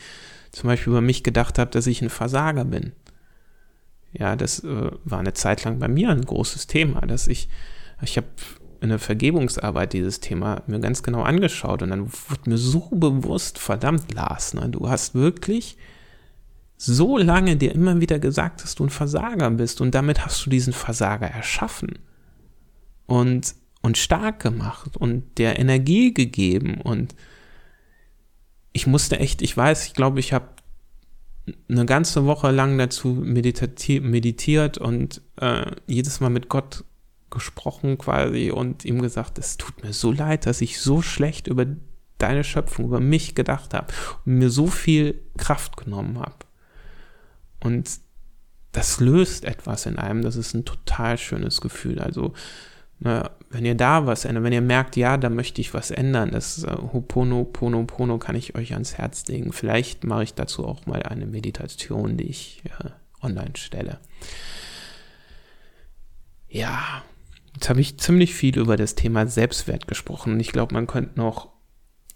zum 0.53 0.69
Beispiel 0.69 0.93
über 0.93 1.01
mich 1.01 1.25
gedacht 1.25 1.59
habe, 1.59 1.71
dass 1.71 1.87
ich 1.87 2.03
ein 2.03 2.11
Versager 2.11 2.65
bin. 2.65 2.93
Ja, 4.13 4.37
das 4.37 4.63
äh, 4.63 4.91
war 5.05 5.19
eine 5.19 5.33
Zeit 5.33 5.65
lang 5.65 5.81
bei 5.81 5.89
mir 5.89 6.11
ein 6.11 6.25
großes 6.25 6.69
Thema, 6.69 7.01
dass 7.01 7.27
ich, 7.27 7.49
ich 8.03 8.17
habe 8.17 8.29
in 8.85 8.91
der 8.91 8.99
Vergebungsarbeit 8.99 9.95
dieses 9.95 10.21
Thema 10.21 10.63
mir 10.67 10.79
ganz 10.79 11.03
genau 11.03 11.23
angeschaut 11.23 11.83
und 11.83 11.89
dann 11.89 12.13
wurde 12.13 12.51
mir 12.51 12.59
so 12.59 12.91
bewusst, 12.93 13.59
verdammt, 13.59 14.13
Lars, 14.13 14.53
ne, 14.53 14.69
du 14.69 14.91
hast 14.91 15.15
wirklich 15.15 15.79
so 16.77 17.17
lange 17.17 17.57
dir 17.57 17.75
immer 17.75 18.03
wieder 18.03 18.19
gesagt, 18.19 18.63
dass 18.63 18.75
du 18.75 18.85
ein 18.85 18.91
Versager 18.91 19.51
bist 19.53 19.81
und 19.81 19.95
damit 19.95 20.27
hast 20.27 20.45
du 20.45 20.51
diesen 20.51 20.75
Versager 20.75 21.27
erschaffen 21.27 21.99
und, 23.07 23.55
und 23.81 23.97
stark 23.97 24.41
gemacht 24.41 24.99
und 24.99 25.39
der 25.39 25.59
Energie 25.59 26.13
gegeben 26.13 26.79
und 26.83 27.15
ich 28.75 28.87
musste 28.87 29.19
echt, 29.19 29.41
ich 29.41 29.57
weiß, 29.57 29.87
ich 29.87 29.95
glaube, 29.95 30.21
ich 30.21 30.35
habe 30.35 30.49
eine 31.71 31.87
ganze 31.87 32.27
Woche 32.27 32.51
lang 32.51 32.77
dazu 32.77 33.09
meditiert 33.09 34.77
und 34.77 35.23
äh, 35.41 35.71
jedes 35.87 36.21
Mal 36.21 36.29
mit 36.29 36.51
Gott 36.51 36.85
gesprochen 37.35 37.99
quasi 37.99 38.51
und 38.51 38.85
ihm 38.85 39.03
gesagt, 39.03 39.39
es 39.39 39.57
tut 39.57 39.83
mir 39.83 39.93
so 39.93 40.13
leid, 40.13 40.47
dass 40.47 40.61
ich 40.61 40.81
so 40.81 41.03
schlecht 41.03 41.47
über 41.47 41.67
deine 42.19 42.45
Schöpfung, 42.45 42.87
über 42.87 43.01
mich 43.01 43.35
gedacht 43.35 43.75
habe 43.75 43.93
und 44.25 44.39
mir 44.39 44.51
so 44.51 44.69
viel 44.69 45.21
Kraft 45.37 45.77
genommen 45.77 46.19
habe. 46.19 46.37
Und 47.61 47.91
das 48.73 49.01
löst 49.01 49.45
etwas 49.45 49.87
in 49.87 49.99
einem, 49.99 50.23
das 50.23 50.37
ist 50.37 50.55
ein 50.55 50.65
total 50.65 51.19
schönes 51.19 51.61
Gefühl. 51.61 52.01
Also 52.01 52.33
na, 52.99 53.31
wenn 53.51 53.65
ihr 53.65 53.75
da 53.75 54.07
was 54.07 54.25
ändert, 54.25 54.45
wenn 54.45 54.53
ihr 54.53 54.61
merkt, 54.61 54.97
ja, 54.97 55.17
da 55.17 55.29
möchte 55.29 55.61
ich 55.61 55.75
was 55.75 55.91
ändern, 55.91 56.31
das 56.31 56.65
äh, 56.65 56.71
Hopono, 56.71 57.45
Pono, 57.45 57.85
Pono 57.85 58.19
kann 58.19 58.37
ich 58.37 58.55
euch 58.55 58.73
ans 58.73 58.97
Herz 58.99 59.27
legen. 59.27 59.53
Vielleicht 59.53 60.05
mache 60.05 60.25
ich 60.25 60.35
dazu 60.35 60.67
auch 60.67 60.87
mal 60.87 61.03
eine 61.03 61.27
Meditation, 61.27 62.17
die 62.17 62.29
ich 62.29 62.63
äh, 62.65 62.91
online 63.25 63.57
stelle. 63.57 63.99
Ja, 66.49 67.03
jetzt 67.55 67.69
habe 67.69 67.81
ich 67.81 67.99
ziemlich 67.99 68.35
viel 68.35 68.59
über 68.59 68.77
das 68.77 68.95
Thema 68.95 69.27
Selbstwert 69.27 69.87
gesprochen. 69.87 70.39
Ich 70.41 70.53
glaube, 70.53 70.75
man 70.75 70.87
könnte 70.87 71.19
noch 71.19 71.49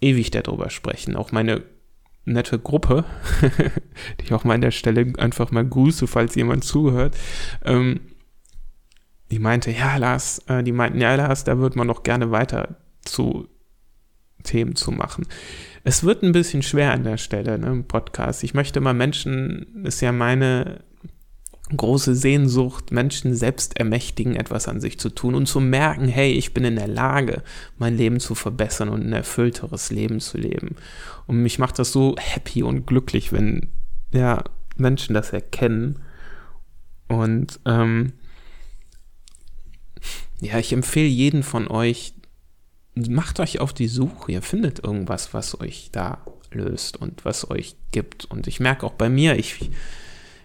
ewig 0.01 0.31
darüber 0.31 0.71
sprechen. 0.71 1.17
Auch 1.17 1.33
meine 1.33 1.63
nette 2.25 2.59
Gruppe, 2.59 3.05
die 4.21 4.25
ich 4.25 4.33
auch 4.33 4.45
mal 4.45 4.55
an 4.55 4.61
der 4.61 4.71
Stelle 4.71 5.13
einfach 5.19 5.51
mal 5.51 5.67
grüße, 5.67 6.07
falls 6.07 6.35
jemand 6.35 6.65
zuhört. 6.65 7.17
Ähm, 7.65 8.01
die 9.31 9.39
meinte, 9.39 9.71
ja, 9.71 9.97
Lars, 9.97 10.41
äh, 10.47 10.63
die 10.63 10.73
meinten, 10.73 11.01
ja, 11.01 11.15
Lars, 11.15 11.45
da 11.45 11.59
würde 11.59 11.79
man 11.79 11.87
noch 11.87 12.03
gerne 12.03 12.31
weiter 12.31 12.77
zu 13.03 13.49
Themen 14.43 14.77
zu 14.77 14.91
machen. 14.91 15.27
Es 15.85 16.05
wird 16.05 16.23
ein 16.23 16.33
bisschen 16.33 16.63
schwer 16.63 16.93
an 16.93 17.05
der 17.05 17.17
Stelle 17.17 17.59
ne, 17.59 17.69
im 17.69 17.85
Podcast. 17.85 18.45
Ich 18.45 18.55
möchte 18.55 18.81
mal 18.81 18.95
Menschen, 18.95 19.85
ist 19.85 20.01
ja 20.01 20.13
meine 20.13 20.85
große 21.77 22.15
Sehnsucht, 22.15 22.93
Menschen 22.93 23.35
selbst 23.35 23.79
ermächtigen, 23.79 24.37
etwas 24.37 24.69
an 24.69 24.81
sich 24.81 24.99
zu 24.99 25.11
tun 25.11 25.35
und 25.35 25.47
zu 25.47 25.61
merken, 25.61 26.09
hey, 26.09 26.33
ich 26.33 26.55
bin 26.55 26.65
in 26.65 26.77
der 26.77 26.89
Lage, 26.89 27.43
mein 27.77 27.97
Leben 27.97 28.21
zu 28.21 28.35
verbessern 28.35 28.89
und 28.89 29.05
ein 29.05 29.13
erfüllteres 29.13 29.91
Leben 29.91 30.21
zu 30.21 30.39
leben. 30.39 30.77
Und 31.27 31.43
mich 31.43 31.59
macht 31.59 31.79
das 31.79 31.93
so 31.93 32.17
happy 32.19 32.63
und 32.63 32.87
glücklich, 32.87 33.33
wenn 33.33 33.69
ja, 34.13 34.45
Menschen 34.77 35.15
das 35.15 35.33
erkennen. 35.33 35.99
Und 37.09 37.61
ähm, 37.67 38.13
ja, 40.41 40.59
ich 40.59 40.73
empfehle 40.73 41.09
jeden 41.09 41.43
von 41.43 41.69
euch, 41.69 42.15
macht 42.95 43.41
euch 43.41 43.61
auf 43.61 43.73
die 43.73 43.89
Suche. 43.89 44.33
Ihr 44.33 44.43
findet 44.43 44.83
irgendwas, 44.83 45.35
was 45.35 45.61
euch 45.61 45.91
da 45.93 46.25
löst 46.51 46.97
und 46.97 47.25
was 47.25 47.51
euch 47.51 47.77
gibt. 47.91 48.25
Und 48.25 48.47
ich 48.47 48.61
merke 48.61 48.87
auch 48.87 48.95
bei 48.95 49.09
mir, 49.09 49.39
ich, 49.39 49.71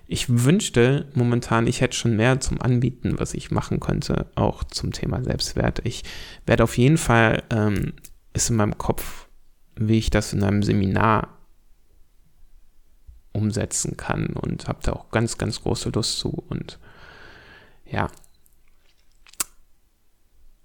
ich 0.08 0.44
wünschte 0.44 1.10
momentan, 1.14 1.68
ich 1.68 1.82
hätte 1.82 1.96
schon 1.96 2.16
mehr 2.16 2.40
zum 2.40 2.62
Anbieten, 2.62 3.20
was 3.20 3.34
ich 3.34 3.52
machen 3.52 3.80
könnte, 3.80 4.28
auch 4.36 4.64
zum 4.64 4.92
Thema 4.92 5.24
Selbstwert. 5.24 5.82
Ich 5.86 6.04
werde 6.46 6.64
auf 6.64 6.78
jeden 6.78 6.98
Fall, 6.98 7.44
ähm, 7.50 7.94
ist 8.34 8.50
in 8.50 8.58
meinem 8.58 8.78
Kopf, 8.78 9.28
wie 9.76 9.98
ich 9.98 10.10
das 10.10 10.34
in 10.34 10.44
einem 10.44 10.64
Seminar 10.64 11.38
umsetzen 13.32 13.98
kann 13.98 14.28
und 14.28 14.68
habe 14.68 14.80
da 14.84 14.94
auch 14.94 15.10
ganz, 15.10 15.38
ganz 15.38 15.62
große 15.62 15.90
Lust 15.90 16.20
zu. 16.20 16.30
Und 16.50 16.80
ja, 17.86 18.10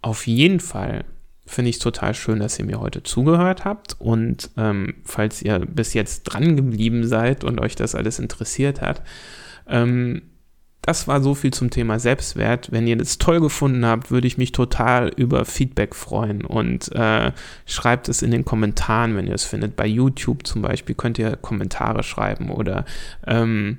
auf 0.02 0.26
jeden 0.26 0.60
Fall 0.60 1.04
finde 1.48 1.70
ich 1.70 1.78
total 1.78 2.14
schön, 2.14 2.40
dass 2.40 2.58
ihr 2.58 2.64
mir 2.64 2.80
heute 2.80 3.02
zugehört 3.02 3.64
habt. 3.64 3.96
Und 3.98 4.50
ähm, 4.56 4.94
falls 5.04 5.42
ihr 5.42 5.58
bis 5.58 5.94
jetzt 5.94 6.24
dran 6.24 6.56
geblieben 6.56 7.06
seid 7.06 7.44
und 7.44 7.60
euch 7.60 7.74
das 7.74 7.94
alles 7.94 8.18
interessiert 8.18 8.80
hat, 8.80 9.02
ähm, 9.66 10.22
das 10.82 11.06
war 11.06 11.20
so 11.20 11.34
viel 11.34 11.52
zum 11.52 11.70
Thema 11.70 11.98
Selbstwert. 11.98 12.72
Wenn 12.72 12.86
ihr 12.86 12.96
das 12.96 13.18
toll 13.18 13.40
gefunden 13.40 13.84
habt, 13.84 14.10
würde 14.10 14.26
ich 14.26 14.38
mich 14.38 14.52
total 14.52 15.10
über 15.16 15.44
Feedback 15.44 15.94
freuen 15.94 16.44
und 16.44 16.90
äh, 16.92 17.32
schreibt 17.66 18.08
es 18.08 18.22
in 18.22 18.30
den 18.30 18.44
Kommentaren, 18.44 19.14
wenn 19.16 19.26
ihr 19.26 19.34
es 19.34 19.44
findet. 19.44 19.76
Bei 19.76 19.86
YouTube 19.86 20.46
zum 20.46 20.62
Beispiel 20.62 20.94
könnt 20.94 21.18
ihr 21.18 21.36
Kommentare 21.36 22.02
schreiben 22.02 22.50
oder 22.50 22.86
ähm, 23.26 23.78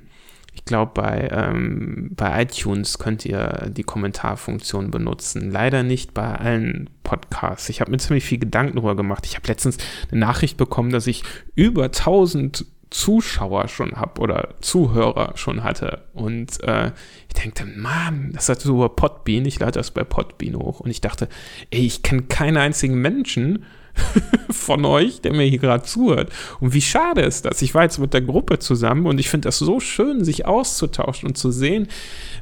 ich 0.52 0.64
glaube, 0.64 0.92
bei, 0.94 1.28
ähm, 1.32 2.10
bei 2.16 2.42
iTunes 2.42 2.98
könnt 2.98 3.24
ihr 3.24 3.70
die 3.70 3.82
Kommentarfunktion 3.82 4.90
benutzen. 4.90 5.50
Leider 5.50 5.82
nicht 5.82 6.14
bei 6.14 6.34
allen 6.34 6.90
Podcasts. 7.02 7.68
Ich 7.68 7.80
habe 7.80 7.90
mir 7.90 7.98
ziemlich 7.98 8.24
viel 8.24 8.38
Gedanken 8.38 8.76
darüber 8.76 8.96
gemacht. 8.96 9.26
Ich 9.26 9.36
habe 9.36 9.46
letztens 9.46 9.78
eine 10.10 10.20
Nachricht 10.20 10.56
bekommen, 10.56 10.90
dass 10.90 11.06
ich 11.06 11.22
über 11.54 11.84
1000 11.84 12.66
Zuschauer 12.90 13.68
schon 13.68 13.92
habe 13.92 14.20
oder 14.20 14.54
Zuhörer 14.60 15.32
schon 15.36 15.62
hatte. 15.62 16.02
Und 16.12 16.60
äh, 16.64 16.90
ich 17.28 17.34
denke, 17.34 17.64
Mann, 17.64 18.32
das 18.32 18.48
hat 18.48 18.60
so 18.60 18.74
über 18.74 18.88
Podbean, 18.88 19.44
ich 19.44 19.60
lade 19.60 19.72
das 19.72 19.92
bei 19.92 20.02
Podbean 20.02 20.56
hoch. 20.56 20.80
Und 20.80 20.90
ich 20.90 21.00
dachte, 21.00 21.28
ey, 21.70 21.86
ich 21.86 22.02
kenne 22.02 22.22
keinen 22.22 22.56
einzigen 22.56 23.00
Menschen, 23.00 23.64
von 24.50 24.84
euch, 24.84 25.20
der 25.20 25.32
mir 25.32 25.44
hier 25.44 25.58
gerade 25.58 25.84
zuhört. 25.84 26.30
Und 26.60 26.74
wie 26.74 26.80
schade 26.80 27.22
ist 27.22 27.44
das? 27.44 27.62
Ich 27.62 27.74
war 27.74 27.82
jetzt 27.82 27.98
mit 27.98 28.14
der 28.14 28.22
Gruppe 28.22 28.58
zusammen 28.58 29.06
und 29.06 29.18
ich 29.18 29.28
finde 29.28 29.48
das 29.48 29.58
so 29.58 29.80
schön, 29.80 30.24
sich 30.24 30.46
auszutauschen 30.46 31.28
und 31.28 31.36
zu 31.36 31.50
sehen, 31.50 31.88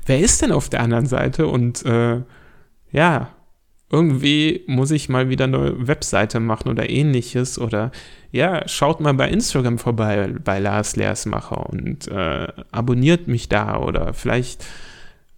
wer 0.07 0.21
ist 0.21 0.43
denn 0.43 0.53
auf 0.53 0.69
der 0.69 0.81
anderen 0.81 1.07
Seite 1.07 1.47
und 1.47 1.85
äh, 1.85 2.23
ja, 2.91 3.31
irgendwie 3.91 4.65
muss 4.67 4.91
ich 4.91 5.09
mal 5.09 5.31
wieder 5.31 5.45
eine 5.45 5.87
Webseite 5.89 6.41
machen 6.41 6.69
oder 6.69 6.91
ähnliches 6.91 7.59
oder 7.59 7.91
ja, 8.31 8.69
schaut 8.69 9.01
mal 9.01 9.15
bei 9.15 9.31
Instagram 9.31 9.79
vorbei 9.79 10.35
bei 10.45 10.59
Lars 10.59 10.97
Leersmacher 10.97 11.71
und 11.71 12.07
äh, 12.09 12.49
abonniert 12.71 13.29
mich 13.29 13.49
da 13.49 13.79
oder 13.79 14.13
vielleicht 14.13 14.65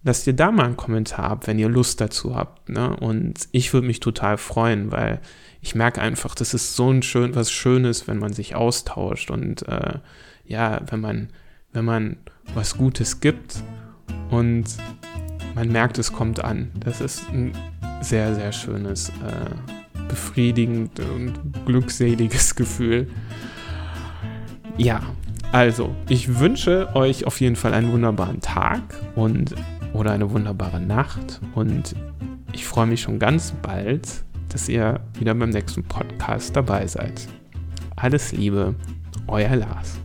lasst 0.03 0.27
ihr 0.27 0.33
da 0.33 0.51
mal 0.51 0.65
einen 0.65 0.77
Kommentar 0.77 1.31
ab, 1.31 1.47
wenn 1.47 1.59
ihr 1.59 1.69
Lust 1.69 2.01
dazu 2.01 2.35
habt. 2.35 2.69
Ne? 2.69 2.95
Und 2.97 3.47
ich 3.51 3.73
würde 3.73 3.87
mich 3.87 3.99
total 3.99 4.37
freuen, 4.37 4.91
weil 4.91 5.21
ich 5.61 5.75
merke 5.75 6.01
einfach, 6.01 6.35
das 6.35 6.53
ist 6.53 6.75
so 6.75 6.89
ein 6.89 7.03
schön, 7.03 7.35
was 7.35 7.51
Schönes, 7.51 8.07
wenn 8.07 8.17
man 8.17 8.33
sich 8.33 8.55
austauscht 8.55 9.29
und 9.29 9.67
äh, 9.67 9.99
ja, 10.45 10.81
wenn 10.89 10.99
man, 10.99 11.29
wenn 11.71 11.85
man 11.85 12.17
was 12.53 12.77
Gutes 12.77 13.19
gibt 13.19 13.61
und 14.31 14.65
man 15.55 15.69
merkt, 15.69 15.99
es 15.99 16.11
kommt 16.11 16.43
an. 16.43 16.71
Das 16.79 16.99
ist 17.01 17.29
ein 17.29 17.53
sehr, 18.01 18.33
sehr 18.33 18.51
schönes, 18.51 19.09
äh, 19.09 20.07
befriedigend 20.07 20.99
und 20.99 21.33
glückseliges 21.65 22.55
Gefühl. 22.55 23.07
Ja, 24.77 25.01
also, 25.51 25.93
ich 26.09 26.39
wünsche 26.39 26.95
euch 26.95 27.25
auf 27.25 27.39
jeden 27.39 27.55
Fall 27.55 27.73
einen 27.73 27.91
wunderbaren 27.91 28.39
Tag 28.39 28.81
und 29.15 29.53
oder 29.93 30.11
eine 30.11 30.31
wunderbare 30.31 30.79
Nacht 30.79 31.41
und 31.53 31.95
ich 32.53 32.65
freue 32.65 32.87
mich 32.87 33.01
schon 33.01 33.19
ganz 33.19 33.53
bald, 33.61 34.23
dass 34.51 34.67
ihr 34.69 34.99
wieder 35.17 35.33
beim 35.33 35.49
nächsten 35.49 35.83
Podcast 35.83 36.55
dabei 36.55 36.85
seid. 36.87 37.27
Alles 37.95 38.31
Liebe, 38.31 38.75
euer 39.27 39.55
Lars. 39.55 39.99